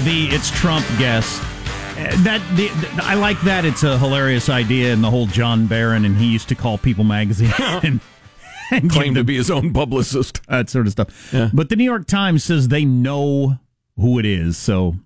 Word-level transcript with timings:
of 0.00 0.04
people 0.06 0.22
with 0.26 0.30
the 0.30 0.34
"it's 0.36 0.50
Trump" 0.50 0.86
guess. 0.98 1.38
Uh, 1.40 2.16
That 2.24 2.40
the, 2.56 2.68
the- 2.68 3.04
I 3.04 3.14
like 3.14 3.40
that. 3.42 3.64
It's 3.64 3.82
a 3.82 3.98
hilarious 3.98 4.48
idea, 4.48 4.92
and 4.92 5.02
the 5.04 5.10
whole 5.10 5.26
John 5.26 5.66
Barron 5.66 6.04
and 6.04 6.16
he 6.16 6.26
used 6.26 6.48
to 6.48 6.54
call 6.54 6.78
People 6.78 7.04
magazine 7.04 7.52
and, 7.58 8.00
and 8.70 8.90
Claim 8.90 9.14
to 9.14 9.24
be 9.24 9.36
his 9.36 9.50
own 9.50 9.72
publicist. 9.72 10.46
that 10.48 10.68
sort 10.70 10.86
of 10.86 10.92
stuff. 10.92 11.32
Yeah. 11.32 11.50
But 11.52 11.68
the 11.68 11.76
New 11.76 11.84
York 11.84 12.06
Times 12.06 12.44
says 12.44 12.68
they 12.68 12.84
know 12.84 13.58
who 13.96 14.18
it 14.18 14.24
is, 14.26 14.56
so 14.56 14.96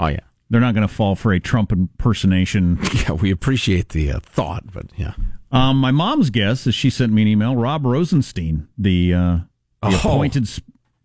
Oh 0.00 0.06
yeah, 0.06 0.20
they're 0.50 0.60
not 0.60 0.74
going 0.74 0.86
to 0.86 0.92
fall 0.92 1.14
for 1.14 1.32
a 1.32 1.40
Trump 1.40 1.72
impersonation. 1.72 2.78
yeah. 2.94 3.12
We 3.12 3.30
appreciate 3.30 3.90
the 3.90 4.12
uh, 4.12 4.20
thought, 4.20 4.72
but 4.72 4.86
yeah. 4.96 5.12
Um, 5.52 5.76
my 5.78 5.90
mom's 5.92 6.30
guess 6.30 6.66
is 6.66 6.74
she 6.74 6.90
sent 6.90 7.12
me 7.12 7.22
an 7.22 7.28
email. 7.28 7.54
Rod 7.54 7.84
Rosenstein, 7.84 8.66
the, 8.78 9.14
uh, 9.14 9.18
the 9.36 9.44
Oh. 9.82 9.96
appointed, 9.96 10.48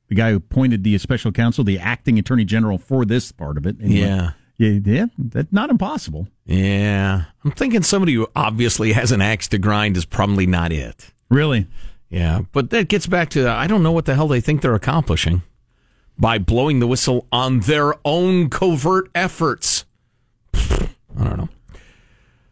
the 0.09 0.15
guy 0.15 0.31
who 0.31 0.37
appointed 0.37 0.83
the 0.83 0.97
special 0.97 1.31
counsel, 1.31 1.63
the 1.63 1.79
acting 1.79 2.19
attorney 2.19 2.43
general 2.45 2.77
for 2.77 3.05
this 3.05 3.31
part 3.31 3.57
of 3.57 3.65
it. 3.65 3.77
Anyway, 3.81 4.01
Yeah. 4.01 4.31
yeah, 4.57 4.79
yeah, 4.83 5.05
that's 5.17 5.51
not 5.53 5.69
impossible. 5.69 6.27
Yeah, 6.45 7.23
I'm 7.45 7.51
thinking 7.51 7.83
somebody 7.83 8.13
who 8.15 8.27
obviously 8.35 8.91
has 8.93 9.11
an 9.11 9.21
axe 9.21 9.47
to 9.49 9.57
grind 9.57 9.95
is 9.97 10.05
probably 10.05 10.45
not 10.47 10.71
it. 10.71 11.11
Really, 11.29 11.67
Yeah, 12.09 12.41
but 12.51 12.71
that 12.71 12.87
gets 12.89 13.05
back 13.07 13.29
to 13.31 13.49
I 13.49 13.67
don't 13.67 13.83
know 13.83 13.91
what 13.91 14.05
the 14.05 14.15
hell 14.15 14.27
they 14.27 14.41
think 14.41 14.61
they're 14.61 14.73
accomplishing 14.75 15.43
by 16.17 16.37
blowing 16.37 16.79
the 16.79 16.87
whistle 16.87 17.27
on 17.31 17.61
their 17.61 17.93
own 18.03 18.49
covert 18.49 19.09
efforts. 19.15 19.85
I 20.53 21.23
don't 21.23 21.37
know. 21.37 21.49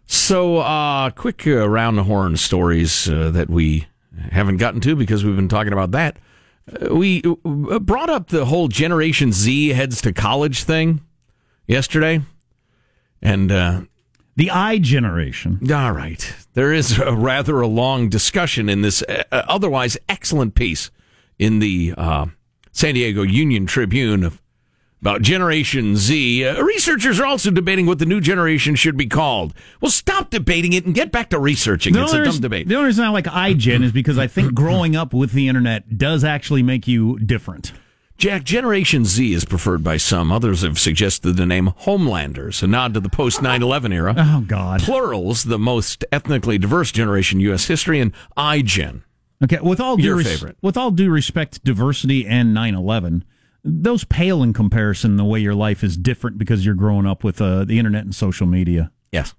So, 0.06 0.58
uh, 0.60 1.10
quick 1.10 1.46
uh, 1.46 1.68
round 1.68 1.98
the 1.98 2.04
horn 2.04 2.38
stories 2.38 3.10
uh, 3.10 3.30
that 3.32 3.50
we 3.50 3.88
haven't 4.32 4.58
gotten 4.58 4.80
to 4.82 4.96
because 4.96 5.26
we've 5.26 5.36
been 5.36 5.50
talking 5.50 5.74
about 5.74 5.92
that. 5.92 6.18
Uh, 6.70 6.96
we 6.96 7.24
uh, 7.24 7.80
brought 7.80 8.10
up 8.10 8.28
the 8.28 8.46
whole 8.46 8.68
Generation 8.68 9.32
Z 9.32 9.70
heads 9.70 10.02
to 10.02 10.14
college 10.14 10.64
thing 10.64 11.02
yesterday, 11.68 12.22
and 13.22 13.52
uh, 13.52 13.82
the 14.36 14.52
I 14.52 14.78
generation. 14.78 15.60
all 15.72 15.92
right. 15.92 16.34
There 16.54 16.74
is 16.74 16.98
a 17.00 17.14
rather 17.14 17.62
a 17.62 17.68
long 17.68 18.10
discussion 18.10 18.70
in 18.70 18.82
this 18.82 19.02
uh, 19.04 19.24
otherwise 19.32 19.98
excellent 20.08 20.56
piece 20.56 20.92
in 21.40 21.60
the 21.60 21.94
uh, 21.98 22.28
San 22.72 22.96
Diego 22.96 23.24
Union 23.24 23.66
Tribune 23.66 24.24
of, 24.24 24.42
about 25.02 25.22
Generation 25.22 25.96
Z. 25.96 26.46
Uh, 26.46 26.62
researchers 26.64 27.20
are 27.20 27.26
also 27.26 27.52
debating 27.52 27.86
what 27.86 28.00
the 28.00 28.06
new 28.06 28.20
generation 28.22 28.76
should 28.76 28.98
be 28.98 29.06
called. 29.08 29.54
Well, 29.82 29.92
stop 29.92 30.30
debating 30.32 30.74
it 30.74 30.86
and 30.86 30.96
get 30.96 31.12
back 31.12 31.30
to 31.30 31.40
researching. 31.40 31.94
The 31.94 32.04
it's 32.04 32.14
a 32.14 32.24
dumb 32.24 32.40
debate. 32.40 32.68
The 32.68 32.76
only 32.76 32.88
reason 32.88 33.06
I 33.06 33.10
like 33.10 33.26
iGen 33.26 33.84
is 33.84 33.92
because 33.92 34.18
I 34.18 34.28
think 34.28 34.54
growing 34.54 34.96
up 34.96 35.14
with 35.14 35.32
the 35.34 35.48
internet 35.48 35.98
does 35.98 36.24
actually 36.24 36.64
make 36.64 36.88
you 36.88 37.20
different. 37.20 37.74
Jack, 38.18 38.44
Generation 38.44 39.06
Z 39.06 39.32
is 39.32 39.46
preferred 39.46 39.84
by 39.84 39.98
some. 39.98 40.32
Others 40.32 40.64
have 40.64 40.80
suggested 40.80 41.34
the 41.38 41.46
name 41.46 41.68
Homelanders, 41.82 42.64
a 42.64 42.68
nod 42.68 42.96
to 42.96 43.00
the 43.00 43.10
post 43.10 43.44
9 43.44 43.62
11 43.62 43.94
era. 43.94 44.16
Oh 44.18 44.44
God. 44.48 44.82
Plurals, 44.82 45.44
the 45.44 45.60
most 45.60 46.04
ethnically 46.12 46.58
diverse 46.58 46.92
generation 46.92 47.38
in 47.38 47.42
U.S. 47.46 47.68
history, 47.68 48.00
and 48.00 48.12
iGen. 48.36 49.04
Okay, 49.44 49.60
with 49.62 49.80
all 49.80 49.98
due 49.98 50.04
Your 50.04 50.16
res- 50.16 50.28
favorite. 50.28 50.58
with 50.64 50.76
all 50.78 50.90
due 50.90 51.12
respect, 51.12 51.64
diversity 51.64 52.26
and 52.26 52.58
9/11, 52.58 53.22
those 53.68 54.06
pale 54.06 54.42
in 54.42 54.54
comparison 54.54 55.18
the 55.18 55.26
way 55.26 55.40
your 55.40 55.56
life 55.56 55.84
is 55.84 55.98
different 55.98 56.38
because 56.38 56.66
you're 56.66 56.74
growing 56.74 57.06
up 57.06 57.24
with 57.24 57.42
uh, 57.42 57.66
the 57.66 57.78
internet 57.78 58.04
and 58.04 58.16
social 58.16 58.48
media. 58.48 58.92
Yes, 59.12 59.36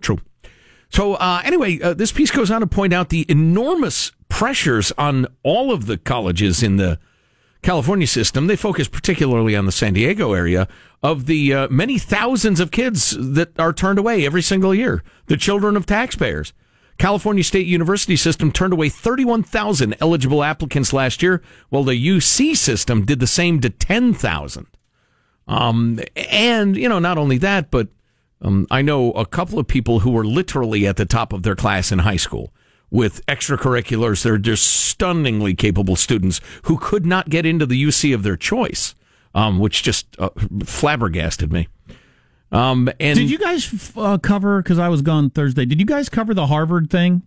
true. 0.00 0.18
So 0.90 1.14
uh, 1.14 1.42
anyway, 1.44 1.78
uh, 1.80 1.94
this 1.94 2.12
piece 2.12 2.30
goes 2.30 2.50
on 2.50 2.62
to 2.62 2.66
point 2.66 2.94
out 2.94 3.10
the 3.10 3.26
enormous 3.28 4.12
pressures 4.30 4.90
on 4.96 5.26
all 5.42 5.70
of 5.70 5.86
the 5.86 5.98
colleges 5.98 6.62
in 6.62 6.76
the 6.76 6.98
California 7.62 8.06
system. 8.06 8.46
They 8.46 8.56
focus 8.56 8.88
particularly 8.88 9.54
on 9.54 9.66
the 9.66 9.72
San 9.72 9.92
Diego 9.92 10.32
area 10.32 10.66
of 11.02 11.26
the 11.26 11.52
uh, 11.52 11.68
many 11.68 11.98
thousands 11.98 12.60
of 12.60 12.70
kids 12.70 13.16
that 13.18 13.58
are 13.58 13.72
turned 13.72 13.98
away 13.98 14.24
every 14.24 14.42
single 14.42 14.74
year, 14.74 15.02
the 15.26 15.36
children 15.36 15.76
of 15.76 15.84
taxpayers. 15.84 16.52
California 16.98 17.44
State 17.44 17.66
University 17.66 18.16
system 18.16 18.50
turned 18.50 18.72
away 18.72 18.88
31,000 18.88 19.96
eligible 20.00 20.42
applicants 20.42 20.92
last 20.92 21.22
year, 21.22 21.42
while 21.68 21.84
the 21.84 21.94
UC 21.94 22.56
system 22.56 23.04
did 23.04 23.20
the 23.20 23.26
same 23.26 23.60
to 23.60 23.70
10,000. 23.70 24.66
Um, 25.46 26.00
and, 26.16 26.76
you 26.76 26.88
know, 26.88 26.98
not 26.98 27.16
only 27.16 27.38
that, 27.38 27.70
but 27.70 27.88
um, 28.42 28.66
I 28.70 28.82
know 28.82 29.12
a 29.12 29.24
couple 29.24 29.58
of 29.58 29.66
people 29.66 30.00
who 30.00 30.10
were 30.10 30.24
literally 30.24 30.86
at 30.86 30.96
the 30.96 31.06
top 31.06 31.32
of 31.32 31.42
their 31.42 31.56
class 31.56 31.90
in 31.90 32.00
high 32.00 32.16
school 32.16 32.52
with 32.90 33.24
extracurriculars. 33.26 34.22
They're 34.22 34.38
just 34.38 34.66
stunningly 34.66 35.54
capable 35.54 35.96
students 35.96 36.40
who 36.64 36.78
could 36.78 37.06
not 37.06 37.28
get 37.30 37.46
into 37.46 37.66
the 37.66 37.82
UC 37.82 38.14
of 38.14 38.22
their 38.22 38.36
choice, 38.36 38.94
um, 39.34 39.58
which 39.58 39.82
just 39.82 40.06
uh, 40.18 40.30
flabbergasted 40.64 41.52
me. 41.52 41.68
Um, 42.50 42.88
and 42.98 43.18
Did 43.18 43.30
you 43.30 43.38
guys 43.38 43.66
f- 43.72 43.96
uh, 43.98 44.18
cover? 44.18 44.62
Because 44.62 44.78
I 44.78 44.88
was 44.88 45.02
gone 45.02 45.30
Thursday. 45.30 45.64
Did 45.66 45.78
you 45.80 45.86
guys 45.86 46.08
cover 46.08 46.32
the 46.32 46.46
Harvard 46.46 46.88
thing 46.90 47.22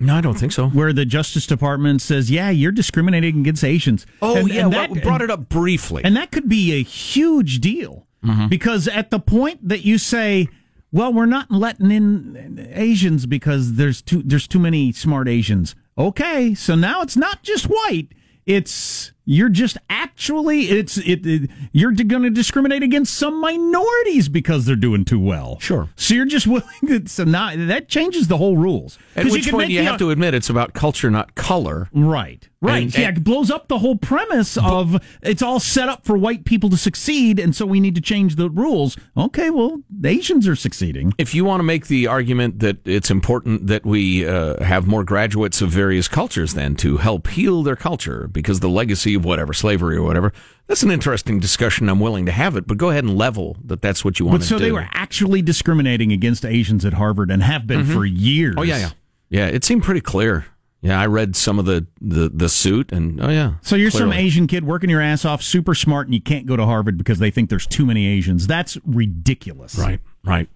No, 0.00 0.16
I 0.16 0.20
don't 0.20 0.34
think 0.38 0.50
so. 0.52 0.68
where 0.70 0.92
the 0.92 1.04
Justice 1.04 1.46
Department 1.46 2.02
says, 2.02 2.30
"Yeah, 2.30 2.50
you're 2.50 2.72
discriminating 2.72 3.40
against 3.40 3.62
Asians"? 3.62 4.06
Oh, 4.20 4.36
And- 4.36 4.48
yeah, 4.48 4.64
and 4.64 4.72
that- 4.72 4.90
we 4.90 4.98
brought 5.00 5.22
it 5.22 5.30
up 5.30 5.48
briefly. 5.48 6.02
And 6.04 6.16
that 6.16 6.32
could 6.32 6.48
be 6.48 6.72
a 6.72 6.82
huge 6.82 7.60
deal 7.60 8.06
because 8.48 8.86
at 8.88 9.10
the 9.10 9.20
point 9.20 9.66
that 9.68 9.84
you 9.86 9.96
say, 9.98 10.48
"Well, 10.92 11.12
we're 11.12 11.26
not 11.26 11.50
letting 11.50 11.90
in 11.92 12.68
Asians 12.74 13.24
because 13.26 13.74
there's 13.74 14.02
too 14.02 14.22
there's 14.24 14.48
too 14.48 14.58
many 14.58 14.90
smart 14.92 15.28
Asians." 15.28 15.74
Okay, 15.96 16.54
so 16.54 16.74
now 16.74 17.02
it's 17.02 17.16
not 17.16 17.42
just 17.44 17.66
white; 17.66 18.08
it's 18.46 19.12
you're 19.30 19.48
just 19.48 19.78
actually 19.88 20.62
it's 20.62 20.96
it, 20.98 21.24
it 21.24 21.50
you're 21.70 21.92
going 21.92 22.24
to 22.24 22.30
discriminate 22.30 22.82
against 22.82 23.14
some 23.14 23.40
minorities 23.40 24.28
because 24.28 24.66
they're 24.66 24.74
doing 24.74 25.04
too 25.04 25.20
well. 25.20 25.56
Sure. 25.60 25.88
So 25.94 26.14
you're 26.14 26.26
just 26.26 26.46
willing 26.48 26.64
to 26.88 27.06
so 27.06 27.22
now 27.22 27.54
that 27.54 27.88
changes 27.88 28.26
the 28.26 28.38
whole 28.38 28.56
rules. 28.56 28.98
At 29.14 29.26
which 29.26 29.44
can 29.44 29.52
point 29.52 29.70
you 29.70 29.84
have 29.84 29.98
to 30.00 30.10
admit 30.10 30.34
it's 30.34 30.50
about 30.50 30.74
culture, 30.74 31.12
not 31.12 31.36
color. 31.36 31.88
Right. 31.92 32.48
Right. 32.62 32.82
And- 32.82 32.94
yeah, 32.98 33.08
and- 33.08 33.16
it 33.18 33.24
blows 33.24 33.50
up 33.50 33.68
the 33.68 33.78
whole 33.78 33.96
premise 33.96 34.56
of 34.58 35.00
it's 35.22 35.40
all 35.40 35.60
set 35.60 35.88
up 35.88 36.04
for 36.04 36.18
white 36.18 36.44
people 36.44 36.68
to 36.70 36.76
succeed, 36.76 37.38
and 37.38 37.56
so 37.56 37.64
we 37.64 37.80
need 37.80 37.94
to 37.94 38.00
change 38.02 38.36
the 38.36 38.50
rules. 38.50 38.98
Okay, 39.16 39.48
well, 39.48 39.80
the 39.90 40.10
Asians 40.10 40.46
are 40.46 40.54
succeeding. 40.56 41.14
If 41.16 41.34
you 41.34 41.44
want 41.44 41.60
to 41.60 41.64
make 41.64 41.86
the 41.86 42.06
argument 42.06 42.58
that 42.58 42.86
it's 42.86 43.10
important 43.10 43.66
that 43.68 43.86
we 43.86 44.26
uh, 44.26 44.62
have 44.62 44.86
more 44.86 45.04
graduates 45.04 45.62
of 45.62 45.70
various 45.70 46.06
cultures, 46.06 46.52
then 46.52 46.74
to 46.76 46.98
help 46.98 47.28
heal 47.28 47.62
their 47.62 47.76
culture 47.76 48.28
because 48.30 48.60
the 48.60 48.68
legacy 48.68 49.14
of 49.14 49.24
whatever 49.24 49.54
slavery 49.54 49.96
or 49.96 50.02
whatever, 50.02 50.30
that's 50.66 50.82
an 50.82 50.90
interesting 50.90 51.40
discussion. 51.40 51.88
I'm 51.88 51.98
willing 52.00 52.26
to 52.26 52.32
have 52.32 52.56
it, 52.56 52.66
but 52.66 52.76
go 52.76 52.90
ahead 52.90 53.04
and 53.04 53.16
level 53.16 53.56
that 53.64 53.80
that's 53.80 54.04
what 54.04 54.18
you 54.20 54.26
want 54.26 54.40
But 54.40 54.46
so 54.46 54.58
do. 54.58 54.64
they 54.64 54.72
were 54.72 54.86
actually 54.92 55.40
discriminating 55.40 56.12
against 56.12 56.44
Asians 56.44 56.84
at 56.84 56.92
Harvard 56.92 57.30
and 57.30 57.42
have 57.42 57.66
been 57.66 57.86
for 57.86 58.04
years. 58.04 58.54
oh 58.58 58.62
yeah, 58.62 58.76
yeah, 58.78 58.90
yeah. 59.30 59.46
It 59.46 59.64
seemed 59.64 59.82
pretty 59.82 60.02
clear. 60.02 60.44
Yeah, 60.82 60.98
I 60.98 61.06
read 61.06 61.36
some 61.36 61.58
of 61.58 61.66
the 61.66 61.86
the, 62.00 62.30
the 62.30 62.48
suit, 62.48 62.90
and 62.90 63.22
oh 63.22 63.28
yeah. 63.28 63.54
So 63.60 63.76
you're 63.76 63.90
some. 63.90 64.12
Asian 64.12 64.46
kid 64.46 64.64
working 64.64 64.88
your 64.88 65.02
ass 65.02 65.24
off, 65.24 65.42
super 65.42 65.74
smart, 65.74 66.06
and 66.06 66.14
you 66.14 66.22
can't 66.22 66.46
go 66.46 66.56
to 66.56 66.64
Harvard 66.64 66.96
because 66.96 67.18
they 67.18 67.30
think 67.30 67.50
there's 67.50 67.66
too 67.66 67.84
many 67.84 68.06
Asians. 68.06 68.46
That's 68.46 68.78
ridiculous. 68.86 69.76
Right, 69.76 70.00
right. 70.24 70.48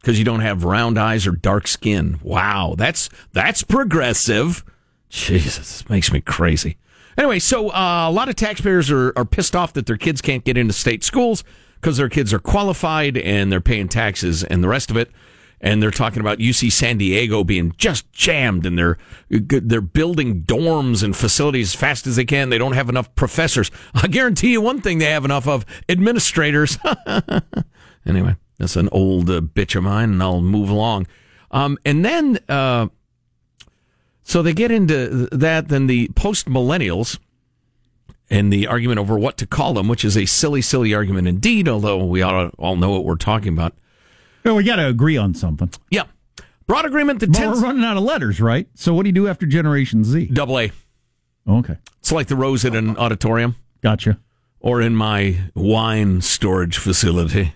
Because 0.00 0.18
you 0.18 0.24
don't 0.24 0.40
have 0.40 0.64
round 0.64 0.98
eyes 0.98 1.26
or 1.26 1.32
dark 1.32 1.68
skin. 1.68 2.20
Wow, 2.22 2.74
that's 2.76 3.08
that's 3.32 3.62
progressive. 3.62 4.64
Jesus, 5.08 5.56
this 5.56 5.88
makes 5.88 6.12
me 6.12 6.20
crazy. 6.20 6.76
Anyway, 7.16 7.38
so 7.38 7.70
uh, 7.70 8.08
a 8.08 8.12
lot 8.12 8.28
of 8.28 8.36
taxpayers 8.36 8.90
are, 8.90 9.12
are 9.16 9.24
pissed 9.24 9.56
off 9.56 9.72
that 9.72 9.86
their 9.86 9.96
kids 9.96 10.20
can't 10.20 10.44
get 10.44 10.56
into 10.56 10.72
state 10.72 11.02
schools 11.02 11.44
because 11.80 11.96
their 11.96 12.08
kids 12.08 12.32
are 12.32 12.38
qualified 12.38 13.16
and 13.16 13.50
they're 13.50 13.60
paying 13.60 13.88
taxes 13.88 14.44
and 14.44 14.62
the 14.62 14.68
rest 14.68 14.90
of 14.90 14.96
it. 14.96 15.10
And 15.62 15.82
they're 15.82 15.90
talking 15.90 16.20
about 16.20 16.38
UC 16.38 16.72
San 16.72 16.96
Diego 16.96 17.44
being 17.44 17.74
just 17.76 18.10
jammed, 18.12 18.64
and 18.64 18.78
they're 18.78 18.96
they're 19.28 19.82
building 19.82 20.42
dorms 20.42 21.02
and 21.02 21.14
facilities 21.14 21.74
as 21.74 21.78
fast 21.78 22.06
as 22.06 22.16
they 22.16 22.24
can. 22.24 22.48
They 22.48 22.56
don't 22.56 22.72
have 22.72 22.88
enough 22.88 23.14
professors. 23.14 23.70
I 23.92 24.06
guarantee 24.06 24.52
you 24.52 24.62
one 24.62 24.80
thing: 24.80 24.98
they 24.98 25.10
have 25.10 25.26
enough 25.26 25.46
of 25.46 25.66
administrators. 25.88 26.78
Anyway, 28.06 28.36
that's 28.58 28.76
an 28.76 28.88
old 28.92 29.28
uh, 29.28 29.40
bitch 29.40 29.74
of 29.76 29.84
mine, 29.84 30.10
and 30.10 30.22
I'll 30.22 30.40
move 30.40 30.70
along. 30.70 31.06
Um, 31.50 31.78
and 31.84 32.04
then, 32.04 32.38
uh, 32.48 32.88
so 34.22 34.42
they 34.42 34.52
get 34.52 34.70
into 34.70 35.28
that. 35.32 35.68
Then 35.68 35.86
the 35.86 36.08
post 36.14 36.46
millennials 36.46 37.18
and 38.30 38.52
the 38.52 38.66
argument 38.66 39.00
over 39.00 39.18
what 39.18 39.36
to 39.38 39.46
call 39.46 39.74
them, 39.74 39.88
which 39.88 40.04
is 40.04 40.16
a 40.16 40.26
silly, 40.26 40.62
silly 40.62 40.94
argument 40.94 41.28
indeed. 41.28 41.68
Although 41.68 42.04
we 42.04 42.22
all 42.22 42.50
all 42.58 42.76
know 42.76 42.90
what 42.90 43.04
we're 43.04 43.16
talking 43.16 43.52
about. 43.52 43.74
Well, 44.44 44.56
we 44.56 44.64
got 44.64 44.76
to 44.76 44.86
agree 44.86 45.16
on 45.16 45.34
something. 45.34 45.70
Yeah, 45.90 46.04
broad 46.66 46.86
agreement. 46.86 47.20
The 47.20 47.26
But 47.26 47.40
we're 47.40 47.60
running 47.62 47.84
out 47.84 47.96
of 47.96 48.02
letters, 48.02 48.40
right? 48.40 48.66
So 48.74 48.94
what 48.94 49.02
do 49.04 49.08
you 49.08 49.12
do 49.14 49.28
after 49.28 49.46
Generation 49.46 50.04
Z? 50.04 50.26
double 50.32 50.58
A. 50.58 50.72
Okay, 51.48 51.76
It's 51.98 52.12
like 52.12 52.28
the 52.28 52.36
rose 52.36 52.64
in 52.64 52.74
an 52.76 52.96
auditorium 52.96 53.56
gotcha. 53.82 54.18
or 54.60 54.80
in 54.80 54.94
my 54.94 55.36
wine 55.54 56.20
storage 56.20 56.78
facility. 56.78 57.54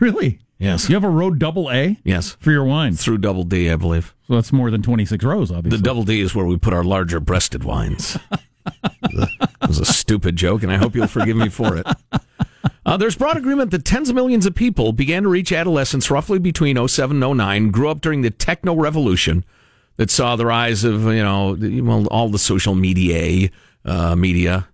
Really? 0.00 0.38
Yes, 0.58 0.88
You 0.88 0.94
have 0.94 1.04
a 1.04 1.08
row 1.10 1.30
double 1.32 1.70
A 1.70 1.98
yes, 2.02 2.36
for 2.40 2.50
your 2.50 2.64
wine? 2.64 2.94
through 2.96 3.18
double 3.18 3.44
D, 3.44 3.70
I 3.70 3.76
believe. 3.76 4.14
So 4.26 4.34
that's 4.36 4.52
more 4.52 4.70
than 4.70 4.80
26 4.82 5.22
rows, 5.24 5.50
obviously. 5.50 5.76
The 5.78 5.82
double 5.84 6.02
D 6.04 6.20
is 6.20 6.34
where 6.34 6.46
we 6.46 6.56
put 6.56 6.72
our 6.72 6.82
larger 6.82 7.20
breasted 7.20 7.62
wines. 7.62 8.16
it 9.04 9.68
was 9.68 9.78
a 9.78 9.84
stupid 9.84 10.36
joke, 10.36 10.62
and 10.62 10.72
I 10.72 10.76
hope 10.76 10.94
you'll 10.94 11.06
forgive 11.08 11.36
me 11.36 11.48
for 11.50 11.76
it. 11.76 11.86
Uh, 12.86 12.96
there's 12.96 13.16
broad 13.16 13.36
agreement 13.36 13.72
that 13.72 13.84
tens 13.84 14.08
of 14.08 14.14
millions 14.14 14.46
of 14.46 14.54
people 14.54 14.92
began 14.92 15.24
to 15.24 15.28
reach 15.28 15.50
adolescence 15.50 16.08
roughly 16.08 16.38
between 16.38 16.86
07 16.86 17.20
and 17.20 17.38
09, 17.38 17.72
grew 17.72 17.90
up 17.90 18.00
during 18.00 18.22
the 18.22 18.30
techno 18.30 18.76
revolution 18.76 19.44
that 19.96 20.08
saw 20.08 20.36
the 20.36 20.46
rise 20.46 20.84
of, 20.84 21.02
you 21.06 21.22
know, 21.22 21.56
well, 21.82 22.06
all 22.06 22.28
the 22.28 22.38
social 22.38 22.76
media, 22.76 23.50
uh, 23.84 24.14
media. 24.14 24.68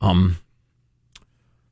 Um, 0.00 0.38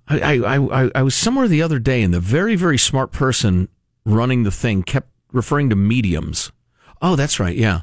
I, 0.07 0.39
I, 0.39 0.85
I, 0.85 0.91
I 0.95 1.03
was 1.03 1.17
somewhere 1.17 1.49
the 1.49 1.63
other 1.63 1.81
day 1.81 2.03
and 2.03 2.15
the 2.15 2.21
very, 2.21 2.55
very 2.55 2.79
smart 2.79 3.11
person 3.11 3.69
running 4.05 4.45
the 4.45 4.53
thing 4.53 4.85
kept 4.85 5.09
referring 5.33 5.71
to 5.71 5.77
mediums. 5.77 6.53
Oh, 7.03 7.17
that's 7.17 7.41
right. 7.41 7.57
Yeah. 7.57 7.81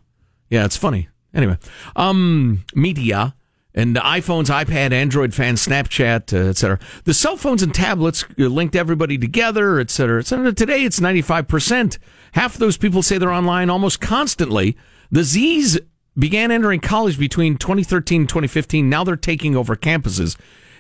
Yeah, 0.50 0.64
it's 0.64 0.78
funny. 0.78 1.10
Anyway, 1.34 1.58
um, 1.98 2.64
media 2.74 3.36
and 3.78 3.96
iPhones, 3.96 4.50
iPad, 4.50 4.92
Android 4.92 5.36
fans, 5.36 5.66
Snapchat, 5.66 6.34
uh, 6.34 6.50
etc. 6.50 6.80
The 7.04 7.14
cell 7.14 7.38
phones 7.38 7.62
and 7.62 7.74
tablets 7.74 8.26
uh, 8.40 8.46
linked 8.46 8.76
everybody 8.76 9.20
together, 9.20 9.80
etc., 9.80 10.20
etc. 10.20 10.52
Today, 10.52 10.84
it's 10.84 11.00
95%. 11.00 12.00
Half 12.32 12.56
of 12.56 12.60
those 12.60 12.76
people 12.76 13.04
say 13.04 13.20
they're 13.20 13.32
online 13.32 13.70
almost 13.70 14.02
constantly. 14.02 14.76
The 15.12 15.24
Z's 15.24 15.78
began 16.18 16.50
entering 16.50 16.80
college 16.80 17.20
between 17.20 17.56
2013 17.56 18.22
and 18.22 18.30
2015. 18.30 18.90
Now 18.90 19.04
they're 19.04 19.16
taking 19.16 19.56
over 19.56 19.76
campuses. 19.76 20.36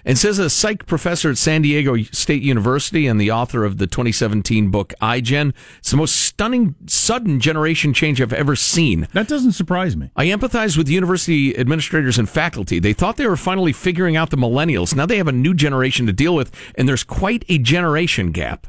And 0.08 0.18
says 0.18 0.40
a 0.40 0.50
psych 0.50 0.86
professor 0.86 1.30
at 1.30 1.38
San 1.38 1.64
Diego 1.64 1.98
State 1.98 2.42
University 2.42 3.08
and 3.08 3.20
the 3.20 3.30
author 3.30 3.66
of 3.66 3.78
the 3.78 3.88
2017 3.88 4.72
book 4.72 4.94
iGen. 5.02 5.54
It's 5.80 5.92
the 5.92 5.98
most 5.98 6.16
stunning, 6.16 6.76
sudden 6.86 7.42
generation 7.42 7.94
change 7.94 8.22
I've 8.22 8.32
ever 8.32 8.56
seen. 8.56 9.10
That 9.12 9.28
doesn't 9.28 9.52
surprise 9.52 9.98
me. 9.98 10.10
I 10.16 10.28
empathize 10.28 10.78
with 10.78 10.88
university 10.88 11.58
administrators 11.58 12.18
and 12.18 12.30
faculty. 12.30 12.80
They 12.80 12.94
thought 12.94 13.18
they 13.18 13.28
were 13.28 13.36
finally 13.36 13.74
figuring 13.74 14.16
out 14.16 14.30
the 14.30 14.38
millennials. 14.38 14.96
Now 14.96 15.06
they 15.06 15.18
have 15.18 15.28
a 15.28 15.34
new 15.34 15.54
generation 15.54 16.06
to 16.06 16.14
deal 16.14 16.34
with, 16.34 16.54
and 16.76 16.88
there's 16.88 17.04
quite 17.04 17.44
a 17.50 17.58
generation 17.58 18.32
gap. 18.32 18.66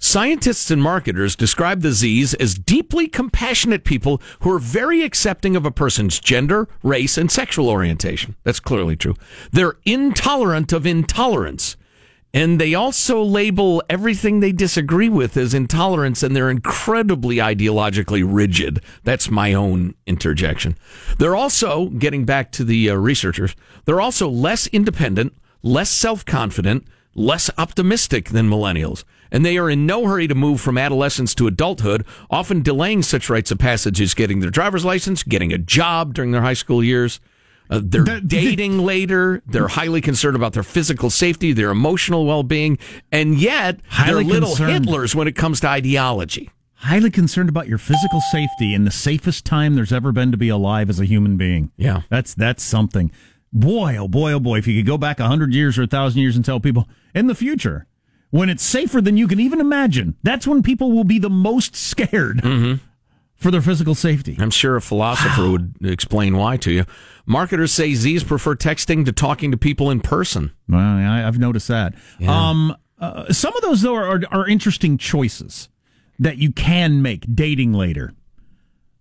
Scientists 0.00 0.70
and 0.70 0.80
marketers 0.80 1.34
describe 1.34 1.80
the 1.80 1.90
Z's 1.90 2.32
as 2.34 2.54
deeply 2.54 3.08
compassionate 3.08 3.82
people 3.82 4.22
who 4.40 4.52
are 4.52 4.60
very 4.60 5.02
accepting 5.02 5.56
of 5.56 5.66
a 5.66 5.72
person's 5.72 6.20
gender, 6.20 6.68
race, 6.84 7.18
and 7.18 7.32
sexual 7.32 7.68
orientation. 7.68 8.36
That's 8.44 8.60
clearly 8.60 8.94
true. 8.94 9.16
They're 9.50 9.76
intolerant 9.84 10.72
of 10.72 10.86
intolerance. 10.86 11.76
And 12.32 12.60
they 12.60 12.74
also 12.74 13.22
label 13.22 13.82
everything 13.90 14.38
they 14.38 14.52
disagree 14.52 15.08
with 15.08 15.36
as 15.36 15.52
intolerance, 15.52 16.22
and 16.22 16.36
they're 16.36 16.50
incredibly 16.50 17.36
ideologically 17.36 18.22
rigid. 18.24 18.80
That's 19.02 19.30
my 19.30 19.52
own 19.52 19.94
interjection. 20.06 20.76
They're 21.18 21.34
also, 21.34 21.86
getting 21.88 22.24
back 22.24 22.52
to 22.52 22.64
the 22.64 22.90
uh, 22.90 22.94
researchers, 22.94 23.56
they're 23.84 24.00
also 24.00 24.28
less 24.28 24.68
independent, 24.68 25.32
less 25.62 25.90
self 25.90 26.24
confident, 26.24 26.86
less 27.16 27.50
optimistic 27.58 28.28
than 28.28 28.48
millennials 28.48 29.02
and 29.30 29.44
they 29.44 29.58
are 29.58 29.70
in 29.70 29.86
no 29.86 30.06
hurry 30.06 30.28
to 30.28 30.34
move 30.34 30.60
from 30.60 30.78
adolescence 30.78 31.34
to 31.36 31.46
adulthood, 31.46 32.04
often 32.30 32.62
delaying 32.62 33.02
such 33.02 33.30
rites 33.30 33.50
of 33.50 33.58
passage 33.58 34.00
as 34.00 34.14
getting 34.14 34.40
their 34.40 34.50
driver's 34.50 34.84
license, 34.84 35.22
getting 35.22 35.52
a 35.52 35.58
job 35.58 36.14
during 36.14 36.32
their 36.32 36.42
high 36.42 36.54
school 36.54 36.82
years. 36.82 37.20
Uh, 37.70 37.80
they're 37.82 38.04
the, 38.04 38.20
dating 38.20 38.78
the, 38.78 38.82
later. 38.82 39.42
They're 39.46 39.68
highly 39.68 40.00
concerned 40.00 40.36
about 40.36 40.54
their 40.54 40.62
physical 40.62 41.10
safety, 41.10 41.52
their 41.52 41.70
emotional 41.70 42.24
well 42.24 42.42
being, 42.42 42.78
and 43.12 43.38
yet 43.38 43.80
they're 44.06 44.22
little 44.22 44.48
concerned. 44.50 44.86
Hitlers 44.86 45.14
when 45.14 45.28
it 45.28 45.36
comes 45.36 45.60
to 45.60 45.68
ideology. 45.68 46.50
Highly 46.74 47.10
concerned 47.10 47.48
about 47.48 47.66
your 47.66 47.78
physical 47.78 48.20
safety 48.20 48.72
in 48.72 48.84
the 48.84 48.90
safest 48.90 49.44
time 49.44 49.74
there's 49.74 49.92
ever 49.92 50.12
been 50.12 50.30
to 50.30 50.36
be 50.36 50.48
alive 50.48 50.88
as 50.88 51.00
a 51.00 51.04
human 51.04 51.36
being. 51.36 51.72
Yeah, 51.76 52.02
that's 52.08 52.34
that's 52.34 52.62
something. 52.62 53.10
Boy, 53.52 53.96
oh 53.96 54.08
boy, 54.08 54.32
oh 54.32 54.40
boy! 54.40 54.58
If 54.58 54.66
you 54.66 54.80
could 54.80 54.86
go 54.86 54.96
back 54.96 55.20
a 55.20 55.26
hundred 55.26 55.52
years 55.52 55.76
or 55.76 55.82
a 55.82 55.86
thousand 55.86 56.20
years 56.20 56.36
and 56.36 56.44
tell 56.44 56.60
people 56.60 56.88
in 57.14 57.26
the 57.26 57.34
future 57.34 57.86
when 58.30 58.48
it's 58.48 58.62
safer 58.62 59.00
than 59.00 59.16
you 59.16 59.26
can 59.26 59.40
even 59.40 59.60
imagine. 59.60 60.16
That's 60.22 60.46
when 60.46 60.62
people 60.62 60.92
will 60.92 61.04
be 61.04 61.18
the 61.18 61.30
most 61.30 61.74
scared 61.74 62.38
mm-hmm. 62.38 62.74
for 63.34 63.50
their 63.50 63.62
physical 63.62 63.94
safety. 63.94 64.36
I'm 64.38 64.50
sure 64.50 64.76
a 64.76 64.82
philosopher 64.82 65.42
wow. 65.42 65.52
would 65.52 65.74
explain 65.82 66.36
why 66.36 66.56
to 66.58 66.72
you. 66.72 66.84
Marketers 67.26 67.72
say 67.72 67.94
Z's 67.94 68.24
prefer 68.24 68.54
texting 68.54 69.04
to 69.04 69.12
talking 69.12 69.50
to 69.50 69.56
people 69.56 69.90
in 69.90 70.00
person. 70.00 70.52
Well, 70.68 70.80
I, 70.80 71.18
have 71.18 71.38
noticed 71.38 71.68
that. 71.68 71.94
Yeah. 72.18 72.48
Um, 72.48 72.76
uh, 72.98 73.32
some 73.32 73.54
of 73.54 73.62
those, 73.62 73.82
though, 73.82 73.94
are, 73.94 74.20
are 74.30 74.48
interesting 74.48 74.98
choices 74.98 75.68
that 76.18 76.38
you 76.38 76.52
can 76.52 77.02
make 77.02 77.24
dating 77.34 77.72
later. 77.72 78.12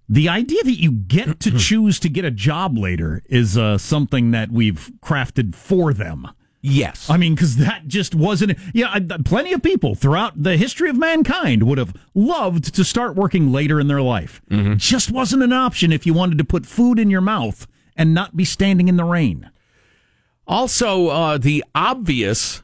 The 0.09 0.29
idea 0.29 0.63
that 0.63 0.79
you 0.79 0.91
get 0.91 1.39
to 1.41 1.51
choose 1.57 1.99
to 2.01 2.09
get 2.09 2.25
a 2.25 2.31
job 2.31 2.77
later 2.77 3.23
is 3.25 3.57
uh, 3.57 3.77
something 3.77 4.31
that 4.31 4.51
we've 4.51 4.91
crafted 5.01 5.55
for 5.55 5.93
them. 5.93 6.27
Yes. 6.61 7.09
I 7.09 7.17
mean, 7.17 7.35
because 7.35 7.57
that 7.57 7.87
just 7.87 8.15
wasn't. 8.15 8.57
Yeah, 8.73 8.97
plenty 9.23 9.53
of 9.53 9.61
people 9.61 9.95
throughout 9.95 10.41
the 10.41 10.57
history 10.57 10.89
of 10.89 10.97
mankind 10.97 11.63
would 11.63 11.77
have 11.77 11.93
loved 12.13 12.73
to 12.75 12.83
start 12.83 13.15
working 13.15 13.51
later 13.51 13.79
in 13.79 13.87
their 13.87 14.01
life. 14.01 14.41
Mm-hmm. 14.49 14.75
Just 14.77 15.11
wasn't 15.11 15.43
an 15.43 15.53
option 15.53 15.91
if 15.91 16.05
you 16.05 16.13
wanted 16.13 16.37
to 16.39 16.43
put 16.43 16.65
food 16.65 16.99
in 16.99 17.09
your 17.09 17.21
mouth 17.21 17.67
and 17.95 18.13
not 18.13 18.35
be 18.35 18.45
standing 18.45 18.87
in 18.87 18.97
the 18.97 19.03
rain. 19.03 19.49
Also, 20.47 21.07
uh, 21.07 21.37
the 21.37 21.63
obvious 21.75 22.63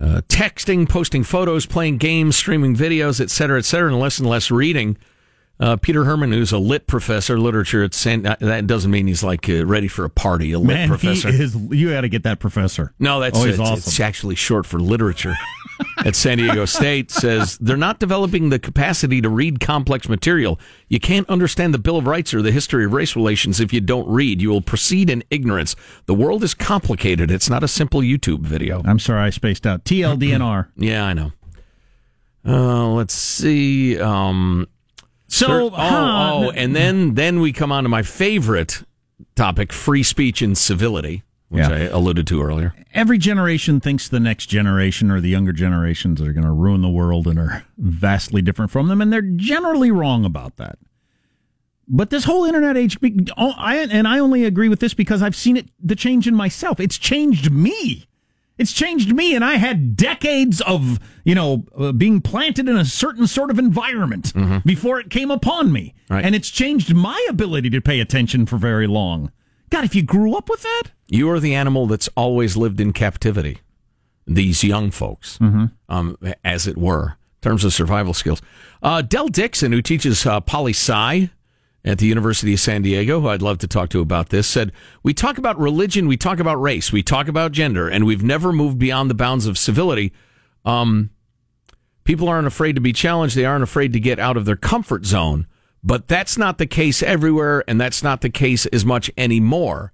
uh, 0.00 0.22
texting, 0.28 0.88
posting 0.88 1.24
photos, 1.24 1.66
playing 1.66 1.98
games, 1.98 2.36
streaming 2.36 2.74
videos, 2.74 3.20
etc., 3.20 3.58
etc., 3.58 3.90
and 3.90 4.00
less 4.00 4.18
and 4.18 4.28
less 4.28 4.50
reading 4.50 4.96
uh, 5.60 5.76
Peter 5.76 6.04
Herman, 6.04 6.32
who's 6.32 6.52
a 6.52 6.58
lit 6.58 6.86
professor, 6.86 7.38
literature 7.38 7.84
at 7.84 7.92
San, 7.92 8.26
uh, 8.26 8.36
that 8.40 8.66
doesn't 8.66 8.90
mean 8.90 9.06
he's 9.06 9.22
like 9.22 9.48
uh, 9.48 9.66
ready 9.66 9.88
for 9.88 10.04
a 10.04 10.10
party. 10.10 10.52
A 10.52 10.58
lit 10.58 10.68
Man, 10.68 10.88
professor. 10.88 11.28
Is, 11.28 11.54
you 11.54 11.90
got 11.90 12.00
to 12.00 12.08
get 12.08 12.22
that 12.22 12.40
professor. 12.40 12.94
No, 12.98 13.20
that's 13.20 13.38
oh, 13.38 13.44
it's, 13.44 13.58
awesome. 13.58 13.74
it's 13.74 14.00
actually 14.00 14.34
short 14.34 14.64
for 14.64 14.80
literature. 14.80 15.36
at 15.98 16.16
San 16.16 16.38
Diego 16.38 16.64
State 16.64 17.10
says 17.10 17.58
they're 17.58 17.76
not 17.76 17.98
developing 17.98 18.50
the 18.50 18.58
capacity 18.58 19.20
to 19.20 19.28
read 19.28 19.60
complex 19.60 20.08
material. 20.08 20.58
You 20.88 21.00
can't 21.00 21.28
understand 21.28 21.74
the 21.74 21.78
Bill 21.78 21.96
of 21.96 22.06
Rights 22.06 22.32
or 22.32 22.42
the 22.42 22.52
history 22.52 22.84
of 22.84 22.92
race 22.92 23.16
relations 23.16 23.60
if 23.60 23.72
you 23.72 23.80
don't 23.80 24.08
read. 24.08 24.40
You 24.40 24.50
will 24.50 24.62
proceed 24.62 25.10
in 25.10 25.22
ignorance. 25.30 25.76
The 26.06 26.14
world 26.14 26.42
is 26.42 26.54
complicated. 26.54 27.30
It's 27.30 27.50
not 27.50 27.62
a 27.62 27.68
simple 27.68 28.00
YouTube 28.00 28.40
video. 28.40 28.82
I'm 28.84 28.98
sorry, 28.98 29.22
I 29.22 29.30
spaced 29.30 29.66
out. 29.66 29.84
TLDNR. 29.84 30.68
yeah, 30.76 31.04
I 31.04 31.12
know. 31.12 31.32
Uh, 32.46 32.88
let's 32.88 33.14
see. 33.14 34.00
Um, 34.00 34.66
so, 35.30 35.70
oh, 35.70 35.72
oh, 35.76 36.50
and 36.50 36.74
then 36.74 37.14
then 37.14 37.40
we 37.40 37.52
come 37.52 37.70
on 37.70 37.84
to 37.84 37.88
my 37.88 38.02
favorite 38.02 38.82
topic: 39.36 39.72
free 39.72 40.02
speech 40.02 40.42
and 40.42 40.58
civility, 40.58 41.22
which 41.48 41.62
yeah. 41.62 41.72
I 41.72 41.78
alluded 41.82 42.26
to 42.26 42.42
earlier. 42.42 42.74
Every 42.92 43.16
generation 43.16 43.78
thinks 43.78 44.08
the 44.08 44.18
next 44.18 44.46
generation 44.46 45.08
or 45.08 45.20
the 45.20 45.28
younger 45.28 45.52
generations 45.52 46.20
are 46.20 46.32
going 46.32 46.44
to 46.44 46.50
ruin 46.50 46.82
the 46.82 46.88
world 46.88 47.28
and 47.28 47.38
are 47.38 47.64
vastly 47.78 48.42
different 48.42 48.72
from 48.72 48.88
them, 48.88 49.00
and 49.00 49.12
they're 49.12 49.22
generally 49.22 49.92
wrong 49.92 50.24
about 50.24 50.56
that. 50.56 50.78
But 51.86 52.10
this 52.10 52.24
whole 52.24 52.44
internet 52.44 52.76
age, 52.76 52.98
oh, 53.36 53.54
I, 53.56 53.78
and 53.78 54.08
I 54.08 54.18
only 54.18 54.44
agree 54.44 54.68
with 54.68 54.80
this 54.80 54.94
because 54.94 55.22
I've 55.22 55.36
seen 55.36 55.56
it 55.56 55.68
the 55.80 55.96
change 55.96 56.26
in 56.26 56.34
myself. 56.34 56.80
It's 56.80 56.98
changed 56.98 57.52
me. 57.52 58.08
It's 58.60 58.74
changed 58.74 59.14
me, 59.14 59.34
and 59.34 59.42
I 59.42 59.54
had 59.54 59.96
decades 59.96 60.60
of, 60.60 61.00
you 61.24 61.34
know, 61.34 61.64
uh, 61.78 61.92
being 61.92 62.20
planted 62.20 62.68
in 62.68 62.76
a 62.76 62.84
certain 62.84 63.26
sort 63.26 63.50
of 63.50 63.58
environment 63.58 64.34
mm-hmm. 64.34 64.58
before 64.68 65.00
it 65.00 65.08
came 65.08 65.30
upon 65.30 65.72
me. 65.72 65.94
Right. 66.10 66.22
And 66.22 66.34
it's 66.34 66.50
changed 66.50 66.94
my 66.94 67.26
ability 67.30 67.70
to 67.70 67.80
pay 67.80 68.00
attention 68.00 68.44
for 68.44 68.58
very 68.58 68.86
long. 68.86 69.32
God, 69.70 69.84
if 69.84 69.94
you 69.94 70.02
grew 70.02 70.36
up 70.36 70.50
with 70.50 70.60
that. 70.60 70.82
You 71.08 71.30
are 71.30 71.40
the 71.40 71.54
animal 71.54 71.86
that's 71.86 72.10
always 72.16 72.54
lived 72.54 72.82
in 72.82 72.92
captivity. 72.92 73.60
These 74.26 74.62
young 74.62 74.90
folks, 74.90 75.38
mm-hmm. 75.38 75.64
um, 75.88 76.18
as 76.44 76.66
it 76.66 76.76
were, 76.76 77.16
in 77.42 77.48
terms 77.48 77.64
of 77.64 77.72
survival 77.72 78.12
skills. 78.12 78.42
Uh, 78.82 79.00
Del 79.00 79.28
Dickson, 79.28 79.72
who 79.72 79.80
teaches 79.80 80.26
uh, 80.26 80.38
poli 80.40 80.72
sci 80.72 81.30
at 81.84 81.98
the 81.98 82.06
University 82.06 82.52
of 82.52 82.60
San 82.60 82.82
Diego, 82.82 83.20
who 83.20 83.28
I'd 83.28 83.42
love 83.42 83.58
to 83.58 83.66
talk 83.66 83.88
to 83.90 84.00
about 84.00 84.28
this, 84.28 84.46
said, 84.46 84.72
We 85.02 85.14
talk 85.14 85.38
about 85.38 85.58
religion, 85.58 86.06
we 86.06 86.16
talk 86.16 86.38
about 86.38 86.60
race, 86.60 86.92
we 86.92 87.02
talk 87.02 87.26
about 87.26 87.52
gender, 87.52 87.88
and 87.88 88.04
we've 88.04 88.22
never 88.22 88.52
moved 88.52 88.78
beyond 88.78 89.08
the 89.08 89.14
bounds 89.14 89.46
of 89.46 89.56
civility. 89.56 90.12
Um, 90.64 91.10
people 92.04 92.28
aren't 92.28 92.46
afraid 92.46 92.74
to 92.74 92.80
be 92.80 92.92
challenged, 92.92 93.34
they 93.34 93.46
aren't 93.46 93.62
afraid 93.62 93.92
to 93.94 94.00
get 94.00 94.18
out 94.18 94.36
of 94.36 94.44
their 94.44 94.56
comfort 94.56 95.06
zone. 95.06 95.46
But 95.82 96.08
that's 96.08 96.36
not 96.36 96.58
the 96.58 96.66
case 96.66 97.02
everywhere, 97.02 97.64
and 97.66 97.80
that's 97.80 98.02
not 98.02 98.20
the 98.20 98.28
case 98.28 98.66
as 98.66 98.84
much 98.84 99.10
anymore. 99.16 99.92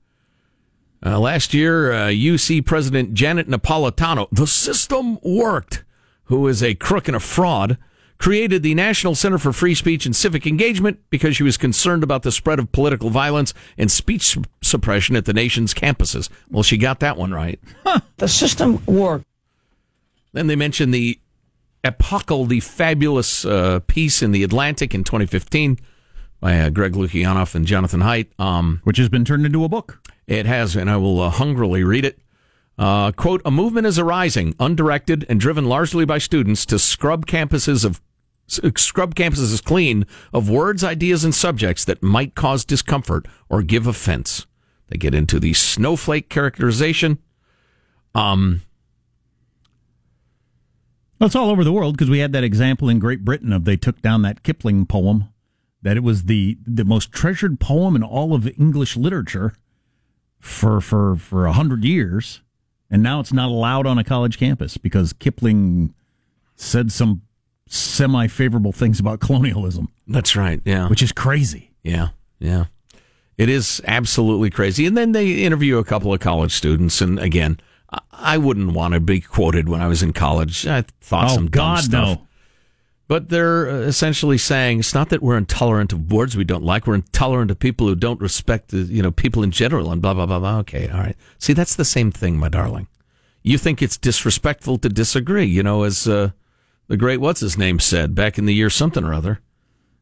Uh, 1.04 1.20
last 1.20 1.54
year, 1.54 1.92
uh, 1.92 2.08
UC 2.08 2.66
President 2.66 3.14
Janet 3.14 3.48
Napolitano, 3.48 4.26
the 4.32 4.48
system 4.48 5.18
worked, 5.22 5.84
who 6.24 6.48
is 6.48 6.62
a 6.62 6.74
crook 6.74 7.06
and 7.06 7.16
a 7.16 7.20
fraud, 7.20 7.78
created 8.18 8.62
the 8.62 8.74
National 8.74 9.14
Center 9.14 9.38
for 9.38 9.52
Free 9.52 9.74
Speech 9.74 10.06
and 10.06 10.14
Civic 10.14 10.46
Engagement 10.46 11.00
because 11.10 11.36
she 11.36 11.42
was 11.42 11.56
concerned 11.56 12.02
about 12.02 12.22
the 12.22 12.32
spread 12.32 12.58
of 12.58 12.72
political 12.72 13.10
violence 13.10 13.52
and 13.76 13.90
speech 13.90 14.38
suppression 14.62 15.16
at 15.16 15.24
the 15.24 15.32
nation's 15.32 15.74
campuses. 15.74 16.28
Well, 16.50 16.62
she 16.62 16.78
got 16.78 17.00
that 17.00 17.16
one 17.16 17.32
right. 17.32 17.60
Huh. 17.84 18.00
The 18.16 18.28
system 18.28 18.84
worked. 18.86 19.26
Then 20.32 20.46
they 20.46 20.56
mentioned 20.56 20.92
the 20.92 21.18
epochal, 21.84 22.46
the 22.46 22.60
fabulous 22.60 23.44
uh, 23.44 23.80
piece 23.86 24.22
in 24.22 24.32
the 24.32 24.42
Atlantic 24.42 24.94
in 24.94 25.04
2015 25.04 25.78
by 26.40 26.58
uh, 26.58 26.70
Greg 26.70 26.92
Lukianoff 26.92 27.54
and 27.54 27.66
Jonathan 27.66 28.00
Haidt, 28.00 28.28
um, 28.38 28.80
which 28.84 28.98
has 28.98 29.08
been 29.08 29.24
turned 29.24 29.46
into 29.46 29.64
a 29.64 29.68
book. 29.68 30.02
It 30.26 30.46
has, 30.46 30.76
and 30.76 30.90
I 30.90 30.96
will 30.96 31.20
uh, 31.20 31.30
hungrily 31.30 31.84
read 31.84 32.04
it. 32.04 32.18
Uh, 32.78 33.10
quote, 33.12 33.40
a 33.44 33.50
movement 33.50 33.86
is 33.86 33.98
arising, 33.98 34.54
undirected 34.60 35.24
and 35.28 35.40
driven 35.40 35.64
largely 35.64 36.04
by 36.04 36.18
students 36.18 36.66
to 36.66 36.78
scrub 36.78 37.26
campuses 37.26 37.84
of 37.84 38.00
scrub 38.48 39.14
campuses 39.14 39.62
clean 39.64 40.06
of 40.32 40.48
words, 40.48 40.84
ideas, 40.84 41.24
and 41.24 41.34
subjects 41.34 41.84
that 41.84 42.02
might 42.02 42.34
cause 42.34 42.64
discomfort 42.64 43.26
or 43.48 43.62
give 43.62 43.86
offense. 43.86 44.46
They 44.88 44.98
get 44.98 45.14
into 45.14 45.40
the 45.40 45.52
snowflake 45.52 46.28
characterization. 46.28 47.18
Um, 48.14 48.62
it's 51.20 51.34
all 51.34 51.50
over 51.50 51.64
the 51.64 51.72
world 51.72 51.96
because 51.96 52.10
we 52.10 52.18
had 52.18 52.32
that 52.32 52.44
example 52.44 52.88
in 52.88 52.98
Great 52.98 53.24
Britain 53.24 53.52
of 53.52 53.64
they 53.64 53.76
took 53.76 54.00
down 54.02 54.22
that 54.22 54.42
Kipling 54.42 54.86
poem 54.86 55.28
that 55.82 55.96
it 55.96 56.02
was 56.02 56.24
the 56.24 56.58
the 56.66 56.84
most 56.84 57.12
treasured 57.12 57.60
poem 57.60 57.96
in 57.96 58.02
all 58.02 58.34
of 58.34 58.46
English 58.58 58.96
literature 58.96 59.54
for 60.38 60.80
for 60.80 61.16
for 61.16 61.46
a 61.46 61.52
hundred 61.52 61.84
years, 61.84 62.42
and 62.90 63.02
now 63.02 63.20
it's 63.20 63.32
not 63.32 63.48
allowed 63.48 63.86
on 63.86 63.98
a 63.98 64.04
college 64.04 64.38
campus 64.38 64.76
because 64.76 65.12
Kipling 65.12 65.94
said 66.54 66.92
some 66.92 67.22
semi 67.66 68.26
favorable 68.26 68.72
things 68.72 69.00
about 69.00 69.20
colonialism. 69.20 69.88
That's 70.06 70.36
right. 70.36 70.60
Yeah, 70.64 70.88
which 70.88 71.02
is 71.02 71.12
crazy. 71.12 71.72
Yeah, 71.82 72.08
yeah, 72.38 72.66
it 73.36 73.48
is 73.48 73.80
absolutely 73.86 74.50
crazy. 74.50 74.86
And 74.86 74.96
then 74.96 75.12
they 75.12 75.44
interview 75.44 75.78
a 75.78 75.84
couple 75.84 76.12
of 76.12 76.20
college 76.20 76.52
students, 76.52 77.00
and 77.00 77.18
again, 77.18 77.58
I 78.12 78.38
wouldn't 78.38 78.72
want 78.72 78.94
to 78.94 79.00
be 79.00 79.20
quoted 79.20 79.68
when 79.68 79.80
I 79.80 79.86
was 79.86 80.02
in 80.02 80.12
college. 80.12 80.66
I 80.66 80.82
thought 81.00 81.30
oh, 81.30 81.34
some 81.34 81.46
God, 81.46 81.80
stuff. 81.80 82.18
No. 82.18 82.25
But 83.08 83.28
they're 83.28 83.70
uh, 83.70 83.78
essentially 83.80 84.36
saying 84.36 84.80
it's 84.80 84.94
not 84.94 85.10
that 85.10 85.22
we're 85.22 85.36
intolerant 85.36 85.92
of 85.92 86.10
words 86.10 86.36
we 86.36 86.44
don't 86.44 86.64
like. 86.64 86.86
We're 86.86 86.96
intolerant 86.96 87.52
of 87.52 87.58
people 87.58 87.86
who 87.86 87.94
don't 87.94 88.20
respect 88.20 88.70
the, 88.70 88.78
you 88.78 89.00
know, 89.00 89.12
people 89.12 89.42
in 89.44 89.52
general 89.52 89.92
and 89.92 90.02
blah, 90.02 90.14
blah, 90.14 90.26
blah, 90.26 90.40
blah. 90.40 90.58
Okay, 90.58 90.88
all 90.88 90.98
right. 91.00 91.16
See, 91.38 91.52
that's 91.52 91.76
the 91.76 91.84
same 91.84 92.10
thing, 92.10 92.36
my 92.36 92.48
darling. 92.48 92.88
You 93.42 93.58
think 93.58 93.80
it's 93.80 93.96
disrespectful 93.96 94.78
to 94.78 94.88
disagree, 94.88 95.44
you 95.44 95.62
know, 95.62 95.84
as 95.84 96.08
uh, 96.08 96.30
the 96.88 96.96
great 96.96 97.20
what's 97.20 97.40
his 97.40 97.56
name 97.56 97.78
said 97.78 98.14
back 98.14 98.38
in 98.38 98.46
the 98.46 98.54
year 98.54 98.70
something 98.70 99.04
or 99.04 99.14
other. 99.14 99.40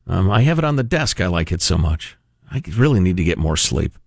Um, 0.06 0.30
I 0.30 0.42
have 0.42 0.58
it 0.58 0.64
on 0.64 0.76
the 0.76 0.82
desk. 0.82 1.20
I 1.20 1.26
like 1.26 1.52
it 1.52 1.60
so 1.60 1.76
much. 1.76 2.16
I 2.50 2.62
really 2.74 3.00
need 3.00 3.18
to 3.18 3.24
get 3.24 3.36
more 3.36 3.56
sleep. 3.56 3.98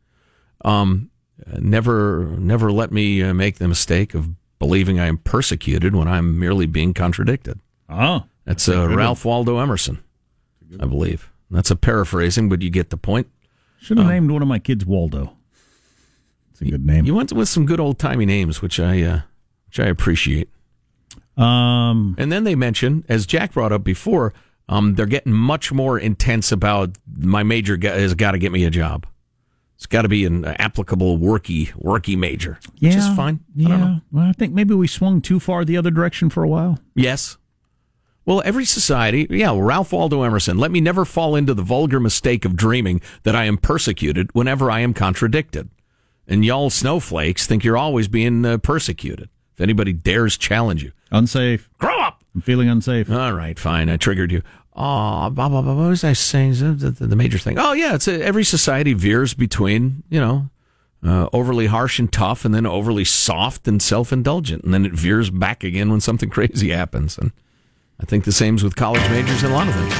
Um, 0.65 1.11
never, 1.59 2.35
never 2.39 2.71
let 2.71 2.91
me 2.91 3.21
uh, 3.21 3.33
make 3.33 3.57
the 3.57 3.67
mistake 3.67 4.15
of 4.15 4.29
believing 4.57 4.99
I 4.99 5.05
am 5.05 5.17
persecuted 5.19 5.95
when 5.95 6.07
I'm 6.07 6.39
merely 6.39 6.65
being 6.65 6.95
contradicted. 6.95 7.59
Oh. 7.89 8.23
That's 8.47 8.69
uh, 8.69 8.87
Ralph 8.87 9.25
Waldo 9.25 9.59
Emerson, 9.59 10.01
I 10.79 10.85
believe. 10.85 11.29
That's 11.51 11.69
a 11.69 11.75
paraphrasing, 11.75 12.47
but 12.47 12.61
you 12.61 12.69
get 12.69 12.91
the 12.91 12.97
point. 12.97 13.27
Should 13.79 13.97
have 13.97 14.07
um, 14.07 14.13
named 14.13 14.31
one 14.31 14.41
of 14.41 14.47
my 14.47 14.57
kids 14.57 14.85
Waldo. 14.85 15.33
It's 16.51 16.61
a 16.61 16.65
good 16.65 16.85
name. 16.85 17.05
You 17.05 17.13
went 17.13 17.33
with 17.33 17.49
some 17.49 17.65
good 17.65 17.81
old 17.81 17.99
timey 17.99 18.25
names, 18.25 18.61
which 18.61 18.79
I 18.79 19.01
uh, 19.01 19.21
which 19.67 19.81
I 19.81 19.87
appreciate. 19.87 20.49
Um, 21.35 22.15
and 22.17 22.31
then 22.31 22.45
they 22.45 22.55
mention, 22.55 23.03
as 23.09 23.25
Jack 23.25 23.51
brought 23.51 23.73
up 23.73 23.83
before, 23.83 24.33
um, 24.69 24.95
they're 24.95 25.05
getting 25.05 25.33
much 25.33 25.73
more 25.73 25.99
intense 25.99 26.51
about 26.51 26.91
my 27.17 27.43
major 27.43 27.77
has 27.81 28.13
got 28.13 28.31
to 28.31 28.37
get 28.37 28.53
me 28.53 28.63
a 28.63 28.69
job. 28.69 29.05
It's 29.75 29.85
got 29.85 30.03
to 30.03 30.09
be 30.09 30.25
an 30.25 30.45
applicable 30.45 31.19
worky 31.19 31.73
worky 31.73 32.17
major, 32.17 32.59
yeah, 32.77 32.89
which 32.89 32.97
is 32.97 33.15
fine. 33.15 33.41
Yeah, 33.53 33.75
I 33.75 34.01
well, 34.11 34.25
I 34.25 34.31
think 34.31 34.53
maybe 34.53 34.73
we 34.73 34.87
swung 34.87 35.21
too 35.21 35.39
far 35.39 35.65
the 35.65 35.77
other 35.77 35.91
direction 35.91 36.29
for 36.29 36.43
a 36.43 36.47
while. 36.47 36.79
Yes, 36.95 37.37
well, 38.27 38.41
every 38.43 38.65
society, 38.65 39.25
yeah, 39.29 39.57
Ralph 39.57 39.93
Waldo 39.93 40.21
Emerson, 40.21 40.57
let 40.57 40.69
me 40.69 40.81
never 40.81 41.05
fall 41.05 41.33
into 41.33 41.53
the 41.53 41.63
vulgar 41.63 41.97
mistake 41.97 42.43
of 42.43 42.57
dreaming 42.57 42.99
that 43.23 43.37
I 43.37 43.45
am 43.45 43.57
persecuted 43.57 44.29
whenever 44.33 44.69
I 44.69 44.81
am 44.81 44.93
contradicted. 44.93 45.69
And 46.27 46.43
y'all 46.43 46.69
snowflakes 46.69 47.47
think 47.47 47.63
you're 47.63 47.77
always 47.77 48.09
being 48.09 48.45
uh, 48.45 48.57
persecuted. 48.57 49.29
If 49.53 49.61
anybody 49.61 49.93
dares 49.93 50.37
challenge 50.37 50.83
you, 50.83 50.91
unsafe. 51.09 51.69
Grow 51.77 51.97
up. 52.01 52.21
I'm 52.35 52.41
feeling 52.41 52.67
unsafe. 52.67 53.09
All 53.09 53.31
right, 53.31 53.57
fine. 53.57 53.87
I 53.87 53.95
triggered 53.95 54.33
you. 54.33 54.41
Oh, 54.75 55.29
blah, 55.29 55.47
blah, 55.47 55.61
blah. 55.61 55.73
What 55.73 55.87
was 55.87 56.03
I 56.03 56.11
saying? 56.11 56.55
The, 56.55 56.91
the, 56.91 57.07
the 57.07 57.15
major 57.15 57.37
thing. 57.37 57.57
Oh, 57.57 57.71
yeah. 57.71 57.95
It's 57.95 58.09
a, 58.09 58.21
every 58.21 58.43
society 58.43 58.93
veers 58.93 59.35
between, 59.35 60.03
you 60.09 60.19
know, 60.19 60.49
uh, 61.01 61.29
overly 61.31 61.67
harsh 61.67 61.97
and 61.97 62.11
tough, 62.11 62.43
and 62.43 62.53
then 62.53 62.65
overly 62.65 63.05
soft 63.05 63.69
and 63.69 63.81
self 63.81 64.11
indulgent, 64.11 64.65
and 64.65 64.73
then 64.73 64.85
it 64.85 64.91
veers 64.91 65.29
back 65.29 65.63
again 65.63 65.89
when 65.89 66.01
something 66.01 66.29
crazy 66.37 66.71
happens. 66.71 67.17
And 67.17 67.31
I 67.99 68.05
think 68.05 68.25
the 68.25 68.31
same's 68.31 68.63
with 68.63 68.75
college 68.75 69.01
majors 69.09 69.41
and 69.43 69.51
a 69.51 69.55
lot 69.55 69.67
of 69.67 69.73
things. 69.73 69.93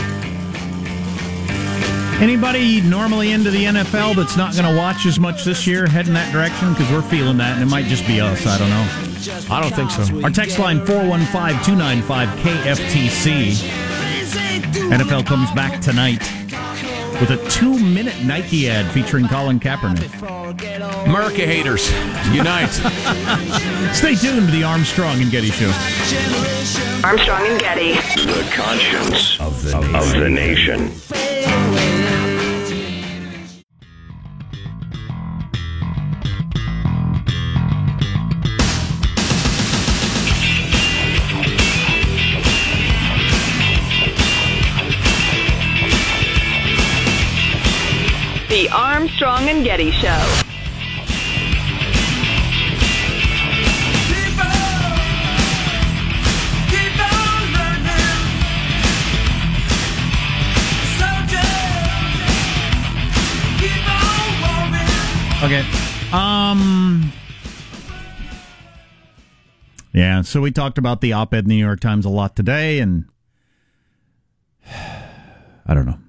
Anybody 2.22 2.82
normally 2.82 3.32
into 3.32 3.52
the 3.52 3.64
NFL 3.66 4.16
that's 4.16 4.38
not 4.38 4.54
going 4.54 4.72
to 4.72 4.78
watch 4.78 5.06
as 5.06 5.20
much 5.20 5.44
this 5.44 5.68
year 5.68 5.88
head 5.88 6.08
in 6.08 6.14
that 6.14 6.32
direction? 6.32 6.74
Because 6.74 6.92
we're 6.92 7.02
feeling 7.02 7.38
that, 7.38 7.54
and 7.54 7.64
it 7.64 7.72
might 7.72 7.86
just 7.86 8.06
be 8.08 8.20
us. 8.22 8.46
I 8.46 8.58
don't 8.58 8.70
know. 8.70 9.54
I 9.54 9.62
don't 9.62 9.74
think 9.74 9.92
so. 9.92 10.24
Our 10.24 10.30
text 10.30 10.58
line 10.60 10.86
415 10.86 11.64
295 11.64 12.30
KFTC. 12.40 13.54
NFL 14.90 15.26
comes 15.26 15.52
back 15.52 15.82
tonight 15.82 16.22
with 17.20 17.32
a 17.32 17.50
two 17.50 17.80
minute 17.80 18.16
Nike 18.24 18.70
ad 18.70 18.92
featuring 18.92 19.28
Colin 19.28 19.60
Kaepernick. 19.60 20.14
America 21.06 21.46
haters, 21.46 21.92
unite. 22.34 22.72
Stay 23.94 24.16
tuned 24.16 24.48
to 24.48 24.52
the 24.52 24.64
Armstrong 24.64 25.22
and 25.22 25.32
Getty 25.32 25.50
Show. 25.52 25.72
Armstrong 27.04 27.46
and 27.48 27.60
Getty. 27.60 27.94
The 27.94 28.50
conscience 28.54 29.40
of 29.40 29.64
the, 29.64 29.98
of 29.98 30.12
the 30.12 30.30
nation. 30.30 30.92
Armstrong 48.70 49.50
and 49.50 49.64
Getty 49.64 49.92
Show. 49.92 50.44
Okay. 65.44 65.64
Um. 66.12 67.14
Yeah, 69.94 70.22
so 70.24 70.42
we 70.42 70.52
talked 70.52 70.78
about 70.78 71.00
the 71.02 71.14
op 71.14 71.34
ed 71.34 71.40
in 71.40 71.46
the 71.46 71.56
New 71.56 71.64
York 71.64 71.80
Times 71.80 72.06
a 72.06 72.10
lot 72.10 72.36
today, 72.36 72.80
and 72.80 73.06
I 74.66 75.74
don't 75.74 75.86
know. 75.86 76.00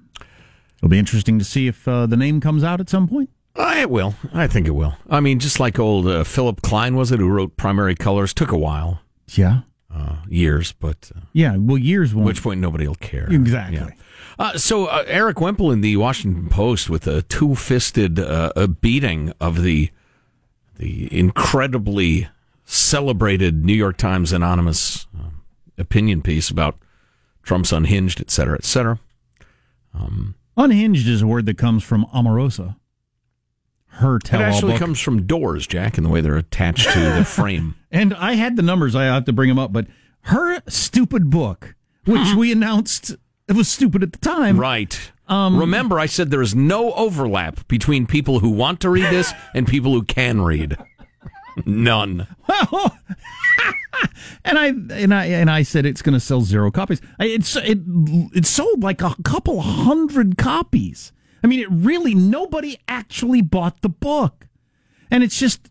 It'll 0.79 0.89
be 0.89 0.99
interesting 0.99 1.37
to 1.39 1.45
see 1.45 1.67
if 1.67 1.87
uh, 1.87 2.05
the 2.05 2.17
name 2.17 2.41
comes 2.41 2.63
out 2.63 2.79
at 2.79 2.89
some 2.89 3.07
point. 3.07 3.29
Uh, 3.55 3.75
it 3.77 3.89
will. 3.89 4.15
I 4.33 4.47
think 4.47 4.67
it 4.67 4.71
will. 4.71 4.95
I 5.09 5.19
mean, 5.19 5.39
just 5.39 5.59
like 5.59 5.77
old 5.77 6.07
uh, 6.07 6.23
Philip 6.23 6.61
Klein, 6.61 6.95
was 6.95 7.11
it, 7.11 7.19
who 7.19 7.27
wrote 7.27 7.57
Primary 7.57 7.95
Colors? 7.95 8.33
Took 8.33 8.51
a 8.51 8.57
while. 8.57 9.01
Yeah. 9.27 9.61
Uh, 9.93 10.17
years, 10.29 10.71
but. 10.71 11.11
Uh, 11.15 11.21
yeah, 11.33 11.57
well, 11.57 11.77
years 11.77 12.15
won't. 12.15 12.25
which 12.25 12.41
point 12.41 12.61
nobody 12.61 12.87
will 12.87 12.95
care. 12.95 13.27
Exactly. 13.29 13.77
Yeah. 13.77 13.89
Uh, 14.37 14.57
so 14.57 14.85
uh, 14.85 15.03
Erik 15.07 15.41
Wemple 15.41 15.69
in 15.71 15.81
the 15.81 15.97
Washington 15.97 16.47
Post 16.47 16.89
with 16.89 17.07
a 17.07 17.23
two-fisted 17.23 18.19
uh, 18.19 18.67
beating 18.79 19.33
of 19.41 19.61
the 19.63 19.89
the 20.77 21.13
incredibly 21.17 22.29
celebrated 22.63 23.65
New 23.65 23.73
York 23.73 23.97
Times 23.97 24.31
anonymous 24.31 25.07
um, 25.19 25.41
opinion 25.77 26.21
piece 26.21 26.49
about 26.49 26.77
Trump's 27.43 27.73
unhinged, 27.73 28.21
et 28.21 28.31
cetera, 28.31 28.55
et 28.55 28.63
cetera. 28.63 28.97
Um, 29.93 30.35
unhinged 30.59 31.07
is 31.07 31.21
a 31.23 31.27
word 31.27 31.45
that 31.47 31.57
comes 31.57 31.83
from 31.83 32.05
Omarosa. 32.13 32.75
Her 33.93 34.19
tell 34.19 34.39
It 34.41 34.43
actually 34.43 34.73
book. 34.73 34.79
comes 34.79 34.99
from 34.99 35.25
doors, 35.25 35.65
Jack, 35.65 35.97
in 35.97 36.03
the 36.03 36.09
way 36.09 36.21
they're 36.21 36.37
attached 36.37 36.91
to 36.91 36.99
the 36.99 37.25
frame. 37.27 37.75
and 37.91 38.13
I 38.13 38.33
had 38.33 38.55
the 38.55 38.61
numbers. 38.61 38.95
I 38.95 39.05
have 39.05 39.25
to 39.25 39.33
bring 39.33 39.49
them 39.49 39.57
up, 39.59 39.73
but 39.73 39.87
her 40.21 40.61
stupid 40.67 41.29
book, 41.29 41.75
which 42.05 42.33
we 42.37 42.51
announced 42.51 43.15
it 43.47 43.55
was 43.55 43.67
stupid 43.67 44.03
at 44.03 44.11
the 44.11 44.19
time. 44.19 44.59
Right. 44.59 45.11
Um, 45.27 45.59
Remember, 45.59 45.99
I 45.99 46.05
said 46.05 46.29
there 46.31 46.41
is 46.41 46.55
no 46.55 46.91
overlap 46.93 47.67
between 47.67 48.05
people 48.07 48.39
who 48.39 48.49
want 48.49 48.79
to 48.81 48.89
read 48.89 49.09
this 49.11 49.31
and 49.53 49.67
people 49.67 49.91
who 49.93 50.03
can 50.03 50.41
read. 50.41 50.77
None. 51.65 52.27
Well, 52.47 52.97
and 54.45 54.57
I 54.57 54.67
and 54.67 55.13
I 55.13 55.25
and 55.25 55.49
I 55.49 55.63
said 55.63 55.85
it's 55.85 56.01
going 56.01 56.13
to 56.13 56.19
sell 56.19 56.41
zero 56.41 56.71
copies. 56.71 57.01
It's 57.19 57.55
it 57.55 57.79
it 58.33 58.45
sold 58.45 58.83
like 58.83 59.01
a 59.01 59.15
couple 59.23 59.61
hundred 59.61 60.37
copies. 60.37 61.11
I 61.43 61.47
mean, 61.47 61.59
it 61.59 61.69
really 61.71 62.15
nobody 62.15 62.77
actually 62.87 63.41
bought 63.41 63.81
the 63.81 63.89
book, 63.89 64.47
and 65.09 65.23
it's 65.23 65.39
just 65.39 65.69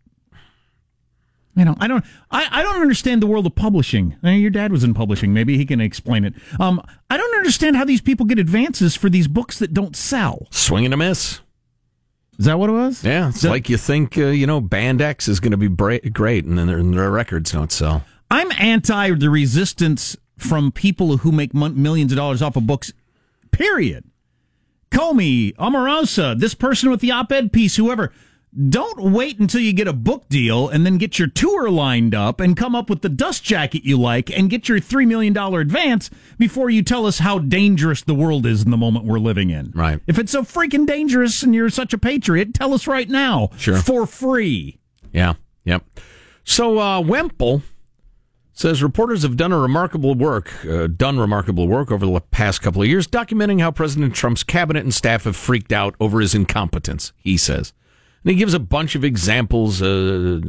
you 1.58 1.64
know, 1.64 1.74
I 1.80 1.88
don't, 1.88 2.04
I, 2.30 2.46
I 2.52 2.62
don't 2.62 2.80
understand 2.80 3.20
the 3.20 3.26
world 3.26 3.44
of 3.44 3.56
publishing. 3.56 4.16
I 4.22 4.30
mean, 4.30 4.40
your 4.40 4.50
dad 4.50 4.70
was 4.70 4.84
in 4.84 4.94
publishing. 4.94 5.34
Maybe 5.34 5.56
he 5.56 5.66
can 5.66 5.80
explain 5.80 6.24
it. 6.24 6.34
Um, 6.60 6.80
I 7.10 7.16
don't 7.16 7.34
understand 7.34 7.74
how 7.76 7.84
these 7.84 8.00
people 8.00 8.26
get 8.26 8.38
advances 8.38 8.94
for 8.94 9.10
these 9.10 9.26
books 9.26 9.58
that 9.58 9.74
don't 9.74 9.96
sell. 9.96 10.46
Swing 10.52 10.84
and 10.84 10.94
a 10.94 10.96
miss. 10.96 11.40
Is 12.38 12.44
that 12.44 12.58
what 12.58 12.70
it 12.70 12.74
was? 12.74 13.02
Yeah, 13.02 13.30
it's 13.30 13.42
The- 13.42 13.48
like 13.50 13.68
you 13.68 13.76
think, 13.76 14.16
uh, 14.16 14.26
you 14.26 14.46
know, 14.46 14.60
Band 14.60 15.02
X 15.02 15.26
is 15.28 15.40
going 15.40 15.50
to 15.50 15.56
be 15.56 15.66
bra- 15.68 15.98
great, 16.12 16.44
and 16.44 16.56
then 16.58 16.66
their, 16.68 16.82
their 16.82 17.10
records 17.10 17.50
don't 17.52 17.72
sell. 17.72 18.04
I'm 18.30 18.50
anti 18.58 19.12
the 19.14 19.28
resistance 19.30 20.16
from 20.36 20.70
people 20.70 21.18
who 21.18 21.32
make 21.32 21.52
mon- 21.52 21.80
millions 21.82 22.12
of 22.12 22.16
dollars 22.16 22.40
off 22.42 22.54
of 22.56 22.66
books. 22.66 22.92
Period. 23.50 24.04
Comey, 24.90 25.54
Omarosa, 25.56 26.38
this 26.38 26.54
person 26.54 26.90
with 26.90 27.00
the 27.00 27.10
op-ed 27.10 27.52
piece, 27.52 27.76
whoever. 27.76 28.12
Don't 28.68 29.12
wait 29.12 29.38
until 29.38 29.60
you 29.60 29.72
get 29.72 29.88
a 29.88 29.92
book 29.92 30.28
deal 30.28 30.68
and 30.68 30.86
then 30.86 30.96
get 30.96 31.18
your 31.18 31.28
tour 31.28 31.70
lined 31.70 32.14
up 32.14 32.40
and 32.40 32.56
come 32.56 32.74
up 32.74 32.88
with 32.88 33.02
the 33.02 33.08
dust 33.08 33.44
jacket 33.44 33.84
you 33.84 34.00
like 34.00 34.30
and 34.30 34.48
get 34.48 34.68
your 34.68 34.78
$3 34.78 35.06
million 35.06 35.36
advance 35.36 36.08
before 36.38 36.70
you 36.70 36.82
tell 36.82 37.04
us 37.04 37.18
how 37.18 37.38
dangerous 37.38 38.02
the 38.02 38.14
world 38.14 38.46
is 38.46 38.62
in 38.64 38.70
the 38.70 38.76
moment 38.76 39.04
we're 39.04 39.18
living 39.18 39.50
in. 39.50 39.70
Right. 39.74 40.00
If 40.06 40.18
it's 40.18 40.32
so 40.32 40.42
freaking 40.42 40.86
dangerous 40.86 41.42
and 41.42 41.54
you're 41.54 41.68
such 41.68 41.92
a 41.92 41.98
patriot, 41.98 42.54
tell 42.54 42.72
us 42.72 42.86
right 42.86 43.08
now. 43.08 43.50
Sure. 43.58 43.76
For 43.78 44.06
free. 44.06 44.78
Yeah, 45.12 45.34
yep. 45.64 45.84
So 46.44 46.78
uh, 46.78 47.00
Wemple 47.00 47.62
says 48.58 48.82
reporters 48.82 49.22
have 49.22 49.36
done 49.36 49.52
a 49.52 49.58
remarkable 49.58 50.14
work, 50.14 50.52
uh, 50.64 50.88
done 50.88 51.18
remarkable 51.20 51.68
work 51.68 51.92
over 51.92 52.04
the 52.06 52.20
past 52.20 52.60
couple 52.60 52.82
of 52.82 52.88
years, 52.88 53.06
documenting 53.06 53.60
how 53.60 53.70
President 53.70 54.14
Trump's 54.14 54.42
cabinet 54.42 54.82
and 54.82 54.92
staff 54.92 55.24
have 55.24 55.36
freaked 55.36 55.72
out 55.72 55.94
over 56.00 56.20
his 56.20 56.34
incompetence. 56.34 57.12
He 57.18 57.36
says, 57.36 57.72
and 58.24 58.30
he 58.30 58.36
gives 58.36 58.54
a 58.54 58.58
bunch 58.58 58.94
of 58.94 59.04
examples: 59.04 59.82
uh, 59.82 60.40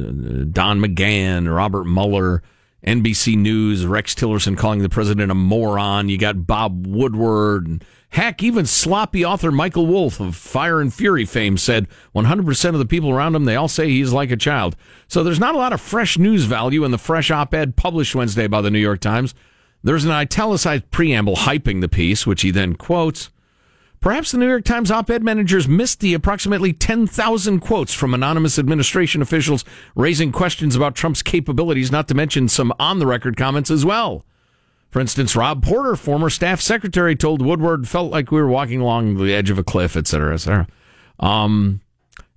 Don 0.52 0.80
McGahn, 0.80 1.54
Robert 1.54 1.84
Mueller. 1.84 2.42
NBC 2.86 3.36
News, 3.36 3.84
Rex 3.84 4.14
Tillerson 4.14 4.56
calling 4.56 4.80
the 4.80 4.88
president 4.88 5.30
a 5.30 5.34
moron. 5.34 6.08
You 6.08 6.16
got 6.16 6.46
Bob 6.46 6.86
Woodward. 6.86 7.66
And 7.66 7.84
heck, 8.08 8.42
even 8.42 8.64
sloppy 8.64 9.24
author 9.24 9.52
Michael 9.52 9.86
Wolff 9.86 10.18
of 10.18 10.34
Fire 10.34 10.80
and 10.80 10.92
Fury 10.92 11.26
fame 11.26 11.58
said 11.58 11.88
100% 12.14 12.68
of 12.70 12.78
the 12.78 12.86
people 12.86 13.10
around 13.10 13.34
him, 13.34 13.44
they 13.44 13.56
all 13.56 13.68
say 13.68 13.88
he's 13.88 14.12
like 14.12 14.30
a 14.30 14.36
child. 14.36 14.76
So 15.08 15.22
there's 15.22 15.40
not 15.40 15.54
a 15.54 15.58
lot 15.58 15.74
of 15.74 15.80
fresh 15.80 16.16
news 16.16 16.44
value 16.44 16.84
in 16.84 16.90
the 16.90 16.98
fresh 16.98 17.30
op 17.30 17.52
ed 17.52 17.76
published 17.76 18.14
Wednesday 18.14 18.46
by 18.46 18.62
the 18.62 18.70
New 18.70 18.78
York 18.78 19.00
Times. 19.00 19.34
There's 19.82 20.04
an 20.04 20.10
italicized 20.10 20.90
preamble 20.90 21.36
hyping 21.36 21.80
the 21.80 21.88
piece, 21.88 22.26
which 22.26 22.42
he 22.42 22.50
then 22.50 22.74
quotes. 22.76 23.30
Perhaps 24.00 24.32
the 24.32 24.38
New 24.38 24.48
York 24.48 24.64
Times 24.64 24.90
op 24.90 25.10
ed 25.10 25.22
managers 25.22 25.68
missed 25.68 26.00
the 26.00 26.14
approximately 26.14 26.72
10,000 26.72 27.60
quotes 27.60 27.92
from 27.92 28.14
anonymous 28.14 28.58
administration 28.58 29.20
officials 29.20 29.62
raising 29.94 30.32
questions 30.32 30.74
about 30.74 30.94
Trump's 30.94 31.22
capabilities, 31.22 31.92
not 31.92 32.08
to 32.08 32.14
mention 32.14 32.48
some 32.48 32.72
on 32.78 32.98
the 32.98 33.06
record 33.06 33.36
comments 33.36 33.70
as 33.70 33.84
well. 33.84 34.24
For 34.90 35.00
instance, 35.00 35.36
Rob 35.36 35.62
Porter, 35.62 35.96
former 35.96 36.30
staff 36.30 36.62
secretary, 36.62 37.14
told 37.14 37.42
Woodward 37.42 37.86
felt 37.86 38.10
like 38.10 38.32
we 38.32 38.40
were 38.40 38.48
walking 38.48 38.80
along 38.80 39.18
the 39.18 39.34
edge 39.34 39.50
of 39.50 39.58
a 39.58 39.62
cliff, 39.62 39.94
et 39.96 40.06
cetera, 40.06 40.32
et 40.32 40.38
cetera. 40.38 40.66
Um, 41.20 41.82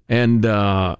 and 0.10 0.46
uh, 0.46 0.98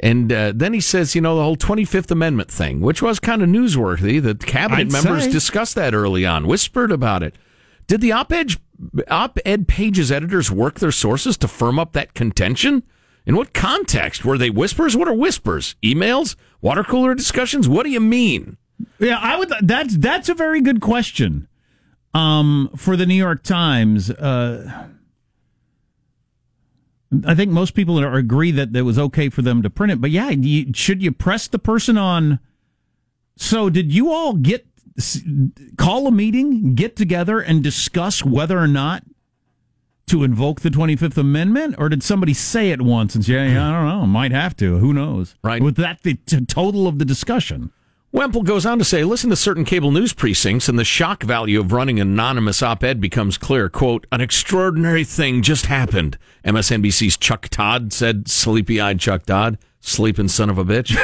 and 0.00 0.32
uh, 0.32 0.52
then 0.54 0.72
he 0.72 0.80
says, 0.80 1.14
you 1.14 1.20
know, 1.20 1.36
the 1.36 1.44
whole 1.44 1.56
25th 1.56 2.10
Amendment 2.10 2.50
thing, 2.50 2.80
which 2.80 3.02
was 3.02 3.20
kind 3.20 3.40
of 3.40 3.48
newsworthy. 3.48 4.20
that 4.20 4.44
cabinet 4.44 4.80
I'd 4.88 4.92
members 4.92 5.24
say. 5.24 5.30
discussed 5.30 5.76
that 5.76 5.94
early 5.94 6.26
on, 6.26 6.48
whispered 6.48 6.90
about 6.90 7.22
it. 7.22 7.36
Did 7.88 8.02
the 8.02 8.12
op-ed, 8.12 8.52
op-ed 9.08 9.66
pages 9.66 10.12
editors 10.12 10.50
work 10.50 10.78
their 10.78 10.92
sources 10.92 11.36
to 11.38 11.48
firm 11.48 11.78
up 11.78 11.92
that 11.94 12.14
contention? 12.14 12.84
In 13.26 13.34
what 13.34 13.52
context? 13.52 14.24
Were 14.24 14.38
they 14.38 14.50
whispers? 14.50 14.96
What 14.96 15.08
are 15.08 15.14
whispers? 15.14 15.74
Emails? 15.82 16.36
Water 16.60 16.84
cooler 16.84 17.14
discussions? 17.14 17.68
What 17.68 17.84
do 17.84 17.90
you 17.90 18.00
mean? 18.00 18.56
Yeah, 19.00 19.18
I 19.20 19.36
would. 19.36 19.52
That's 19.60 19.96
that's 19.96 20.28
a 20.28 20.34
very 20.34 20.60
good 20.60 20.80
question. 20.80 21.48
Um, 22.14 22.70
for 22.76 22.96
the 22.96 23.06
New 23.06 23.14
York 23.14 23.42
Times, 23.42 24.10
uh, 24.10 24.86
I 27.26 27.34
think 27.34 27.50
most 27.50 27.74
people 27.74 27.98
agree 27.98 28.50
that 28.52 28.74
it 28.74 28.82
was 28.82 28.98
okay 28.98 29.28
for 29.28 29.42
them 29.42 29.62
to 29.62 29.70
print 29.70 29.92
it. 29.92 30.00
But 30.00 30.10
yeah, 30.10 30.30
you, 30.30 30.72
should 30.74 31.02
you 31.02 31.12
press 31.12 31.48
the 31.48 31.58
person 31.58 31.98
on? 31.98 32.38
So, 33.36 33.70
did 33.70 33.92
you 33.92 34.10
all 34.10 34.34
get 34.34 34.66
call 35.76 36.06
a 36.06 36.10
meeting, 36.10 36.74
get 36.74 36.96
together, 36.96 37.40
and 37.40 37.62
discuss 37.62 38.24
whether 38.24 38.58
or 38.58 38.66
not 38.68 39.04
to 40.08 40.24
invoke 40.24 40.62
the 40.62 40.70
Twenty 40.70 40.96
Fifth 40.96 41.18
Amendment, 41.18 41.74
or 41.78 41.88
did 41.88 42.02
somebody 42.02 42.32
say 42.34 42.70
it 42.70 42.80
once 42.80 43.14
and 43.14 43.24
say, 43.24 43.52
yeah, 43.52 43.68
"I 43.68 43.72
don't 43.72 43.86
know, 43.86 44.06
might 44.06 44.32
have 44.32 44.56
to"? 44.56 44.78
Who 44.78 44.92
knows? 44.92 45.34
Right. 45.42 45.62
Was 45.62 45.74
that 45.74 46.02
the 46.02 46.14
t- 46.14 46.44
total 46.46 46.86
of 46.86 46.98
the 46.98 47.04
discussion? 47.04 47.70
Wemple 48.10 48.42
goes 48.42 48.64
on 48.64 48.78
to 48.78 48.86
say, 48.86 49.04
listen 49.04 49.28
to 49.28 49.36
certain 49.36 49.66
cable 49.66 49.90
news 49.90 50.14
precincts 50.14 50.66
and 50.66 50.78
the 50.78 50.84
shock 50.84 51.22
value 51.22 51.60
of 51.60 51.72
running 51.72 52.00
an 52.00 52.08
anonymous 52.10 52.62
op-ed 52.62 53.02
becomes 53.02 53.36
clear. 53.36 53.68
Quote, 53.68 54.06
an 54.10 54.22
extraordinary 54.22 55.04
thing 55.04 55.42
just 55.42 55.66
happened. 55.66 56.16
MSNBC's 56.42 57.18
Chuck 57.18 57.50
Todd 57.50 57.92
said, 57.92 58.26
sleepy-eyed 58.26 58.98
Chuck 58.98 59.26
Todd, 59.26 59.58
sleeping 59.80 60.28
son 60.28 60.48
of 60.48 60.56
a 60.56 60.64
bitch, 60.64 60.96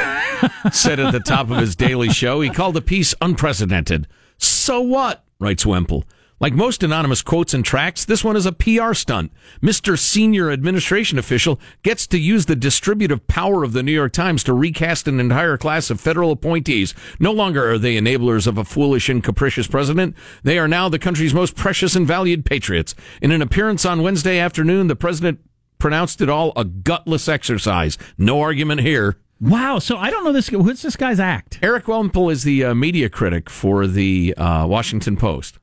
said 0.73 0.99
at 0.99 1.11
the 1.11 1.19
top 1.19 1.51
of 1.51 1.57
his 1.57 1.75
daily 1.75 2.09
show. 2.09 2.41
He 2.41 2.49
called 2.49 2.73
the 2.73 2.81
piece 2.81 3.13
unprecedented. 3.21 4.07
So 4.39 4.81
what? 4.81 5.23
writes 5.39 5.63
Wemple. 5.63 6.05
Like 6.37 6.53
most 6.53 6.83
anonymous 6.83 7.21
quotes 7.21 7.53
and 7.53 7.63
tracks, 7.63 8.03
this 8.03 8.21
one 8.21 8.35
is 8.35 8.45
a 8.45 8.51
PR 8.51 8.93
stunt. 8.93 9.31
Mr. 9.61 9.97
Senior 9.97 10.51
Administration 10.51 11.17
Official 11.17 11.61
gets 11.81 12.05
to 12.07 12.19
use 12.19 12.45
the 12.45 12.57
distributive 12.57 13.25
power 13.27 13.63
of 13.63 13.71
the 13.71 13.81
New 13.81 13.93
York 13.93 14.11
Times 14.11 14.43
to 14.43 14.53
recast 14.53 15.07
an 15.07 15.21
entire 15.21 15.57
class 15.57 15.89
of 15.89 16.01
federal 16.01 16.31
appointees. 16.31 16.93
No 17.19 17.31
longer 17.31 17.71
are 17.71 17.77
they 17.77 17.95
enablers 17.95 18.47
of 18.47 18.57
a 18.57 18.65
foolish 18.65 19.07
and 19.07 19.23
capricious 19.23 19.67
president. 19.67 20.13
They 20.43 20.59
are 20.59 20.67
now 20.67 20.89
the 20.89 20.99
country's 20.99 21.33
most 21.33 21.55
precious 21.55 21.95
and 21.95 22.05
valued 22.05 22.43
patriots. 22.43 22.95
In 23.21 23.31
an 23.31 23.41
appearance 23.41 23.85
on 23.85 24.03
Wednesday 24.03 24.37
afternoon, 24.37 24.87
the 24.87 24.95
president 24.97 25.39
pronounced 25.77 26.19
it 26.19 26.29
all 26.29 26.51
a 26.57 26.65
gutless 26.65 27.29
exercise. 27.29 27.97
No 28.17 28.41
argument 28.41 28.81
here. 28.81 29.15
Wow. 29.39 29.79
So 29.79 29.95
I 29.95 30.09
don't 30.09 30.25
know 30.25 30.33
this. 30.33 30.51
What's 30.51 30.81
this 30.81 30.97
guy's 30.97 31.19
act? 31.19 31.59
Erik 31.61 31.87
Wemple 31.87 32.29
is 32.29 32.43
the 32.43 32.65
uh, 32.65 32.75
media 32.75 33.07
critic 33.07 33.49
for 33.49 33.87
the 33.87 34.33
uh, 34.35 34.65
Washington 34.67 35.15
Post. 35.15 35.59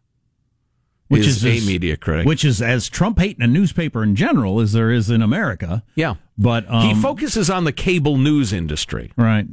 Which 1.13 1.27
is, 1.27 1.37
is 1.39 1.45
a 1.45 1.57
as- 1.59 1.67
media 1.67 1.97
critic. 1.97 2.27
Which 2.27 2.45
is 2.45 2.61
as 2.63 2.89
Trump 2.89 3.19
hating 3.19 3.43
a 3.43 3.47
newspaper 3.47 4.03
in 4.03 4.17
general 4.17 4.61
as 4.61 4.73
there 4.73 4.91
is 4.91 5.11
in 5.11 5.23
America. 5.23 5.83
yeah, 5.95 6.15
But 6.39 6.65
um, 6.69 6.89
he 6.89 6.95
focuses 7.01 7.49
on 7.51 7.65
the 7.65 7.73
cable 7.73 8.17
news 8.17 8.53
industry. 8.53 9.13
right. 9.17 9.47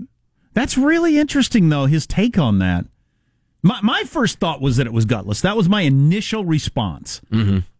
That's 0.54 0.78
really 0.78 1.18
interesting, 1.20 1.70
though. 1.70 1.86
His 1.86 2.08
take 2.08 2.38
on 2.38 2.60
that. 2.60 2.86
My 3.62 3.80
my 3.84 4.04
first 4.06 4.40
thought 4.40 4.62
was 4.62 4.78
that 4.78 4.88
it 4.88 4.94
was 4.94 5.06
gutless. 5.06 5.42
That 5.42 5.56
was 5.56 5.70
my 5.70 5.82
initial 5.82 6.44
response 6.44 7.22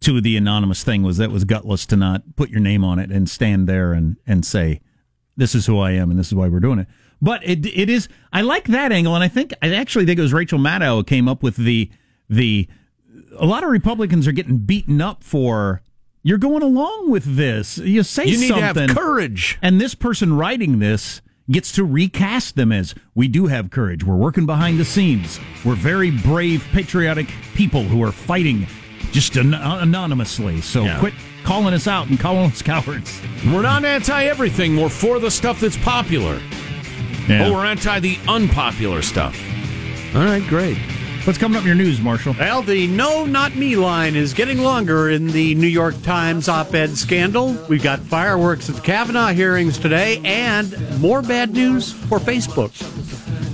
to 0.00 0.20
the 0.20 0.36
anonymous 0.36 0.84
thing. 0.84 1.02
Was 1.02 1.16
that 1.16 1.24
it 1.24 1.30
was 1.30 1.44
gutless 1.44 1.84
to 1.86 1.96
not 1.96 2.36
put 2.36 2.48
your 2.50 2.60
name 2.60 2.84
on 2.84 2.98
it 2.98 3.10
and 3.10 3.28
stand 3.28 3.66
there 3.68 3.92
and 3.92 4.16
and 4.26 4.44
say, 4.46 4.80
"This 5.36 5.54
is 5.54 5.66
who 5.66 5.78
I 5.78 5.90
am 5.92 6.10
and 6.10 6.18
this 6.18 6.28
is 6.28 6.34
why 6.34 6.48
we're 6.48 6.60
doing 6.60 6.78
it." 6.78 6.86
But 7.20 7.42
it 7.46 7.66
it 7.66 7.90
is. 7.90 8.08
I 8.32 8.42
like 8.42 8.68
that 8.68 8.92
angle, 8.92 9.14
and 9.14 9.24
I 9.24 9.28
think 9.28 9.52
I 9.62 9.74
actually 9.74 10.06
think 10.06 10.18
it 10.18 10.22
was 10.22 10.32
Rachel 10.32 10.58
Maddow 10.58 10.98
who 10.98 11.04
came 11.04 11.28
up 11.28 11.42
with 11.42 11.56
the 11.56 11.90
the 12.28 12.68
a 13.38 13.46
lot 13.46 13.64
of 13.64 13.70
Republicans 13.70 14.26
are 14.26 14.32
getting 14.32 14.58
beaten 14.58 15.00
up 15.00 15.22
for 15.24 15.82
you're 16.22 16.38
going 16.38 16.62
along 16.62 17.10
with 17.10 17.36
this. 17.36 17.78
You 17.78 18.02
say 18.02 18.26
You 18.26 18.38
need 18.38 18.48
something, 18.48 18.74
to 18.74 18.80
have 18.80 18.96
courage. 18.96 19.58
and 19.62 19.80
this 19.80 19.94
person 19.94 20.34
writing 20.34 20.78
this 20.78 21.22
gets 21.50 21.72
to 21.72 21.84
recast 21.84 22.54
them 22.56 22.70
as 22.70 22.94
we 23.14 23.26
do 23.26 23.46
have 23.46 23.70
courage. 23.70 24.04
We're 24.04 24.16
working 24.16 24.46
behind 24.46 24.78
the 24.78 24.84
scenes. 24.84 25.40
We're 25.64 25.74
very 25.74 26.10
brave, 26.10 26.64
patriotic 26.72 27.26
people 27.54 27.82
who 27.82 28.02
are 28.02 28.12
fighting 28.12 28.66
just 29.12 29.36
an- 29.36 29.54
anonymously. 29.54 30.60
So 30.60 30.84
Yeah. 30.84 30.98
quit 31.00 31.14
calling 31.42 31.74
us 31.74 31.88
out 31.88 32.08
and 32.08 32.20
calling 32.20 32.50
us 32.50 32.62
cowards. 32.62 33.20
We're 33.46 33.62
not 33.62 33.84
anti 33.84 34.24
everything. 34.26 34.76
We're 34.76 34.88
for 34.90 35.18
the 35.18 35.30
stuff 35.30 35.58
that's 35.60 35.76
popular. 35.78 36.38
But 37.26 37.50
we're 37.52 37.64
anti 37.64 37.98
the 38.00 38.18
unpopular 38.28 39.02
stuff. 39.02 39.36
All 40.14 40.22
right, 40.24 40.46
great. 40.48 40.76
What's 41.24 41.38
coming 41.38 41.56
up 41.56 41.62
in 41.62 41.66
your 41.66 41.76
news, 41.76 42.00
Marshall? 42.00 42.34
Well, 42.38 42.62
the 42.62 42.86
no, 42.86 43.26
not 43.26 43.54
me 43.54 43.76
line 43.76 44.16
is 44.16 44.32
getting 44.32 44.62
longer 44.62 45.10
in 45.10 45.26
the 45.26 45.54
New 45.54 45.66
York 45.66 46.00
Times 46.02 46.48
op 46.48 46.74
ed 46.74 46.96
scandal. 46.96 47.52
We've 47.68 47.82
got 47.82 48.00
fireworks 48.00 48.70
at 48.70 48.76
the 48.76 48.80
Kavanaugh 48.80 49.28
hearings 49.28 49.78
today 49.78 50.22
and 50.24 50.74
more 50.98 51.20
bad 51.20 51.52
news 51.52 51.92
for 51.92 52.18
Facebook. 52.18 52.72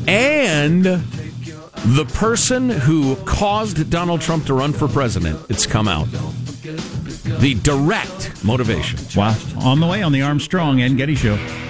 And 0.07 0.85
the 0.85 2.05
person 2.15 2.71
who 2.71 3.17
caused 3.25 3.91
Donald 3.91 4.21
Trump 4.21 4.47
to 4.47 4.55
run 4.55 4.73
for 4.73 4.87
president, 4.87 5.39
it's 5.49 5.67
come 5.67 5.89
out. 5.89 6.07
The 7.41 7.59
direct 7.63 8.45
motivation. 8.45 9.01
Wow. 9.17 9.37
On 9.59 9.81
the 9.81 9.89
way 9.89 10.05
on 10.05 10.13
the 10.13 10.23
Armstrong 10.23 10.83
and 10.83 10.97
Getty 10.97 11.17
Show. 11.17 11.66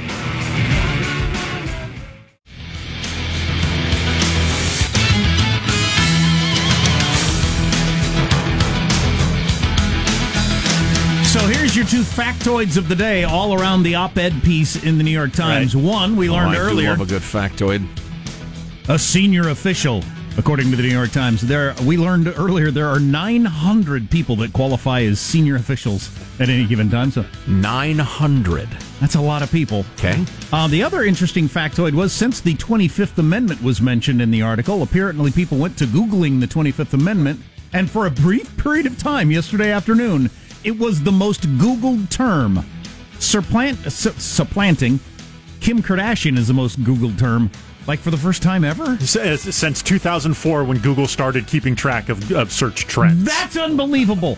Factoids 12.17 12.77
of 12.79 12.89
the 12.89 12.95
day, 12.97 13.25
all 13.25 13.53
around 13.55 13.83
the 13.83 13.95
op-ed 13.95 14.33
piece 14.43 14.83
in 14.83 14.97
the 14.97 15.05
New 15.05 15.11
York 15.11 15.33
Times. 15.33 15.77
One 15.77 16.17
we 16.17 16.31
learned 16.31 16.57
Oh, 16.57 16.61
earlier: 16.61 16.91
love 16.91 17.03
a 17.03 17.07
good 17.07 17.23
factoid. 17.23 17.87
a 18.89 18.99
senior 18.99 19.49
official 19.51 20.03
According 20.39 20.69
to 20.71 20.77
the 20.77 20.83
New 20.83 20.91
York 20.91 21.13
Times, 21.13 21.41
there 21.41 21.75
we 21.85 21.97
learned 21.97 22.29
earlier 22.37 22.71
there 22.71 22.89
are 22.89 23.01
900 23.01 24.11
people 24.11 24.37
that 24.37 24.53
qualify 24.53 25.01
as 25.01 25.19
senior 25.19 25.57
officials 25.57 26.11
at 26.39 26.51
any 26.51 26.67
given 26.67 26.91
time. 26.91 27.11
So 27.11 27.25
900. 27.47 28.69
that's 29.01 29.15
a 29.15 29.21
lot 29.21 29.41
of 29.41 29.51
people. 29.51 29.87
Okay. 29.95 30.23
Uh, 30.53 30.69
the 30.69 30.83
other 30.83 31.05
interesting 31.05 31.49
factoid 31.49 31.95
was 31.95 32.13
since 32.13 32.43
the 32.43 32.55
25th 32.57 33.17
Amendment 33.17 33.63
was 33.63 33.81
mentioned 33.81 34.21
in 34.21 34.31
the 34.31 34.43
article, 34.43 34.83
apparently 34.83 35.31
people 35.31 35.57
went 35.57 35.79
to 35.79 35.87
Googling 35.87 36.41
the 36.41 36.47
25th 36.47 36.93
Amendment, 36.93 37.41
and 37.73 37.91
for 37.91 38.05
a 38.05 38.11
brief 38.11 38.55
period 38.59 38.85
of 38.85 38.99
time 38.99 39.31
yesterday 39.31 39.71
afternoon, 39.73 40.29
it 40.67 40.77
was 40.79 41.03
the 41.03 41.13
most 41.13 41.43
Googled 41.59 42.11
term. 42.11 42.65
Supplant, 43.21 43.79
su- 43.91 44.11
supplanting 44.19 45.01
Kim 45.61 45.81
Kardashian 45.83 46.37
is 46.37 46.49
the 46.49 46.55
most 46.55 46.83
Googled 46.83 47.19
term, 47.19 47.51
like 47.87 48.01
for 48.01 48.11
the 48.11 48.17
first 48.17 48.43
time 48.43 48.65
ever. 48.65 48.83
Uh, 49.01 49.07
since 49.37 49.81
2004, 49.83 50.65
when 50.65 50.79
Google 50.79 51.07
started 51.07 51.47
keeping 51.47 51.75
track 51.77 52.09
of, 52.09 52.31
of 52.33 52.53
search 52.53 52.87
trends. 52.87 53.25
That's 53.25 53.57
unbelievable. 53.57 54.37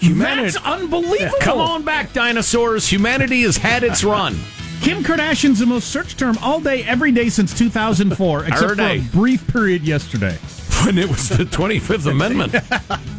Humanity- 0.00 0.50
That's 0.52 0.64
unbelievable. 0.64 1.36
Come 1.40 1.58
on 1.60 1.82
back, 1.84 2.12
dinosaurs. 2.12 2.88
Humanity 2.88 3.42
has 3.42 3.56
had 3.56 3.82
its 3.84 4.02
run. 4.02 4.36
Kim 4.80 5.04
Kardashian's 5.04 5.58
the 5.60 5.66
most 5.66 5.90
searched 5.90 6.18
term 6.18 6.36
all 6.42 6.60
day, 6.60 6.82
every 6.84 7.12
day 7.12 7.28
since 7.28 7.56
2004, 7.56 8.44
except 8.46 8.74
for 8.76 8.80
a 8.82 9.00
brief 9.12 9.46
period 9.46 9.82
yesterday. 9.82 10.36
When 10.84 10.98
it 10.98 11.08
was 11.08 11.28
the 11.28 11.44
25th 11.44 12.10
Amendment. 12.10 12.52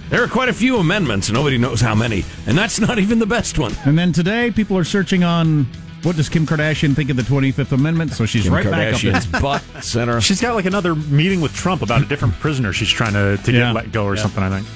There 0.09 0.23
are 0.23 0.27
quite 0.27 0.49
a 0.49 0.53
few 0.53 0.77
amendments. 0.77 1.31
Nobody 1.31 1.57
knows 1.57 1.81
how 1.81 1.95
many. 1.95 2.23
And 2.45 2.57
that's 2.57 2.79
not 2.79 2.99
even 2.99 3.19
the 3.19 3.25
best 3.25 3.57
one. 3.57 3.73
And 3.85 3.97
then 3.97 4.11
today, 4.13 4.51
people 4.51 4.77
are 4.77 4.83
searching 4.83 5.23
on 5.23 5.65
what 6.03 6.15
does 6.17 6.29
Kim 6.29 6.45
Kardashian 6.45 6.95
think 6.95 7.09
of 7.09 7.15
the 7.15 7.23
25th 7.23 7.71
Amendment? 7.71 8.11
So 8.11 8.25
she's 8.25 8.49
right 8.49 8.63
back 8.65 8.93
up 8.93 9.01
there. 9.01 9.13
Kardashian's 9.13 9.41
butt 9.41 9.61
center. 9.83 10.19
She's 10.21 10.41
got 10.41 10.53
like 10.55 10.65
another 10.65 10.95
meeting 10.95 11.41
with 11.41 11.53
Trump 11.55 11.81
about 11.81 12.01
a 12.01 12.05
different 12.05 12.33
prisoner 12.35 12.73
she's 12.73 12.89
trying 12.89 13.13
to, 13.13 13.37
to 13.43 13.51
Yeah. 13.51 13.59
get 13.71 13.73
let 13.75 13.91
go 13.91 14.05
or 14.05 14.17
something, 14.17 14.43
I 14.43 14.49
think. 14.59 14.67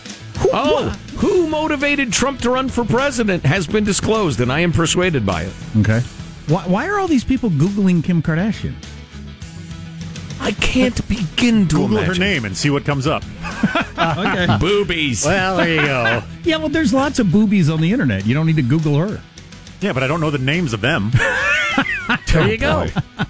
Oh, 0.54 0.90
who 1.18 1.48
motivated 1.48 2.14
Trump 2.14 2.40
to 2.42 2.50
run 2.52 2.70
for 2.70 2.86
president 2.86 3.44
has 3.44 3.66
been 3.68 3.84
disclosed, 3.84 4.40
and 4.40 4.52
I 4.52 4.60
am 4.62 4.72
persuaded 4.72 5.26
by 5.26 5.44
it. 5.44 5.54
Okay. 5.80 6.00
Why, 6.48 6.62
why 6.64 6.88
are 6.88 7.00
all 7.00 7.08
these 7.08 7.24
people 7.26 7.50
Googling 7.50 8.04
Kim 8.04 8.22
Kardashian? 8.22 8.74
I 10.48 10.52
can't 10.52 11.06
begin 11.10 11.68
to 11.68 11.76
Google 11.76 12.02
her 12.02 12.14
name 12.16 12.46
and 12.46 12.56
see 12.56 12.70
what 12.70 12.86
comes 12.86 13.06
up. 13.06 13.22
Okay. 13.98 14.46
Boobies. 14.60 15.26
Well, 15.26 15.58
there 15.58 15.70
you 15.70 15.82
go. 15.82 16.24
yeah, 16.44 16.58
well, 16.58 16.70
there's 16.70 16.94
lots 16.94 17.20
of 17.20 17.32
boobies 17.32 17.70
on 17.70 17.82
the 17.82 17.92
internet. 17.92 18.26
You 18.26 18.34
don't 18.34 18.46
need 18.46 18.56
to 18.56 18.62
Google 18.62 18.96
her. 18.98 19.22
Yeah, 19.82 19.92
but 19.92 20.04
I 20.04 20.08
don't 20.08 20.22
know 20.22 20.30
the 20.30 20.38
names 20.38 20.72
of 20.72 20.82
them. 20.82 21.12
there 22.32 22.48
you 22.48 22.58
go. 22.58 22.88
Oh, 22.96 23.24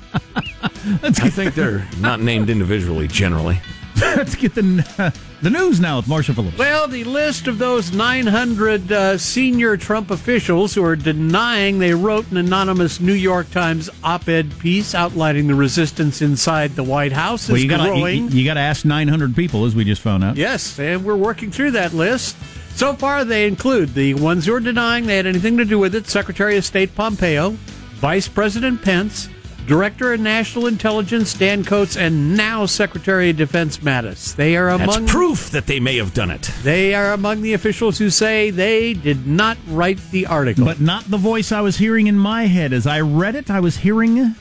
I 1.04 1.30
think 1.30 1.56
they're 1.56 1.88
not 2.00 2.20
named 2.20 2.50
individually 2.50 3.08
generally. 3.08 3.60
Let's 4.02 4.36
get 4.36 4.54
the, 4.54 5.14
the 5.42 5.50
news 5.50 5.80
now 5.80 5.98
with 5.98 6.06
Marsha 6.06 6.36
Phillips. 6.36 6.56
Well, 6.58 6.88
the 6.88 7.04
list 7.04 7.48
of 7.48 7.58
those 7.58 7.92
900 7.92 8.92
uh, 8.92 9.18
senior 9.18 9.76
Trump 9.76 10.12
officials 10.12 10.76
who 10.76 10.84
are 10.84 10.96
denying 10.96 11.80
they 11.80 11.96
wrote 11.96 12.30
an 12.30 12.38
anonymous 12.38 13.00
New 13.00 13.14
York 13.14 13.50
Times 13.50 13.90
op-ed 14.04 14.52
piece 14.60 14.94
outlining 14.94 15.48
the 15.48 15.56
resistance 15.56 16.22
inside 16.22 16.76
the 16.76 16.84
White 16.84 17.12
House 17.12 17.46
is 17.46 17.50
well, 17.50 17.60
you 17.60 17.68
gotta, 17.68 17.90
growing. 17.90 18.30
you, 18.30 18.40
you 18.40 18.46
gotta 18.46 18.60
ask 18.60 18.86
900 18.86 19.36
people, 19.36 19.66
as 19.66 19.74
we 19.74 19.84
just 19.84 20.02
found 20.04 20.24
out. 20.24 20.36
Yes, 20.38 20.78
and 20.78 21.04
we're 21.04 21.16
working 21.16 21.50
through 21.50 21.72
that 21.72 21.94
list. 21.94 22.36
So 22.76 22.94
far, 22.94 23.26
they 23.26 23.48
include 23.48 23.96
the 23.96 24.14
ones 24.14 24.46
who 24.46 24.54
are 24.54 24.60
denying 24.60 25.08
they 25.08 25.18
had 25.18 25.26
anything 25.26 25.58
to 25.58 25.66
do 25.66 25.80
with 25.80 25.96
it 25.96 26.06
Secretary 26.06 26.56
of 26.56 26.66
State 26.66 26.94
Pompeo, 26.94 27.58
Vice 27.96 28.28
President 28.28 28.84
Pence, 28.84 29.28
Director 29.68 30.14
of 30.14 30.22
National 30.22 30.68
Intelligence 30.68 31.34
Dan 31.34 31.64
Coats, 31.66 31.98
and 31.98 32.38
now 32.38 32.66
Secretary 32.66 33.32
of 33.32 33.36
Defense 33.38 33.80
Mattis. 33.80 34.34
They 34.36 34.56
are 34.56 34.78
That's 34.78 34.96
among 34.96 35.08
proof 35.08 35.50
that 35.52 35.68
they 35.68 35.82
may 35.82 35.98
have 35.98 36.14
done 36.14 36.32
it. 36.32 36.50
they 36.64 36.96
are 36.96 37.12
among 37.12 37.42
the 37.42 37.54
officials 37.54 37.98
who 37.98 38.10
say 38.10 38.50
they 38.50 38.94
did 38.94 39.28
not 39.28 39.58
write 39.68 40.00
the 40.12 40.26
article. 40.26 40.64
But 40.64 40.80
not 40.80 41.04
the 41.12 41.18
voice 41.18 41.52
I 41.52 41.60
was 41.62 41.78
hearing 41.78 42.08
in 42.08 42.18
my 42.18 42.46
head. 42.46 42.72
As 42.72 42.88
I 42.88 43.02
read 43.02 43.36
it, 43.36 43.52
I 43.52 43.60
was 43.60 43.76
hearing 43.78 44.36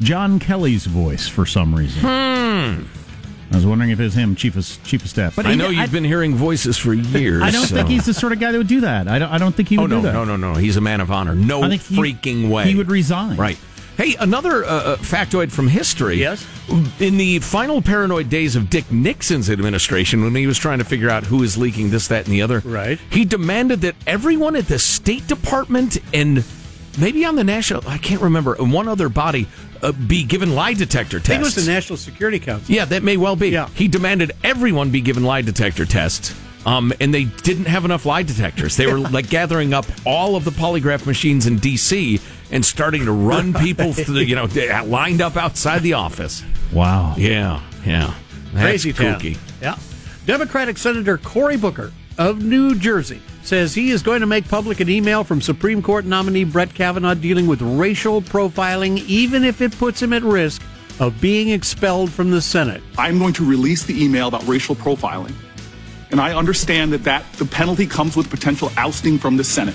John 0.00 0.38
Kelly's 0.38 0.84
voice 0.84 1.26
for 1.26 1.46
some 1.46 1.74
reason. 1.74 2.02
Hmm. 2.02 2.84
I 3.50 3.56
was 3.56 3.64
wondering 3.66 3.92
if 3.92 4.00
it 4.00 4.02
was 4.04 4.14
him, 4.14 4.34
chief 4.34 4.56
of 4.56 4.66
chief 4.84 5.04
of 5.04 5.08
staff. 5.10 5.36
But 5.36 5.46
I 5.46 5.50
he- 5.52 5.56
know 5.56 5.68
you've 5.70 5.92
been 5.92 6.04
hearing 6.04 6.34
voices 6.34 6.76
for 6.76 6.92
years. 6.92 7.40
I 7.42 7.50
don't 7.50 7.66
so- 7.66 7.76
think 7.76 7.88
he's 7.88 8.04
the 8.04 8.12
sort 8.14 8.32
of 8.32 8.40
guy 8.40 8.52
that 8.52 8.58
would 8.58 8.66
do 8.66 8.80
that. 8.82 9.08
I 9.08 9.18
don't. 9.18 9.30
I 9.30 9.38
don't 9.38 9.54
think 9.54 9.68
he 9.70 9.78
oh, 9.78 9.82
would. 9.82 9.92
Oh 9.92 9.96
no, 9.96 10.00
do 10.02 10.06
that. 10.08 10.12
no, 10.12 10.24
no, 10.36 10.36
no! 10.36 10.54
He's 10.58 10.76
a 10.76 10.80
man 10.82 11.00
of 11.00 11.10
honor. 11.10 11.34
No 11.34 11.62
I 11.62 11.68
think 11.70 11.82
he- 11.82 11.96
freaking 11.96 12.50
way. 12.50 12.64
he 12.66 12.74
would 12.74 12.90
resign. 12.90 13.36
Right. 13.36 13.56
Hey, 13.96 14.16
another 14.18 14.64
uh, 14.64 14.68
uh, 14.68 14.96
factoid 14.96 15.52
from 15.52 15.68
history. 15.68 16.16
Yes? 16.16 16.46
In 16.98 17.16
the 17.16 17.38
final 17.38 17.80
paranoid 17.80 18.28
days 18.28 18.56
of 18.56 18.68
Dick 18.68 18.90
Nixon's 18.90 19.48
administration, 19.48 20.22
when 20.22 20.34
he 20.34 20.46
was 20.46 20.58
trying 20.58 20.78
to 20.78 20.84
figure 20.84 21.10
out 21.10 21.24
who 21.24 21.42
is 21.42 21.56
leaking 21.56 21.90
this, 21.90 22.08
that, 22.08 22.24
and 22.24 22.32
the 22.32 22.42
other, 22.42 22.60
Right. 22.60 22.98
He 23.10 23.24
demanded 23.24 23.82
that 23.82 23.94
everyone 24.06 24.56
at 24.56 24.66
the 24.66 24.78
State 24.78 25.28
Department 25.28 25.98
and 26.12 26.44
maybe 26.98 27.24
on 27.24 27.36
the 27.36 27.44
national, 27.44 27.86
I 27.86 27.98
can't 27.98 28.20
remember, 28.20 28.54
and 28.54 28.72
one 28.72 28.88
other 28.88 29.08
body 29.08 29.46
uh, 29.82 29.92
be 29.92 30.24
given 30.24 30.54
lie 30.54 30.74
detector 30.74 31.18
I 31.18 31.20
think 31.20 31.40
it 31.42 31.44
was 31.44 31.54
the 31.54 31.70
National 31.70 31.96
Security 31.96 32.40
Council. 32.40 32.74
Yeah, 32.74 32.86
that 32.86 33.02
may 33.02 33.16
well 33.16 33.36
be. 33.36 33.50
Yeah. 33.50 33.68
He 33.74 33.86
demanded 33.86 34.32
everyone 34.42 34.90
be 34.90 35.02
given 35.02 35.22
lie 35.22 35.42
detector 35.42 35.84
tests. 35.84 36.34
Um, 36.66 36.94
and 36.98 37.12
they 37.12 37.24
didn't 37.24 37.66
have 37.66 37.84
enough 37.84 38.06
lie 38.06 38.22
detectors. 38.22 38.76
They 38.76 38.86
were 38.86 38.98
like 39.10 39.28
gathering 39.28 39.74
up 39.74 39.84
all 40.06 40.34
of 40.34 40.44
the 40.44 40.50
polygraph 40.50 41.06
machines 41.06 41.46
in 41.46 41.58
D.C. 41.58 42.20
and 42.54 42.64
starting 42.64 43.04
to 43.04 43.12
run 43.12 43.52
people 43.66 43.92
through, 43.92 44.20
you 44.20 44.36
know, 44.36 44.48
lined 44.86 45.20
up 45.20 45.36
outside 45.36 45.82
the 45.82 45.92
office. 45.92 46.42
Wow. 46.72 47.14
Yeah, 47.18 47.60
yeah. 47.84 48.14
That's 48.52 48.64
Crazy 48.64 48.92
town. 48.94 49.20
kooky. 49.20 49.36
Yeah. 49.60 49.76
Democratic 50.24 50.78
Senator 50.78 51.18
Cory 51.18 51.58
Booker 51.58 51.92
of 52.16 52.42
New 52.42 52.76
Jersey 52.76 53.20
says 53.42 53.74
he 53.74 53.90
is 53.90 54.02
going 54.02 54.20
to 54.20 54.26
make 54.26 54.48
public 54.48 54.80
an 54.80 54.88
email 54.88 55.24
from 55.24 55.42
Supreme 55.42 55.82
Court 55.82 56.06
nominee 56.06 56.44
Brett 56.44 56.72
Kavanaugh 56.72 57.14
dealing 57.14 57.46
with 57.46 57.60
racial 57.60 58.22
profiling, 58.22 59.04
even 59.06 59.44
if 59.44 59.60
it 59.60 59.76
puts 59.76 60.00
him 60.00 60.12
at 60.12 60.22
risk 60.22 60.62
of 61.00 61.20
being 61.20 61.50
expelled 61.50 62.10
from 62.10 62.30
the 62.30 62.40
Senate. 62.40 62.82
I'm 62.96 63.18
going 63.18 63.34
to 63.34 63.44
release 63.44 63.82
the 63.82 64.02
email 64.02 64.28
about 64.28 64.46
racial 64.46 64.76
profiling. 64.76 65.34
And 66.12 66.20
I 66.20 66.34
understand 66.34 66.92
that, 66.92 67.02
that 67.04 67.30
the 67.34 67.44
penalty 67.44 67.86
comes 67.86 68.16
with 68.16 68.30
potential 68.30 68.70
ousting 68.76 69.18
from 69.18 69.36
the 69.36 69.44
Senate. 69.44 69.74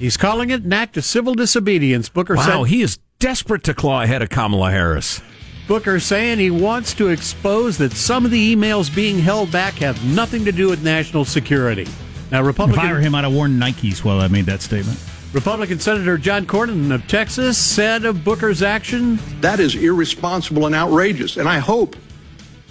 He's 0.00 0.16
calling 0.16 0.48
it 0.48 0.62
an 0.62 0.72
act 0.72 0.96
of 0.96 1.04
civil 1.04 1.34
disobedience. 1.34 2.08
Booker 2.08 2.34
Wow, 2.34 2.64
said 2.64 2.70
he 2.70 2.80
is 2.80 2.98
desperate 3.18 3.62
to 3.64 3.74
claw 3.74 4.00
ahead 4.00 4.22
of 4.22 4.30
Kamala 4.30 4.70
Harris. 4.70 5.20
Booker 5.68 6.00
saying 6.00 6.38
he 6.38 6.50
wants 6.50 6.94
to 6.94 7.08
expose 7.08 7.76
that 7.76 7.92
some 7.92 8.24
of 8.24 8.30
the 8.30 8.56
emails 8.56 8.92
being 8.92 9.18
held 9.18 9.52
back 9.52 9.74
have 9.74 10.02
nothing 10.02 10.46
to 10.46 10.52
do 10.52 10.70
with 10.70 10.82
national 10.82 11.26
security. 11.26 11.86
Now, 12.30 12.40
If 12.40 12.46
Republican 12.46 12.86
I 12.86 12.92
were 12.94 12.98
him, 12.98 13.14
I'd 13.14 13.24
have 13.24 13.34
worn 13.34 13.60
Nikes 13.60 14.02
while 14.02 14.20
I 14.20 14.28
made 14.28 14.46
that 14.46 14.62
statement. 14.62 14.98
Republican 15.34 15.78
Senator 15.78 16.16
John 16.16 16.46
Cornyn 16.46 16.94
of 16.94 17.06
Texas 17.06 17.58
said 17.58 18.06
of 18.06 18.24
Booker's 18.24 18.62
action, 18.62 19.18
That 19.42 19.60
is 19.60 19.74
irresponsible 19.74 20.64
and 20.64 20.74
outrageous, 20.74 21.36
and 21.36 21.46
I 21.46 21.58
hope 21.58 21.94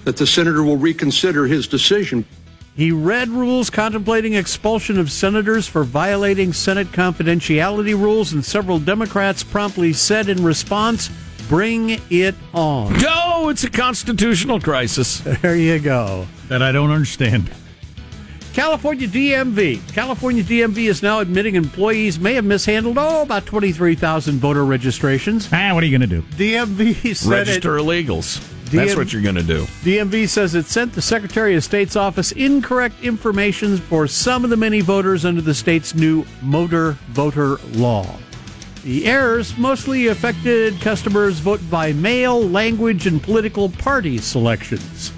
that 0.04 0.18
the 0.18 0.26
senator 0.26 0.64
will 0.64 0.78
reconsider 0.78 1.46
his 1.46 1.68
decision. 1.68 2.26
He 2.80 2.94
read 2.94 3.28
rules 3.28 3.70
contemplating 3.70 4.36
expulsion 4.36 4.98
of 4.98 5.12
senators 5.12 5.68
for 5.68 5.84
violating 5.84 6.54
Senate 6.54 6.88
confidentiality 6.88 7.94
rules, 7.94 8.32
and 8.32 8.44
several 8.44 8.80
Democrats 8.80 9.44
promptly 9.44 9.92
said 9.92 10.30
in 10.30 10.42
response, 10.44 11.10
Bring 11.50 12.00
it 12.10 12.36
on. 12.54 12.94
No, 13.00 13.50
it's 13.50 13.64
a 13.66 13.70
constitutional 13.70 14.62
crisis. 14.62 15.20
There 15.42 15.56
you 15.58 15.80
go. 15.80 16.26
That 16.48 16.62
I 16.62 16.72
don't 16.72 16.92
understand. 16.92 17.52
California 18.54 19.08
DMV. 19.08 19.94
California 19.94 20.44
DMV 20.44 20.90
is 20.90 21.04
now 21.04 21.20
admitting 21.20 21.56
employees 21.56 22.18
may 22.20 22.34
have 22.36 22.46
mishandled, 22.46 22.98
oh, 22.98 23.24
about 23.24 23.46
23,000 23.46 24.36
voter 24.40 24.64
registrations. 24.66 25.50
Ah, 25.52 25.72
what 25.74 25.84
are 25.84 25.86
you 25.88 25.98
going 25.98 26.10
to 26.10 26.16
do? 26.16 26.22
DMV 26.38 27.16
said 27.16 27.30
Register 27.30 27.78
it. 27.78 27.82
illegals. 27.82 28.40
That's 28.78 28.96
what 28.96 29.14
you're 29.14 29.22
going 29.22 29.36
to 29.36 29.44
do. 29.44 29.64
DMV 29.84 30.28
says 30.30 30.56
it 30.56 30.66
sent 30.66 30.94
the 30.94 31.02
Secretary 31.02 31.56
of 31.56 31.64
State's 31.64 31.96
office 31.96 32.32
incorrect 32.32 33.04
information 33.04 33.78
for 33.78 34.08
some 34.08 34.44
of 34.44 34.50
the 34.50 34.58
many 34.58 34.82
voters 34.82 35.26
under 35.26 35.42
the 35.42 35.54
state's 35.54 35.96
new 35.96 36.26
motor 36.42 36.94
voter 37.10 37.58
law. 37.74 38.18
The 38.84 39.06
errors 39.06 39.58
mostly 39.58 40.08
affected 40.08 40.80
customers' 40.80 41.40
vote 41.40 41.62
by 41.70 41.94
mail, 41.94 42.42
language, 42.42 43.08
and 43.08 43.22
political 43.22 43.70
party 43.70 44.18
selections. 44.18 45.12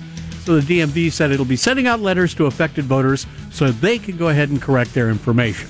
So 0.44 0.60
the 0.60 0.80
DMV 0.80 1.12
said 1.12 1.32
it'll 1.32 1.46
be 1.46 1.56
sending 1.56 1.86
out 1.86 2.00
letters 2.00 2.34
to 2.36 2.48
affected 2.48 2.86
voters 2.86 3.28
so 3.52 3.70
they 3.70 4.00
can 4.00 4.18
go 4.18 4.30
ahead 4.30 4.50
and 4.50 4.60
correct 4.60 4.94
their 4.94 5.10
information. 5.10 5.70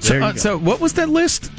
So, 0.00 0.20
uh, 0.20 0.34
so 0.34 0.58
what 0.58 0.80
was 0.80 0.94
that 0.94 1.10
list? 1.10 1.52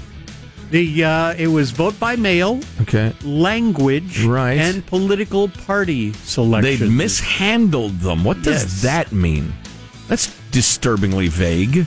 The 0.73 1.03
uh, 1.03 1.33
it 1.37 1.45
was 1.49 1.69
vote 1.69 1.99
by 1.99 2.15
mail, 2.15 2.59
Okay. 2.81 3.13
language, 3.23 4.23
Right. 4.23 4.57
and 4.57 4.83
political 4.87 5.47
party 5.47 6.13
selections. 6.23 6.79
They 6.79 6.89
mishandled 6.89 7.99
them. 7.99 8.23
What 8.23 8.41
does 8.41 8.63
Yes. 8.63 8.81
that 8.81 9.11
mean? 9.11 9.53
That's 10.07 10.31
disturbingly 10.49 11.27
vague. 11.27 11.85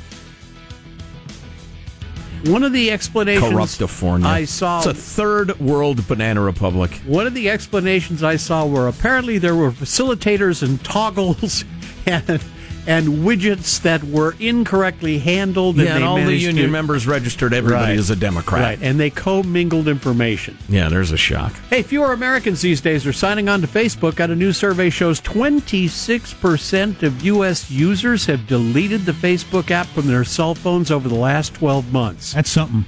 One 2.44 2.62
of 2.62 2.72
the 2.72 2.92
explanations 2.92 3.52
Corruptifornia. 3.52 4.24
I 4.26 4.44
saw 4.44 4.78
It's 4.78 4.86
a 4.86 4.94
third 4.94 5.58
world 5.58 6.06
banana 6.06 6.40
republic. 6.42 6.92
One 7.06 7.26
of 7.26 7.34
the 7.34 7.50
explanations 7.50 8.22
I 8.22 8.36
saw 8.36 8.66
were 8.66 8.86
apparently 8.86 9.38
there 9.38 9.56
were 9.56 9.72
facilitators 9.72 10.62
and 10.62 10.80
toggles 10.84 11.64
and 12.06 12.40
and 12.86 13.08
widgets 13.08 13.80
that 13.82 14.02
were 14.04 14.34
incorrectly 14.38 15.18
handled. 15.18 15.76
Yeah, 15.76 15.86
and, 15.86 15.94
and 15.96 16.04
all 16.04 16.16
the 16.16 16.34
union 16.34 16.66
to- 16.66 16.70
members 16.72 17.06
registered 17.06 17.52
everybody 17.52 17.92
Right. 17.92 17.98
as 17.98 18.10
a 18.10 18.16
Democrat. 18.16 18.60
Right, 18.62 18.78
and 18.82 18.98
they 19.00 19.10
commingled 19.10 19.88
information. 19.88 20.56
Yeah, 20.68 20.88
there's 20.88 21.12
a 21.12 21.16
shock. 21.16 21.52
Hey, 21.70 21.82
fewer 21.82 22.12
Americans 22.12 22.60
these 22.62 22.80
days 22.80 23.06
are 23.06 23.12
signing 23.12 23.48
on 23.48 23.60
to 23.60 23.66
Facebook. 23.66 24.14
Got 24.16 24.30
a 24.30 24.36
new 24.36 24.52
survey 24.52 24.90
shows 24.90 25.20
26% 25.20 27.02
of 27.02 27.22
U.S. 27.24 27.70
users 27.70 28.26
have 28.26 28.46
deleted 28.46 29.04
the 29.04 29.12
Facebook 29.12 29.70
app 29.70 29.86
from 29.88 30.06
their 30.06 30.24
cell 30.24 30.54
phones 30.54 30.90
over 30.90 31.08
the 31.08 31.14
last 31.14 31.54
12 31.54 31.92
months. 31.92 32.32
That's 32.34 32.50
something. 32.50 32.84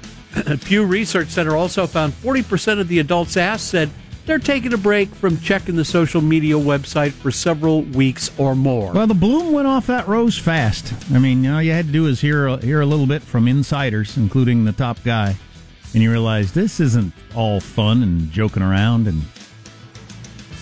Pew 0.65 0.85
Research 0.85 1.29
Center 1.29 1.55
also 1.55 1.87
found 1.87 2.13
40% 2.13 2.79
of 2.79 2.87
the 2.87 2.99
adults 2.99 3.35
asked 3.37 3.67
said 3.69 3.89
they're 4.25 4.39
taking 4.39 4.73
a 4.73 4.77
break 4.77 5.13
from 5.15 5.39
checking 5.39 5.75
the 5.75 5.85
social 5.85 6.21
media 6.21 6.55
website 6.55 7.11
for 7.11 7.31
several 7.31 7.81
weeks 7.81 8.31
or 8.37 8.55
more. 8.55 8.93
Well, 8.93 9.07
the 9.07 9.13
bloom 9.13 9.53
went 9.53 9.67
off 9.67 9.87
that 9.87 10.07
rose 10.07 10.37
fast. 10.37 10.93
I 11.13 11.19
mean, 11.19 11.45
all 11.47 11.61
you 11.61 11.71
had 11.71 11.87
to 11.87 11.91
do 11.91 12.05
is 12.07 12.21
hear 12.21 12.47
a, 12.47 12.57
hear 12.57 12.81
a 12.81 12.85
little 12.85 13.07
bit 13.07 13.21
from 13.21 13.47
insiders, 13.47 14.17
including 14.17 14.65
the 14.65 14.71
top 14.71 15.03
guy, 15.03 15.35
and 15.93 16.03
you 16.03 16.11
realize 16.11 16.53
this 16.53 16.79
isn't 16.79 17.13
all 17.35 17.59
fun 17.59 18.03
and 18.03 18.31
joking 18.31 18.61
around 18.63 19.07
and 19.07 19.23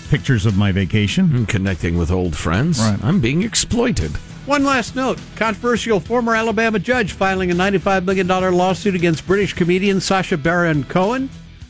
pictures 0.10 0.46
of 0.46 0.58
my 0.58 0.72
vacation. 0.72 1.36
I'm 1.36 1.46
connecting 1.46 1.98
with 1.98 2.12
old 2.12 2.36
friends. 2.36 2.80
Right. 2.80 3.04
I'm 3.04 3.20
being 3.20 3.44
exploited. 3.44 4.12
One 4.46 4.64
last 4.64 4.96
note 4.96 5.20
controversial 5.36 6.00
former 6.00 6.34
Alabama 6.34 6.80
judge 6.80 7.12
filing 7.12 7.52
a 7.52 7.54
$95 7.54 8.06
million 8.06 8.28
lawsuit 8.28 8.96
against 8.96 9.28
British 9.28 9.54
comedian 9.54 10.00
Sacha 10.00 10.38
Baron 10.38 10.86
Cohen. 10.86 11.30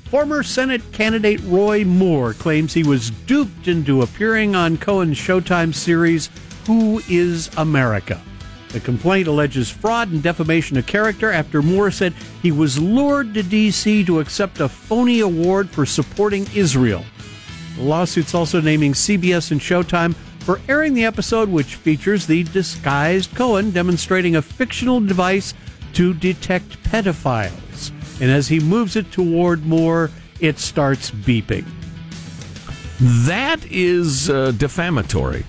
Former 0.09 0.41
Senate 0.41 0.81
candidate 0.93 1.41
Roy 1.43 1.83
Moore 1.83 2.33
claims 2.33 2.73
he 2.73 2.83
was 2.83 3.09
duped 3.09 3.67
into 3.67 4.03
appearing 4.03 4.55
on 4.55 4.77
Cohen's 4.77 5.17
Showtime 5.17 5.75
series, 5.75 6.29
Who 6.65 7.01
is 7.09 7.49
America? 7.57 8.21
The 8.69 8.79
complaint 8.79 9.27
alleges 9.27 9.69
fraud 9.69 10.09
and 10.09 10.23
defamation 10.23 10.77
of 10.77 10.87
character 10.87 11.29
after 11.29 11.61
Moore 11.61 11.91
said 11.91 12.13
he 12.41 12.53
was 12.53 12.79
lured 12.79 13.33
to 13.33 13.43
D.C. 13.43 14.05
to 14.05 14.21
accept 14.21 14.61
a 14.61 14.69
phony 14.69 15.19
award 15.19 15.69
for 15.69 15.85
supporting 15.85 16.47
Israel. 16.55 17.03
The 17.75 17.83
lawsuit's 17.83 18.33
also 18.33 18.61
naming 18.61 18.93
CBS 18.93 19.51
and 19.51 19.59
Showtime 19.59 20.15
for 20.39 20.61
airing 20.69 20.93
the 20.93 21.03
episode, 21.03 21.49
which 21.49 21.75
features 21.75 22.25
the 22.25 22.43
disguised 22.43 23.35
Cohen 23.35 23.71
demonstrating 23.71 24.37
a 24.37 24.41
fictional 24.41 25.01
device 25.01 25.53
to 25.93 26.13
detect 26.13 26.81
pedophiles. 26.83 27.66
And 28.19 28.31
as 28.31 28.47
he 28.47 28.59
moves 28.59 28.95
it 28.95 29.11
toward 29.11 29.65
Moore, 29.65 30.09
it 30.39 30.59
starts 30.59 31.11
beeping. 31.11 31.65
That 32.99 33.63
is 33.69 34.29
uh, 34.29 34.51
defamatory. 34.51 35.45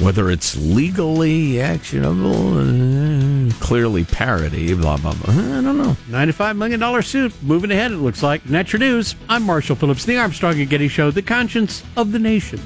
Whether 0.00 0.30
it's 0.30 0.56
legally 0.56 1.60
actionable, 1.60 2.58
uh, 2.58 3.50
clearly 3.60 4.04
parody, 4.04 4.74
blah, 4.74 4.98
blah, 4.98 5.14
blah. 5.14 5.32
I 5.32 5.62
don't 5.62 5.78
know. 5.78 5.96
$95 6.08 6.56
million 6.56 7.02
suit. 7.02 7.32
Moving 7.42 7.70
ahead, 7.70 7.92
it 7.92 7.96
looks 7.96 8.22
like. 8.22 8.44
And 8.44 8.54
that's 8.54 8.72
your 8.72 8.80
news. 8.80 9.14
I'm 9.28 9.42
Marshall 9.42 9.76
Phillips, 9.76 10.04
the 10.04 10.18
Armstrong 10.18 10.60
and 10.60 10.68
Getty 10.68 10.88
Show, 10.88 11.10
the 11.10 11.22
conscience 11.22 11.82
of 11.96 12.12
the 12.12 12.18
nation. 12.18 12.58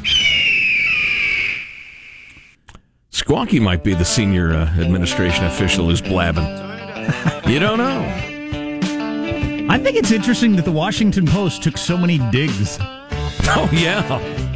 Squawky 3.12 3.60
might 3.60 3.84
be 3.84 3.94
the 3.94 4.04
senior 4.04 4.52
uh, 4.52 4.66
administration 4.80 5.44
official 5.44 5.86
who's 5.86 6.02
blabbing. 6.02 6.46
you 7.48 7.60
don't 7.60 7.78
know. 7.78 8.29
I 9.72 9.78
think 9.78 9.96
it's 9.96 10.10
interesting 10.10 10.56
that 10.56 10.64
the 10.64 10.72
Washington 10.72 11.26
Post 11.26 11.62
took 11.62 11.78
so 11.78 11.96
many 11.96 12.18
digs, 12.30 12.78
Oh, 13.52 13.68
yeah. 13.72 14.04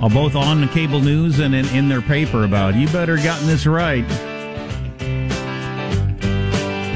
uh, 0.02 0.08
both 0.08 0.34
on 0.34 0.60
the 0.60 0.66
cable 0.66 1.00
news 1.00 1.38
and 1.38 1.54
in, 1.54 1.66
in 1.68 1.88
their 1.88 2.02
paper 2.02 2.44
about 2.44 2.74
you 2.74 2.88
better 2.88 3.16
gotten 3.16 3.46
this 3.46 3.64
right. 3.64 4.06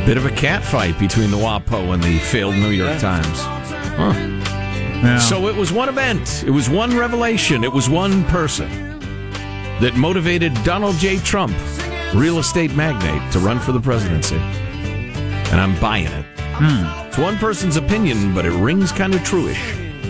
Bit 0.05 0.17
of 0.17 0.25
a 0.27 0.31
cat 0.31 0.65
fight 0.65 0.99
between 0.99 1.31
the 1.31 1.37
WAPO 1.37 1.93
and 1.95 2.03
the 2.03 2.19
failed 2.19 2.55
New 2.57 2.71
York 2.71 2.99
Times. 2.99 3.39
Huh. 3.97 4.13
Now, 5.03 5.19
So 5.19 5.47
it 5.49 5.55
was 5.55 5.73
one 5.73 5.89
event, 5.89 6.43
it 6.47 6.51
was 6.51 6.69
one 6.69 6.97
revelation, 6.97 7.63
it 7.63 7.73
was 7.73 7.89
one 7.89 8.25
person 8.25 8.69
that 9.81 9.95
motivated 9.97 10.53
Donald 10.65 10.97
J. 10.97 11.19
Trump, 11.19 11.55
real 12.15 12.39
estate 12.39 12.75
magnate, 12.75 13.31
to 13.33 13.39
run 13.39 13.61
for 13.61 13.71
the 13.73 13.81
presidency. 13.81 14.37
And 14.37 15.61
I'm 15.61 15.79
buying 15.81 16.07
it. 16.07 17.08
It's 17.19 17.25
one 17.25 17.37
person's 17.37 17.75
opinion, 17.75 18.33
but 18.33 18.47
it 18.47 18.53
rings 18.53 18.93
kind 18.93 19.13
of 19.13 19.21
truish. 19.23 19.59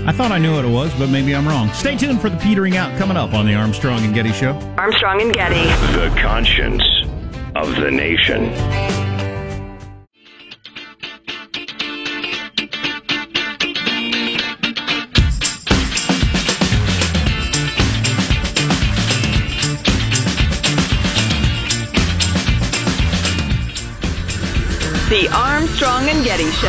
I 0.07 0.13
thought 0.13 0.31
I 0.31 0.37
knew 0.37 0.53
what 0.55 0.67
it 0.67 0.71
was, 0.71 0.93
but 0.99 1.09
maybe 1.09 1.35
I'm 1.35 1.49
wrong. 1.49 1.73
Stay 1.73 1.97
tuned 1.97 2.21
for 2.21 2.29
the 2.29 2.37
petering 2.37 2.77
out 2.77 2.99
coming 2.99 3.17
up 3.17 3.33
on 3.33 3.47
the 3.47 3.55
Armstrong 3.55 4.05
and 4.05 4.15
Getty 4.15 4.33
Show. 4.33 4.53
Armstrong 4.77 5.23
and 5.23 5.33
Getty. 5.33 5.65
The 5.97 6.15
conscience 6.21 6.85
of 7.57 7.75
the 7.77 7.91
nation. 7.91 8.98
Armstrong 25.81 26.09
and 26.09 26.25
Getty 26.25 26.51
Show. 26.51 26.69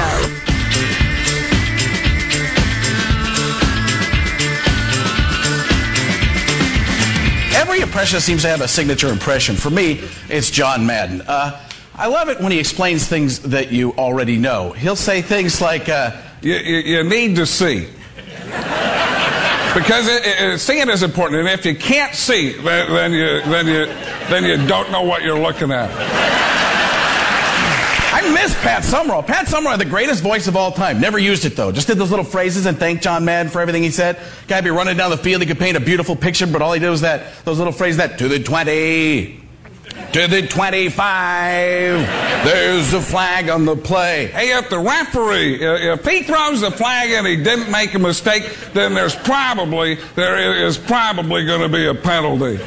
Every 7.58 7.82
impressionist 7.82 8.28
seems 8.28 8.43
to 8.43 8.50
have 8.50 8.62
a 8.62 8.67
signature 8.67 9.08
impression. 9.08 9.56
For 9.56 9.72
me, 9.72 10.02
it's 10.30 10.52
John 10.52 10.86
Madden. 10.86 11.22
Uh, 11.22 11.60
I 11.95 12.06
love 12.06 12.30
it 12.30 12.39
when 12.39 12.52
he 12.52 12.60
explains 12.60 13.08
things 13.08 13.39
that 13.39 13.72
you 13.72 13.93
already 13.93 14.38
know. 14.38 14.74
He'll 14.74 14.95
say 14.95 15.24
things 15.24 15.60
like, 15.60 15.89
uh, 15.89 16.15
You, 16.43 16.58
you, 16.58 16.78
you 16.78 17.04
need 17.04 17.36
to 17.38 17.48
see. 17.48 17.88
Because 19.74 20.08
it, 20.08 20.22
it, 20.26 20.60
seeing 20.60 20.88
is 20.88 21.02
important, 21.02 21.39
and 21.39 21.50
if 21.50 21.65
you 21.65 21.74
can't 21.74 22.13
see, 22.13 22.52
then, 22.52 22.91
then 22.91 23.13
you 23.13 23.41
then 23.52 23.67
you 23.67 23.86
then 24.30 24.43
you 24.43 24.67
don't 24.67 24.91
know 24.91 25.04
what 25.04 25.24
you're 25.24 25.39
looking 25.39 25.72
at. 25.72 26.38
I 28.12 28.34
miss 28.34 28.56
Pat 28.62 28.84
Summerall. 28.84 29.22
Pat 29.22 29.48
Summerall 29.48 29.78
the 29.78 29.86
greatest 29.86 30.24
voice 30.24 30.48
of 30.48 30.56
all 30.56 30.72
time. 30.72 31.00
Never 31.00 31.19
used 31.19 31.45
it 31.45 31.56
though. 31.56 31.72
Just 31.72 31.88
did 31.88 32.00
those 32.00 32.10
little 32.10 32.26
phrases 32.26 32.65
and 32.65 32.78
thanked 32.78 33.04
John 33.04 33.24
Madden 33.24 33.52
for 33.52 33.62
everything 33.62 33.84
he 33.84 33.91
said. 33.91 34.19
Guy 34.48 34.62
be 34.62 34.72
running 34.72 34.98
down 34.98 35.12
the 35.12 35.17
field. 35.17 35.41
He 35.41 35.48
could 35.48 35.60
paint 35.60 35.78
a 35.78 35.80
beautiful 35.80 36.15
picture, 36.15 36.48
but 36.48 36.62
all 36.62 36.74
he 36.74 36.80
did 36.80 36.89
was 36.89 37.02
that 37.02 37.45
those 37.45 37.60
little 37.60 37.72
phrases 37.72 37.98
that 37.98 38.17
to 38.17 38.28
the 38.28 38.41
twenty, 38.41 39.39
to 40.13 40.28
the 40.28 40.48
twenty-five. 40.48 42.45
There's 42.45 42.93
a 42.93 43.02
flag 43.02 43.48
on 43.48 43.65
the 43.65 43.76
play. 43.76 44.28
Hey, 44.28 44.58
if 44.58 44.69
the 44.72 44.80
referee, 44.80 45.60
if 45.62 46.04
he 46.04 46.24
throws 46.24 46.62
the 46.62 46.72
flag 46.72 47.12
and 47.12 47.28
he 47.28 47.36
didn't 47.36 47.69
make 47.69 47.93
a 47.93 48.00
mistake, 48.00 48.43
then 48.74 48.95
there's 48.95 49.15
probably 49.15 50.00
there 50.15 50.65
is 50.65 50.80
probably 50.80 51.45
going 51.45 51.62
to 51.62 51.69
be 51.69 51.86
a 51.86 51.93
penalty. 51.93 52.58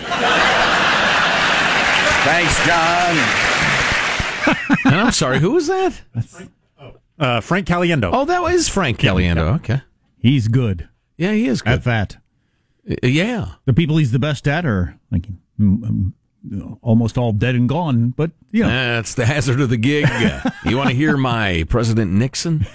Thanks, 2.25 2.65
John. 2.65 3.52
And 4.85 4.95
I'm 4.95 5.13
sorry, 5.13 5.39
who 5.39 5.53
was 5.53 5.67
that? 5.69 6.01
Uh, 7.19 7.41
Frank 7.41 7.67
Caliendo. 7.67 8.11
Oh, 8.13 8.25
that 8.25 8.43
was 8.43 8.69
Frank 8.69 8.99
Caliendo. 8.99 9.57
Okay. 9.57 9.83
He's 10.19 10.49
good 10.49 10.89
Yeah, 11.17 11.33
he 11.33 11.47
is 11.47 11.63
at 11.67 11.85
that. 11.85 12.17
Uh, 12.89 12.95
Yeah. 13.03 13.53
The 13.65 13.73
people 13.73 13.97
he's 13.97 14.13
the 14.13 14.19
best 14.19 14.49
at 14.49 14.67
are 14.67 14.99
like 15.11 15.27
um, 15.61 16.15
almost 16.81 17.17
all 17.19 17.33
dead 17.33 17.55
and 17.55 17.69
gone, 17.69 18.11
but 18.11 18.31
you 18.51 18.63
know. 18.63 18.69
That's 18.69 19.15
the 19.15 19.27
hazard 19.27 19.61
of 19.61 19.71
the 19.71 19.77
gig. 19.77 20.09
you 20.67 20.77
want 20.77 20.89
to 20.91 20.95
hear 20.97 21.17
my 21.17 21.65
President 21.69 22.11
Nixon? 22.13 22.67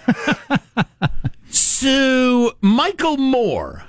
so, 1.49 2.53
Michael 2.61 3.17
Moore, 3.17 3.83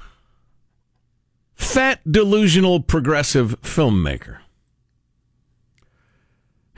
fat, 1.54 2.00
delusional, 2.10 2.80
progressive 2.80 3.60
filmmaker, 3.62 4.38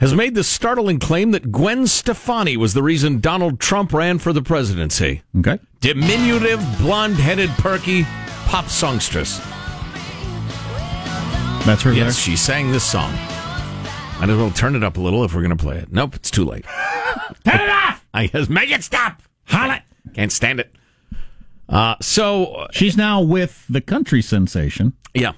has 0.01 0.13
made 0.13 0.35
the 0.35 0.43
startling 0.43 0.99
claim 0.99 1.31
that 1.31 1.51
Gwen 1.51 1.87
Stefani 1.87 2.57
was 2.57 2.73
the 2.73 2.83
reason 2.83 3.19
Donald 3.21 3.59
Trump 3.59 3.93
ran 3.93 4.19
for 4.19 4.33
the 4.33 4.41
presidency. 4.41 5.21
Okay. 5.39 5.57
Diminutive, 5.79 6.59
blonde 6.79 7.15
headed, 7.15 7.49
perky 7.51 8.03
pop 8.47 8.65
songstress. 8.67 9.37
That's 11.65 11.83
her 11.83 11.93
Yes, 11.93 12.17
she 12.17 12.35
sang 12.35 12.71
this 12.71 12.83
song. 12.83 13.11
Might 14.19 14.29
as 14.29 14.37
well 14.37 14.51
turn 14.51 14.75
it 14.75 14.83
up 14.83 14.97
a 14.97 14.99
little 15.01 15.23
if 15.23 15.33
we're 15.33 15.41
going 15.43 15.55
to 15.55 15.63
play 15.63 15.77
it. 15.77 15.91
Nope, 15.91 16.15
it's 16.15 16.29
too 16.31 16.45
late. 16.45 16.65
Turn 17.45 17.59
it 17.61 17.69
off! 17.69 18.05
I 18.13 18.27
guess 18.27 18.49
make 18.49 18.69
it 18.71 18.83
stop. 18.83 19.21
Holla. 19.45 19.81
Can't 20.13 20.31
stand 20.31 20.59
it. 20.59 20.75
Uh, 21.69 21.95
so 22.01 22.45
uh, 22.55 22.67
She's 22.71 22.97
now 22.97 23.21
with 23.21 23.65
the 23.69 23.81
country 23.81 24.21
sensation. 24.21 24.93
yeah, 25.13 25.31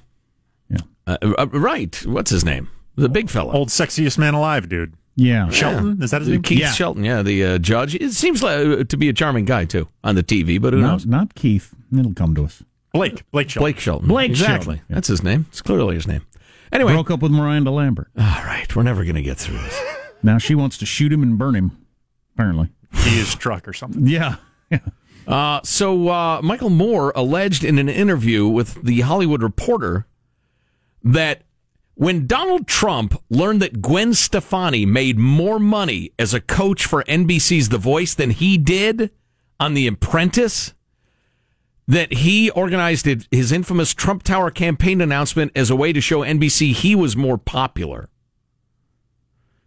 Yeah. 0.69 0.80
uh, 1.06 1.17
uh, 1.38 1.47
right. 1.52 1.95
What's 2.06 2.32
his 2.32 2.43
name? 2.43 2.69
The 2.95 3.10
big 3.10 3.29
fella. 3.29 3.53
Old 3.53 3.69
sexiest 3.69 4.17
man 4.17 4.34
alive, 4.34 4.69
dude. 4.69 4.93
Yeah. 5.15 5.49
Shelton? 5.49 6.01
Is 6.01 6.12
that 6.12 6.21
his 6.21 6.29
name? 6.29 6.41
Keith 6.41 6.60
Yeah. 6.60 6.71
Shelton, 6.71 7.03
yeah, 7.03 7.21
the 7.21 7.43
uh, 7.43 7.58
judge. 7.60 7.95
It 7.95 8.12
seems 8.12 8.41
like, 8.41 8.58
uh, 8.65 8.84
to 8.84 8.97
be 8.97 9.10
a 9.10 9.13
charming 9.13 9.45
guy 9.45 9.65
too 9.65 9.88
on 10.03 10.15
the 10.15 10.23
TV, 10.23 10.60
but 10.62 10.73
who 10.73 10.82
No, 10.82 10.91
knows? 10.91 11.06
not 11.06 11.36
Keith. 11.36 11.73
It'll 11.97 12.13
come 12.13 12.34
to 12.36 12.45
us. 12.45 12.63
Blake. 12.93 13.23
Blake 13.32 13.49
Shelton. 13.49 13.63
Blake 13.63 13.79
Shelton. 13.79 14.08
Blake 14.08 14.29
exactly. 14.32 14.75
Shelton, 14.75 14.86
yeah. 14.89 14.95
That's 14.95 15.08
his 15.08 15.23
name. 15.23 15.45
It's 15.49 15.62
clearly 15.62 15.95
his 15.95 16.08
name. 16.08 16.25
Anyway, 16.71 16.93
Broke 16.93 17.12
up 17.12 17.21
with 17.21 17.32
Miranda 17.32 17.69
Lambert. 17.69 18.10
all 18.17 18.23
right, 18.23 18.75
we're 18.75 18.82
never 18.84 19.03
going 19.03 19.15
to 19.15 19.21
get 19.21 19.38
through 19.38 19.58
this. 19.60 19.82
Now 20.25 20.38
she 20.38 20.56
wants 20.56 20.77
to 20.77 20.86
shoot 20.86 21.12
him 21.12 21.21
and 21.21 21.38
burn 21.38 21.53
him. 21.53 21.77
Apparently. 22.34 22.69
His 22.93 23.36
truck 23.36 23.67
or 23.67 23.73
something. 23.73 24.08
Yeah. 24.08 24.36
Yeah. 24.71 24.79
Uh, 25.25 25.62
so 25.63 26.10
uh, 26.10 26.41
Michael 26.41 26.69
Moore 26.69 27.13
alleged 27.15 27.63
in 27.63 27.77
an 27.77 27.88
interview 27.88 28.45
with 28.45 28.73
the 28.84 28.99
Hollywood 29.01 29.41
Reporter 29.41 30.06
that 31.03 31.43
when 31.95 32.25
Donald 32.25 32.67
Trump 32.67 33.21
learned 33.29 33.62
that 33.62 33.82
Gwen 33.82 34.13
Stefani 34.13 34.86
made 34.86 35.17
more 35.17 35.60
money 35.60 36.12
as 36.17 36.34
a 36.34 36.41
coach 36.41 36.86
for 36.86 37.03
NBC's 37.03 37.69
The 37.69 37.77
Voice 37.77 38.13
than 38.15 38.32
he 38.32 38.58
did 38.58 39.12
on 39.60 39.73
The 39.73 39.88
Apprentice, 39.88 40.73
that 41.88 42.13
he 42.13 42.49
organized 42.51 43.06
his 43.32 43.51
infamous 43.51 43.93
Trump 43.93 44.23
Tower 44.23 44.49
campaign 44.49 45.01
announcement 45.01 45.51
as 45.56 45.69
a 45.69 45.75
way 45.75 45.93
to 45.93 46.01
show 46.01 46.21
NBC 46.21 46.73
he 46.73 46.95
was 46.95 47.15
more 47.15 47.38
popular. 47.38 48.10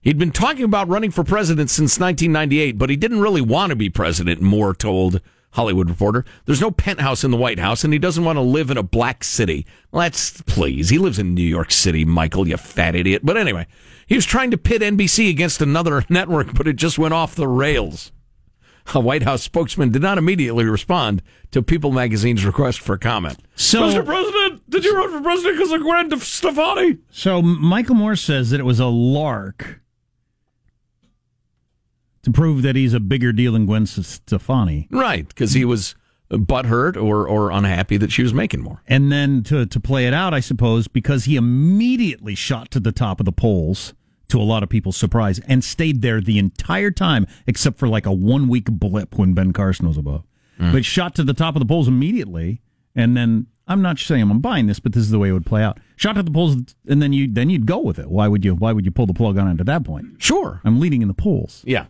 He'd 0.01 0.19
been 0.19 0.31
talking 0.31 0.65
about 0.65 0.89
running 0.89 1.11
for 1.11 1.25
president 1.25 1.69
since 1.69 1.99
1998, 1.99 2.79
but 2.79 2.91
he 2.91 2.97
didn't 2.97 3.21
really 3.21 3.41
want 3.41 3.71
to 3.71 3.77
be 3.77 3.91
president, 3.91 4.41
Moore 4.41 4.75
told 4.75 5.21
Hollywood 5.57 5.89
Reporter. 5.89 6.23
There's 6.45 6.61
no 6.61 6.71
penthouse 6.71 7.25
in 7.25 7.31
the 7.31 7.37
White 7.39 7.59
House, 7.59 7.83
and 7.83 7.91
he 7.91 7.99
doesn't 7.99 8.25
want 8.25 8.37
to 8.37 8.43
live 8.43 8.71
in 8.71 8.77
a 8.77 8.83
black 8.83 9.25
city. 9.25 9.67
Let's 9.91 10.43
please. 10.43 10.91
He 10.91 10.99
lives 10.99 11.19
in 11.19 11.33
New 11.35 11.43
York 11.43 11.73
City, 11.73 12.05
Michael, 12.05 12.47
you 12.47 12.59
fat 12.59 12.95
idiot. 12.95 13.23
But 13.25 13.39
anyway, 13.39 13.67
he 14.07 14.15
was 14.17 14.27
trying 14.27 14.51
to 14.51 14.59
pit 14.59 14.83
NBC 14.83 15.31
against 15.31 15.63
another 15.63 16.05
network, 16.11 16.53
but 16.53 16.69
it 16.69 16.77
just 16.77 16.99
went 16.99 17.15
off 17.15 17.35
the 17.35 17.49
rails. 17.49 18.13
A 18.95 19.01
White 19.01 19.23
House 19.23 19.43
spokesman 19.43 19.91
did 19.91 20.03
not 20.03 20.19
immediately 20.19 20.67
respond 20.67 21.23
to 21.53 21.63
People 21.63 21.91
magazine's 21.91 22.45
request 22.45 22.79
for 22.81 22.99
comment. 22.99 23.39
So- 23.55 23.81
Mr. 23.81 24.05
President, 24.05 24.69
did 24.69 24.85
you 24.85 24.95
run 24.95 25.11
for 25.11 25.23
president 25.23 25.57
because 25.57 25.73
of 25.73 25.81
Gwen 25.81 26.21
Stefani? 26.21 26.99
So 27.11 27.41
Michael 27.41 27.95
Moore 27.95 28.15
says 28.15 28.51
that 28.51 28.61
it 28.61 28.65
was 28.65 28.79
a 28.79 28.87
lark 28.87 29.81
to 32.27 32.33
prove 32.33 32.63
that 32.63 32.75
he's 32.75 32.93
a 32.93 32.99
bigger 32.99 33.33
deal 33.33 33.53
than 33.53 33.67
Gwen 33.67 33.87
Stefani. 33.87 34.89
Right, 34.91 35.29
because 35.29 35.53
he 35.53 35.65
was 35.65 35.95
butthurt 36.29 36.97
or, 36.97 37.29
or 37.29 37.53
unhappy 37.53 37.99
that 37.99 38.11
she 38.11 38.25
was 38.25 38.35
making 38.35 38.63
more. 38.63 38.83
And 38.89 39.13
then 39.13 39.45
to, 39.45 39.65
to 39.65 39.79
play 39.79 40.09
it 40.09 40.13
out, 40.13 40.35
I 40.35 40.41
suppose, 40.41 40.89
because 40.89 41.27
he 41.27 41.37
immediately 41.37 42.35
shot 42.35 42.73
to 42.73 42.81
the 42.81 42.91
top 42.91 43.21
of 43.21 43.27
the 43.27 43.33
polls, 43.33 43.95
to 44.31 44.41
a 44.41 44.43
lot 44.43 44.65
of 44.65 44.69
people's 44.69 44.97
surprise, 44.97 45.39
and 45.47 45.63
stayed 45.63 46.03
there 46.03 46.21
the 46.21 46.41
entire 46.41 46.91
time, 46.91 47.29
except 47.47 47.79
for 47.79 47.87
like 47.87 48.07
a 48.07 48.13
one 48.13 48.49
week 48.49 48.65
blip 48.73 49.17
when 49.17 49.33
Ben 49.33 49.53
Carson 49.53 49.87
was 49.87 49.97
above. 49.97 50.25
Mm. 50.59 50.73
But 50.73 50.85
shot 50.85 51.15
to 51.15 51.23
the 51.23 51.33
top 51.33 51.55
of 51.55 51.61
the 51.61 51.67
polls 51.67 51.87
immediately, 51.87 52.61
and 52.97 53.17
then 53.17 53.47
I'm 53.69 53.83
not 53.83 54.01
saying 54.01 54.23
I'm 54.23 54.41
buying 54.41 54.67
this, 54.67 54.81
but 54.81 54.95
this 54.95 55.05
is 55.05 55.11
the 55.11 55.21
way 55.21 55.29
it 55.29 55.33
would 55.33 55.47
play 55.47 55.63
out. 55.63 55.79
Shot 55.95 56.15
to 56.15 56.25
the 56.25 56.33
polls, 56.33 56.57
and 56.89 57.01
then 57.01 57.13
you 57.13 57.33
then 57.33 57.51
you'd 57.51 57.67
go 57.67 57.79
with 57.79 58.01
it. 58.01 58.11
Why 58.11 58.27
would 58.27 58.45
you? 58.45 58.57
Why 58.57 58.73
would 58.73 58.85
you 58.85 58.91
pull 58.91 59.07
the 59.07 59.15
plug 59.15 59.39
on 59.39 59.47
it 59.47 59.61
at 59.61 59.67
that 59.67 59.85
point? 59.85 60.07
Sure. 60.19 60.61
I'm 60.65 60.81
leading 60.81 61.03
in 61.03 61.09
the 61.09 61.15
polls. 61.15 61.63
Yeah. 61.65 61.87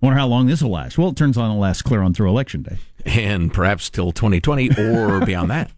Wonder 0.00 0.18
how 0.18 0.26
long 0.26 0.46
this 0.46 0.62
will 0.62 0.70
last. 0.70 0.98
Well, 0.98 1.08
it 1.08 1.16
turns 1.16 1.36
on 1.38 1.46
it'll 1.50 1.58
last 1.60 1.82
clear 1.82 2.00
on 2.02 2.12
through 2.14 2.28
election 2.28 2.62
day. 2.62 2.78
And 3.04 3.52
perhaps 3.52 3.88
till 3.90 4.12
2020 4.12 4.70
or 4.78 5.20
beyond 5.26 5.50
that. 5.50 5.70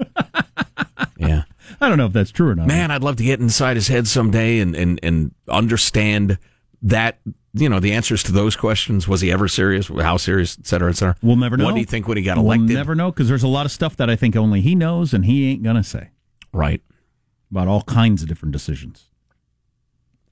Yeah. 1.18 1.42
I 1.80 1.88
don't 1.88 1.98
know 1.98 2.07
if 2.07 2.12
that's 2.12 2.30
true 2.30 2.48
or 2.50 2.54
not. 2.54 2.66
Man, 2.66 2.90
I'd 2.90 3.02
love 3.02 3.16
to 3.16 3.24
get 3.24 3.40
inside 3.40 3.76
his 3.76 3.88
head 3.88 4.07
someday 4.07 4.59
and, 4.61 4.74
and, 4.74 5.00
and 5.02 5.35
understand 5.48 6.38
that, 6.83 7.18
you 7.54 7.68
know, 7.68 7.80
the 7.80 7.92
answers 7.92 8.22
to 8.24 8.33
those 8.33 8.57
questions. 8.57 9.07
Was 9.09 9.20
he 9.20 9.30
ever 9.33 9.48
serious? 9.48 9.88
How 9.88 10.16
serious, 10.16 10.59
et 10.59 10.66
cetera, 10.66 10.90
et 10.90 10.94
cetera. 10.96 11.16
We'll 11.22 11.37
never 11.37 11.57
know. 11.57 11.64
What 11.66 11.74
do 11.74 11.80
you 11.80 11.87
think 11.87 12.07
when 12.09 12.16
he 12.16 12.22
got 12.22 12.37
We'll 12.37 12.46
elected? 12.52 12.70
never 12.76 12.94
know 12.94 13.11
because 13.11 13.28
there's 13.28 13.42
a 13.42 13.48
lot 13.48 13.64
of 13.66 13.72
stuff 13.72 13.96
that 13.96 14.09
I 14.11 14.16
think 14.16 14.37
only 14.37 14.61
he 14.61 14.74
knows 14.74 15.14
and 15.14 15.24
he 15.24 15.50
ain't 15.50 15.62
gonna 15.62 15.85
say 15.85 16.11
Right. 16.52 16.83
about 17.50 17.68
all 17.68 17.83
kinds 17.83 18.22
of 18.22 18.28
different 18.28 18.52
decisions. 18.52 19.09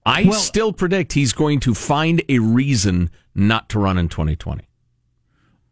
I 0.05 0.25
Well- 0.25 0.33
still 0.35 0.73
predict 0.73 1.12
he's 1.12 1.33
going 1.33 1.61
to 1.61 1.75
find 1.75 2.23
a 2.29 2.38
reason 2.41 3.11
not 3.35 3.69
to 3.71 3.79
run 3.79 3.99
in 3.99 4.09
2020. 4.09 4.65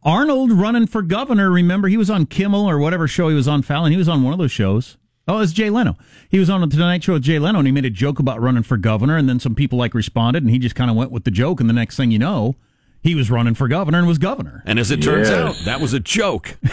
Arnold 0.02 0.52
running 0.52 0.86
for 0.86 1.02
governor. 1.02 1.50
Remember, 1.50 1.88
he 1.88 1.96
was 1.98 2.08
on 2.08 2.26
Kimmel 2.26 2.68
or 2.68 2.78
whatever 2.78 3.06
show 3.06 3.28
he 3.28 3.34
was 3.34 3.48
on. 3.48 3.62
Fallon. 3.62 3.92
He 3.92 3.98
was 3.98 4.08
on 4.08 4.22
one 4.22 4.32
of 4.32 4.38
those 4.38 4.52
shows. 4.52 4.96
Oh, 5.28 5.36
it 5.36 5.40
was 5.40 5.52
Jay 5.52 5.68
Leno. 5.68 5.96
He 6.30 6.38
was 6.38 6.48
on 6.48 6.60
the 6.62 6.66
Tonight 6.66 7.04
Show 7.04 7.12
with 7.12 7.22
Jay 7.22 7.38
Leno, 7.38 7.58
and 7.58 7.68
he 7.68 7.72
made 7.72 7.84
a 7.84 7.90
joke 7.90 8.18
about 8.18 8.40
running 8.40 8.62
for 8.62 8.76
governor. 8.78 9.16
And 9.16 9.28
then 9.28 9.38
some 9.38 9.54
people 9.54 9.78
like 9.78 9.92
responded, 9.94 10.42
and 10.42 10.50
he 10.50 10.58
just 10.58 10.74
kind 10.74 10.90
of 10.90 10.96
went 10.96 11.10
with 11.10 11.24
the 11.24 11.30
joke. 11.30 11.60
And 11.60 11.68
the 11.68 11.74
next 11.74 11.96
thing 11.96 12.10
you 12.10 12.18
know, 12.18 12.56
he 13.02 13.14
was 13.14 13.30
running 13.30 13.54
for 13.54 13.68
governor 13.68 13.98
and 13.98 14.06
was 14.08 14.18
governor. 14.18 14.62
And 14.64 14.78
as 14.78 14.90
it 14.90 15.02
turns 15.02 15.28
out, 15.28 15.54
that 15.66 15.80
was 15.80 15.92
a 15.92 16.00
joke. 16.00 16.56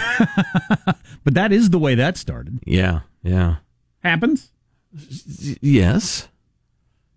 But 1.24 1.34
that 1.34 1.52
is 1.52 1.72
the 1.72 1.80
way 1.80 1.94
that 1.96 2.16
started. 2.16 2.60
Yeah. 2.66 3.02
Yeah. 3.22 3.58
Happens. 4.02 4.52
Yes. 5.62 6.30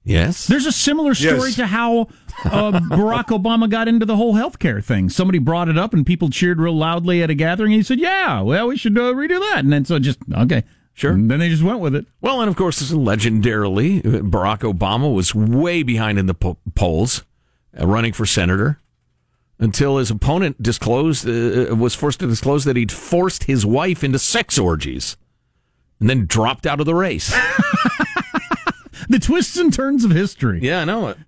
Yes. 0.03 0.47
There's 0.47 0.67
a 0.67 0.73
similar 0.73 1.15
story 1.15 1.49
Yes. 1.51 1.57
to 1.57 1.67
how 1.67 2.01
uh, 2.45 2.73
Barack 2.91 3.27
Obama 3.39 3.69
got 3.69 3.87
into 3.87 4.07
the 4.07 4.17
whole 4.17 4.35
healthcare 4.35 4.83
thing. 4.83 5.11
Somebody 5.11 5.39
brought 5.39 5.69
it 5.69 5.77
up, 5.77 5.93
and 5.93 6.07
people 6.07 6.31
cheered 6.31 6.59
real 6.61 6.77
loudly 6.77 7.23
at 7.23 7.29
a 7.31 7.35
gathering. 7.35 7.73
And 7.73 7.81
he 7.81 7.83
said, 7.83 7.99
"Yeah, 8.01 8.41
well, 8.41 8.69
we 8.69 8.77
should 8.79 8.97
uh, 8.97 9.13
redo 9.13 9.39
that." 9.53 9.59
And 9.59 9.73
then 9.73 9.85
so 9.85 9.99
just 9.99 10.19
okay, 10.35 10.65
Sure. 10.95 11.13
And 11.13 11.31
then 11.31 11.39
they 11.39 11.49
just 11.51 11.63
went 11.63 11.81
with 11.81 11.95
it. 11.95 12.07
Well, 12.21 12.41
and 12.41 12.49
of 12.51 12.57
course, 12.57 12.81
legendarily, 12.93 14.03
Barack 14.03 14.61
Obama 14.61 15.13
was 15.15 15.35
way 15.35 15.83
behind 15.83 16.19
in 16.19 16.27
the 16.27 16.35
po- 16.35 16.59
polls, 16.75 17.25
uh, 17.79 17.87
running 17.87 18.13
for 18.13 18.27
senator, 18.27 18.81
until 19.59 19.99
his 19.99 20.11
opponent 20.11 20.63
disclosed 20.63 21.29
uh, 21.29 21.75
was 21.77 21.95
forced 21.95 22.21
to 22.21 22.27
disclose 22.27 22.65
that 22.65 22.77
he'd 22.77 22.91
forced 22.93 23.45
his 23.45 23.65
wife 23.67 24.03
into 24.03 24.19
sex 24.19 24.59
orgies, 24.59 25.17
and 26.01 26.09
then 26.11 26.25
dropped 26.27 26.67
out 26.67 26.81
of 26.81 26.87
the 26.87 26.95
race. 26.95 27.35
The 29.11 29.19
twists 29.19 29.57
and 29.57 29.75
turns 29.75 30.05
of 30.05 30.13
history. 30.13 30.61
yeah, 30.63 30.83
I 30.83 30.85
know 30.85 31.09
it. 31.09 31.19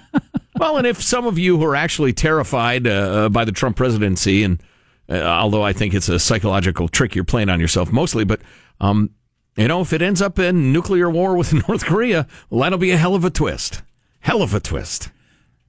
well, 0.58 0.76
and 0.76 0.86
if 0.86 1.02
some 1.02 1.26
of 1.26 1.38
you 1.38 1.56
who 1.56 1.64
are 1.64 1.74
actually 1.74 2.12
terrified 2.12 2.86
uh, 2.86 3.30
by 3.30 3.46
the 3.46 3.52
Trump 3.52 3.74
presidency, 3.74 4.44
and 4.44 4.62
uh, 5.08 5.14
although 5.22 5.62
I 5.62 5.72
think 5.72 5.94
it's 5.94 6.10
a 6.10 6.18
psychological 6.18 6.88
trick 6.88 7.14
you're 7.14 7.24
playing 7.24 7.48
on 7.48 7.58
yourself 7.58 7.90
mostly, 7.90 8.24
but 8.24 8.42
um, 8.82 9.08
you 9.56 9.66
know, 9.66 9.80
if 9.80 9.94
it 9.94 10.02
ends 10.02 10.20
up 10.20 10.38
in 10.38 10.74
nuclear 10.74 11.08
war 11.08 11.34
with 11.34 11.54
North 11.68 11.86
Korea, 11.86 12.26
well, 12.50 12.60
that'll 12.60 12.78
be 12.78 12.90
a 12.90 12.98
hell 12.98 13.14
of 13.14 13.24
a 13.24 13.30
twist. 13.30 13.80
Hell 14.20 14.42
of 14.42 14.52
a 14.52 14.60
twist. 14.60 15.10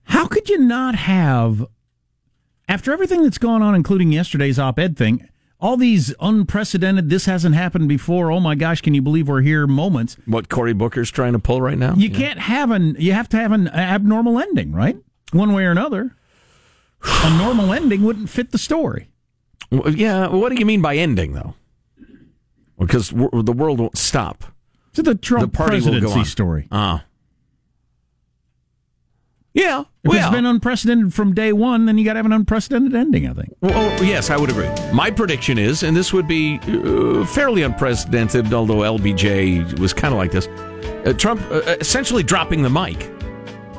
How 0.04 0.28
could 0.28 0.49
you 0.49 0.58
not 0.58 0.95
have, 0.95 1.65
after 2.67 2.91
everything 2.91 3.23
that's 3.23 3.38
gone 3.38 3.62
on, 3.62 3.73
including 3.73 4.12
yesterday's 4.12 4.60
op-ed 4.60 4.97
thing, 4.97 5.30
all 5.63 5.78
these 5.78 6.13
unprecedented, 6.19 7.10
this 7.10 7.26
hasn't 7.26 7.56
happened 7.56 7.88
before. 7.88 8.32
Oh 8.32 8.39
my 8.41 8.54
gosh, 8.54 8.82
can 8.82 8.93
you 8.93 9.02
believe 9.02 9.28
we're 9.30 9.41
here? 9.41 9.65
Moments. 9.65 10.17
What 10.26 10.49
Cory 10.49 10.73
Booker's 10.73 11.10
trying 11.10 11.34
to 11.34 11.39
pull 11.39 11.62
right 11.62 11.78
now? 11.78 11.93
You 11.95 12.10
can't 12.12 12.38
have 12.39 12.69
an. 12.69 12.95
You 12.99 13.13
have 13.13 13.30
to 13.30 13.38
have 13.38 13.52
an 13.54 13.69
abnormal 13.69 14.39
ending, 14.39 14.73
right? 14.73 14.97
One 15.32 15.54
way 15.54 15.63
or 15.65 15.71
another. 15.71 16.15
A 17.04 17.38
normal 17.38 17.73
ending 17.73 18.04
wouldn't 18.04 18.30
fit 18.30 18.52
the 18.52 18.58
story. 18.58 19.08
Well, 19.71 19.89
yeah. 19.93 20.28
What 20.28 20.49
do 20.52 20.56
you 20.60 20.65
mean 20.65 20.82
by 20.82 20.97
ending, 20.97 21.34
though? 21.34 21.56
Because 22.78 23.10
w- 23.10 23.43
the 23.43 23.54
world 23.54 23.80
won't 23.80 23.97
stop. 23.97 24.43
To 24.93 25.02
the 25.02 25.15
Trump 25.15 25.52
The 25.52 25.58
party 25.58 25.78
will 25.78 25.86
go 25.86 25.89
presidency 25.91 26.19
on. 26.19 26.26
story. 26.26 26.67
Ah. 26.71 27.04
Yeah. 29.53 29.81
If 30.03 30.09
well, 30.09 30.19
it's 30.19 30.35
been 30.35 30.45
unprecedented 30.45 31.13
from 31.13 31.33
day 31.33 31.53
one, 31.53 31.85
then 31.85 31.97
you 31.97 32.05
got 32.05 32.13
to 32.13 32.19
have 32.19 32.25
an 32.25 32.33
unprecedented 32.33 32.95
ending. 32.95 33.27
I 33.27 33.33
think. 33.33 33.55
Well, 33.61 33.73
oh, 33.73 34.03
yes, 34.03 34.29
I 34.29 34.37
would 34.37 34.49
agree. 34.49 34.69
My 34.91 35.11
prediction 35.11 35.57
is, 35.57 35.83
and 35.83 35.95
this 35.95 36.11
would 36.11 36.27
be 36.27 36.59
uh, 36.67 37.25
fairly 37.27 37.63
unprecedented, 37.63 38.53
although 38.53 38.79
LBJ 38.97 39.79
was 39.79 39.93
kind 39.93 40.13
of 40.13 40.17
like 40.17 40.31
this 40.31 40.47
uh, 41.05 41.13
Trump 41.13 41.41
uh, 41.51 41.61
essentially 41.79 42.23
dropping 42.23 42.62
the 42.62 42.69
mic, 42.69 43.10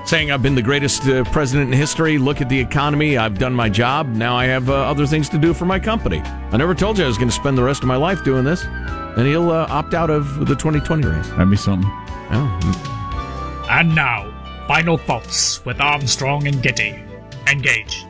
saying, 0.07 0.31
I've 0.31 0.43
been 0.43 0.55
the 0.55 0.63
greatest 0.63 1.07
uh, 1.07 1.25
president 1.25 1.73
in 1.73 1.79
history. 1.79 2.19
Look 2.19 2.41
at 2.41 2.49
the 2.49 2.61
economy. 2.61 3.17
I've 3.17 3.39
done 3.39 3.55
my 3.55 3.69
job. 3.69 4.09
Now 4.09 4.37
I 4.37 4.45
have 4.47 4.69
uh, 4.69 4.75
other 4.75 5.07
things 5.07 5.29
to 5.31 5.39
do 5.39 5.55
for 5.55 5.65
my 5.65 5.79
company. 5.79 6.21
I 6.21 6.57
never 6.57 6.75
told 6.75 6.99
you 6.99 7.05
I 7.05 7.07
was 7.07 7.17
going 7.17 7.29
to 7.29 7.35
spend 7.35 7.57
the 7.57 7.63
rest 7.63 7.83
of 7.83 7.89
my 7.89 7.97
life 7.97 8.23
doing 8.25 8.45
this. 8.45 8.65
And 8.65 9.27
he'll 9.27 9.51
uh, 9.51 9.67
opt 9.71 9.95
out 9.95 10.11
of 10.11 10.41
the 10.41 10.55
2020 10.55 11.07
race. 11.07 11.29
That'd 11.31 11.51
be 11.51 11.57
something. 11.57 11.89
Oh. 12.31 13.67
And 13.71 13.95
now, 13.95 14.34
final 14.67 14.97
thoughts 14.97 15.65
with 15.65 15.81
Armstrong 15.81 16.47
and 16.47 16.63
Getty. 16.63 17.03
Engage. 17.51 18.05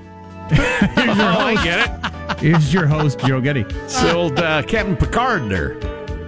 I 0.51 1.61
get 1.65 1.89
it. 1.89 2.41
Here's 2.41 2.73
your 2.73 2.87
host, 2.87 3.19
Joe 3.21 3.41
Getty. 3.41 3.63
It's 3.63 4.03
old 4.05 4.39
uh, 4.39 4.63
Captain 4.63 4.97
Picard 4.97 5.49
there. 5.51 5.81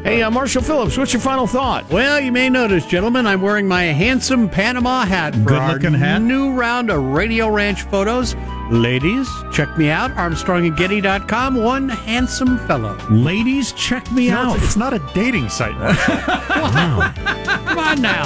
Hey, 0.03 0.23
uh, 0.23 0.31
Marshall 0.31 0.63
Phillips, 0.63 0.97
what's 0.97 1.13
your 1.13 1.21
final 1.21 1.47
thought? 1.49 1.89
Well, 1.91 2.21
you 2.21 2.31
may 2.31 2.49
notice, 2.49 2.87
gentlemen, 2.87 3.27
I'm 3.27 3.43
wearing 3.43 3.67
my 3.67 3.85
handsome 3.85 4.49
Panama 4.49 5.05
hat 5.05 5.35
for 5.35 5.41
Good-looking 5.41 5.95
our 5.95 5.99
hat. 5.99 6.23
new 6.23 6.53
round 6.53 6.91
of 6.91 7.03
Radio 7.03 7.49
Ranch 7.49 7.83
photos. 7.83 8.35
Ladies, 8.71 9.29
check 9.53 9.77
me 9.79 9.91
out, 9.91 10.11
ArmstrongandGetty.com. 10.17 11.55
One 11.63 11.89
handsome 11.89 12.59
fellow. 12.67 12.97
Ladies, 13.11 13.73
check 13.73 14.11
me 14.11 14.29
No, 14.31 14.37
out. 14.39 14.57
it's, 14.57 14.65
it's 14.67 14.77
not 14.77 14.93
a 14.93 14.99
dating 15.15 15.49
site. 15.49 15.75
wow. 15.79 17.13
Come 17.67 17.79
on 17.79 18.03
now. 18.03 18.25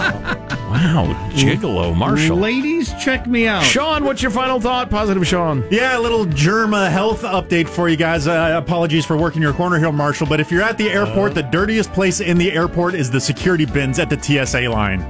Wow, 0.71 1.29
gigolo, 1.33 1.95
Marshall. 1.95 2.37
Ladies, 2.39 2.93
check 3.03 3.27
me 3.27 3.47
out. 3.49 3.63
Sean, 3.65 4.05
what's 4.05 4.23
your 4.23 4.31
final 4.31 4.61
thought? 4.61 4.89
Positive, 4.89 5.27
Sean. 5.27 5.65
Yeah, 5.71 5.99
a 5.99 6.01
little 6.01 6.25
Germa 6.25 6.91
health 6.91 7.23
update 7.23 7.69
for 7.69 7.89
you 7.89 7.97
guys. 7.97 8.27
Uh, 8.27 8.55
apologies 8.63 9.05
for 9.05 9.17
working 9.17 9.43
your 9.43 9.53
corner 9.53 9.79
here, 9.79 9.93
Marshall. 9.93 10.27
But 10.27 10.41
if 10.41 10.51
you're 10.51 10.63
at 10.63 10.79
the 10.79 10.89
airport, 10.91 11.35
the 11.35 11.43
dirtiest 11.43 11.93
place 11.93 12.21
in 12.21 12.39
the 12.39 12.53
airport 12.53 12.95
is 12.95 13.11
the 13.11 13.21
security 13.21 13.67
bins 13.67 13.99
at 13.99 14.09
the 14.09 14.17
TSA 14.21 14.71
line. 14.71 15.01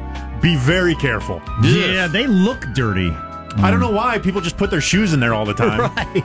Be 0.41 0.57
very 0.57 0.95
careful. 0.97 1.43
Yeah, 1.63 2.07
they 2.09 2.27
look 2.27 2.61
dirty. 2.75 3.15
I 3.59 3.71
don't 3.71 3.81
know 3.81 3.91
why 3.91 4.19
people 4.19 4.41
just 4.41 4.57
put 4.57 4.71
their 4.71 4.81
shoes 4.81 5.13
in 5.13 5.21
there 5.21 5.35
all 5.35 5.45
the 5.45 5.55
time. 5.67 5.81
right. 5.81 6.25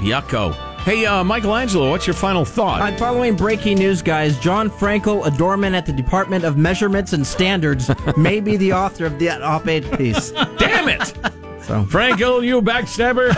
Yucko. 0.00 0.54
Hey, 0.82 1.04
uh, 1.04 1.22
Michelangelo, 1.22 1.90
what's 1.90 2.06
your 2.06 2.14
final 2.14 2.44
thought? 2.44 2.80
On 2.80 2.96
following 2.96 3.36
breaking 3.36 3.78
news, 3.78 4.00
guys, 4.00 4.38
John 4.38 4.70
Frankel, 4.70 5.26
a 5.26 5.30
doorman 5.36 5.74
at 5.74 5.84
the 5.84 5.92
Department 5.92 6.44
of 6.44 6.56
Measurements 6.56 7.12
and 7.12 7.26
Standards, 7.26 7.90
may 8.16 8.40
be 8.40 8.56
the 8.56 8.72
author 8.72 9.04
of 9.04 9.18
the 9.18 9.28
op-ed 9.30 9.98
piece. 9.98 10.30
Damn 10.56 10.88
it! 10.88 11.12
So, 11.68 11.84
Frankel, 11.84 12.42
you 12.44 12.62
backstabber. 12.62 13.28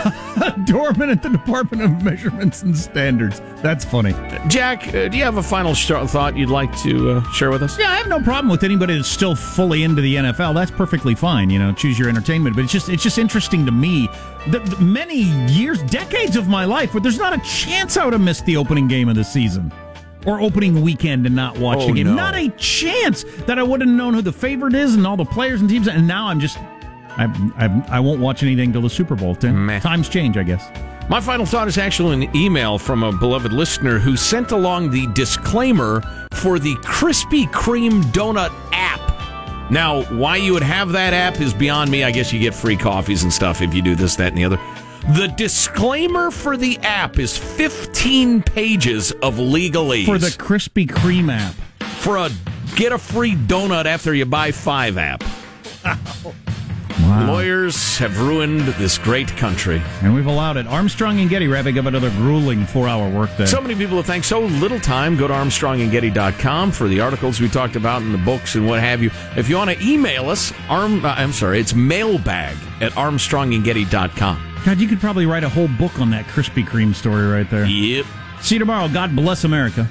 Doorman 0.65 1.09
at 1.09 1.21
the 1.21 1.27
Department 1.27 1.83
of 1.83 2.01
Measurements 2.01 2.61
and 2.63 2.75
Standards. 2.77 3.41
That's 3.61 3.83
funny. 3.83 4.13
Jack, 4.47 4.87
uh, 4.95 5.09
do 5.09 5.17
you 5.17 5.23
have 5.25 5.35
a 5.35 5.43
final 5.43 5.73
sh- 5.73 5.91
thought 6.07 6.37
you'd 6.37 6.49
like 6.49 6.75
to 6.83 7.11
uh, 7.17 7.31
share 7.33 7.49
with 7.51 7.61
us? 7.61 7.77
Yeah, 7.77 7.91
I 7.91 7.97
have 7.97 8.07
no 8.07 8.21
problem 8.21 8.49
with 8.49 8.63
anybody 8.63 8.95
that's 8.95 9.09
still 9.09 9.35
fully 9.35 9.83
into 9.83 10.01
the 10.01 10.15
NFL. 10.15 10.53
That's 10.53 10.71
perfectly 10.71 11.13
fine. 11.13 11.49
You 11.49 11.59
know, 11.59 11.73
choose 11.73 11.99
your 11.99 12.07
entertainment. 12.07 12.55
But 12.55 12.63
it's 12.63 12.71
just 12.71 12.87
it's 12.87 13.03
just 13.03 13.17
interesting 13.17 13.65
to 13.65 13.71
me 13.73 14.07
that 14.47 14.79
many 14.79 15.23
years, 15.51 15.83
decades 15.83 16.37
of 16.37 16.47
my 16.47 16.63
life, 16.63 16.93
where 16.93 17.01
there's 17.01 17.17
not 17.19 17.33
a 17.33 17.41
chance 17.41 17.97
I 17.97 18.05
would 18.05 18.13
have 18.13 18.21
missed 18.21 18.45
the 18.45 18.55
opening 18.55 18.87
game 18.87 19.09
of 19.09 19.15
the 19.15 19.25
season. 19.25 19.73
Or 20.25 20.39
opening 20.39 20.81
weekend 20.83 21.25
and 21.25 21.35
not 21.35 21.57
watch 21.57 21.79
Oh, 21.81 21.87
the 21.87 21.93
game. 21.95 22.05
no. 22.05 22.13
Not 22.15 22.35
a 22.35 22.47
chance 22.51 23.25
that 23.47 23.59
I 23.59 23.63
would 23.63 23.81
have 23.81 23.89
known 23.89 24.13
who 24.13 24.21
the 24.21 24.31
favorite 24.31 24.75
is 24.75 24.95
and 24.95 25.05
all 25.05 25.17
the 25.17 25.25
players 25.25 25.59
and 25.61 25.69
teams. 25.69 25.87
And 25.87 26.07
now 26.07 26.27
I'm 26.27 26.39
just, 26.39 26.59
I, 27.21 27.65
I, 27.65 27.97
I 27.97 27.99
won't 27.99 28.19
watch 28.19 28.41
anything 28.41 28.71
till 28.71 28.81
the 28.81 28.89
Super 28.89 29.15
Bowl. 29.15 29.37
Meh. 29.41 29.79
Times 29.79 30.09
change, 30.09 30.37
I 30.37 30.43
guess. 30.43 30.67
My 31.09 31.19
final 31.19 31.45
thought 31.45 31.67
is 31.67 31.77
actually 31.77 32.25
an 32.25 32.35
email 32.35 32.77
from 32.77 33.03
a 33.03 33.11
beloved 33.11 33.51
listener 33.51 33.99
who 33.99 34.15
sent 34.15 34.51
along 34.51 34.91
the 34.91 35.07
disclaimer 35.07 36.01
for 36.33 36.57
the 36.57 36.75
Krispy 36.77 37.47
Kreme 37.51 38.01
donut 38.13 38.51
app. 38.71 38.99
Now, 39.69 40.03
why 40.03 40.37
you 40.37 40.53
would 40.53 40.63
have 40.63 40.91
that 40.93 41.13
app 41.13 41.39
is 41.39 41.53
beyond 41.53 41.91
me. 41.91 42.03
I 42.03 42.11
guess 42.11 42.33
you 42.33 42.39
get 42.39 42.53
free 42.53 42.77
coffees 42.77 43.23
and 43.23 43.31
stuff 43.31 43.61
if 43.61 43.73
you 43.73 43.81
do 43.81 43.95
this, 43.95 44.15
that, 44.15 44.29
and 44.29 44.37
the 44.37 44.45
other. 44.45 44.59
The 45.15 45.27
disclaimer 45.27 46.31
for 46.31 46.57
the 46.57 46.77
app 46.79 47.19
is 47.19 47.37
15 47.37 48.43
pages 48.43 49.11
of 49.11 49.35
legalese. 49.35 50.05
For 50.05 50.17
the 50.17 50.27
Krispy 50.27 50.87
Kreme 50.87 51.31
app. 51.31 51.53
for 51.99 52.17
a 52.17 52.29
get 52.75 52.91
a 52.93 52.97
free 52.97 53.35
donut 53.35 53.85
after 53.85 54.13
you 54.13 54.25
buy 54.25 54.51
five 54.51 54.97
app. 54.97 55.23
Wow. 56.99 57.27
Lawyers 57.27 57.97
have 57.97 58.19
ruined 58.19 58.61
this 58.61 58.97
great 58.97 59.27
country. 59.37 59.81
And 60.01 60.13
we've 60.13 60.25
allowed 60.25 60.57
it. 60.57 60.67
Armstrong 60.67 61.19
and 61.19 61.29
Getty 61.29 61.47
wrapping 61.47 61.77
up 61.79 61.85
another 61.85 62.09
grueling 62.11 62.65
four 62.65 62.87
hour 62.87 63.09
workday. 63.09 63.45
So 63.45 63.61
many 63.61 63.75
people 63.75 63.97
have 63.97 64.05
thanked 64.05 64.27
so 64.27 64.41
little 64.41 64.79
time. 64.79 65.17
Go 65.17 65.27
to 65.27 65.33
armstrongandgetty.com 65.33 66.71
for 66.71 66.87
the 66.87 66.99
articles 66.99 67.39
we 67.39 67.49
talked 67.49 67.75
about 67.75 68.01
and 68.01 68.13
the 68.13 68.19
books 68.19 68.55
and 68.55 68.67
what 68.67 68.79
have 68.79 69.01
you. 69.01 69.11
If 69.35 69.49
you 69.49 69.57
want 69.57 69.71
to 69.71 69.85
email 69.85 70.29
us, 70.29 70.53
arm, 70.69 71.05
uh, 71.05 71.13
I'm 71.17 71.31
sorry, 71.31 71.59
it's 71.59 71.73
mailbag 71.73 72.57
at 72.81 72.91
armstrongandgetty.com. 72.93 74.47
God, 74.65 74.79
you 74.79 74.87
could 74.87 74.99
probably 74.99 75.25
write 75.25 75.43
a 75.43 75.49
whole 75.49 75.67
book 75.67 75.99
on 75.99 76.11
that 76.11 76.25
Krispy 76.25 76.65
Kreme 76.65 76.93
story 76.93 77.25
right 77.27 77.49
there. 77.49 77.65
Yep. 77.65 78.05
See 78.41 78.55
you 78.55 78.59
tomorrow. 78.59 78.87
God 78.87 79.15
bless 79.15 79.43
America. 79.43 79.87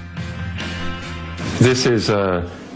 This 1.59 1.87
is 1.87 2.09
a 2.09 2.51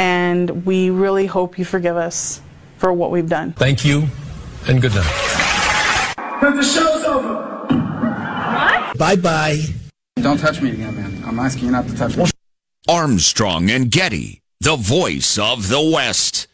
and 0.00 0.64
we 0.64 0.88
really 0.88 1.26
hope 1.26 1.58
you 1.58 1.64
forgive 1.66 1.98
us 1.98 2.40
for 2.78 2.90
what 2.90 3.10
we've 3.10 3.28
done. 3.28 3.52
Thank 3.52 3.84
you, 3.84 4.06
and 4.66 4.80
good 4.80 4.94
night. 4.94 6.14
But 6.40 6.56
the 6.56 6.62
show's 6.62 7.04
over. 7.04 7.34
What? 7.68 8.96
Bye 8.96 9.16
bye. 9.16 9.60
Don't 10.16 10.38
touch 10.38 10.62
me 10.62 10.70
again, 10.70 10.96
man. 10.96 11.22
I'm 11.26 11.38
asking 11.38 11.66
you 11.66 11.72
not 11.72 11.86
to 11.86 11.94
touch 11.94 12.16
me. 12.16 12.24
Armstrong 12.88 13.70
and 13.70 13.90
Getty, 13.90 14.40
the 14.60 14.76
voice 14.76 15.36
of 15.36 15.68
the 15.68 15.82
West. 15.82 16.46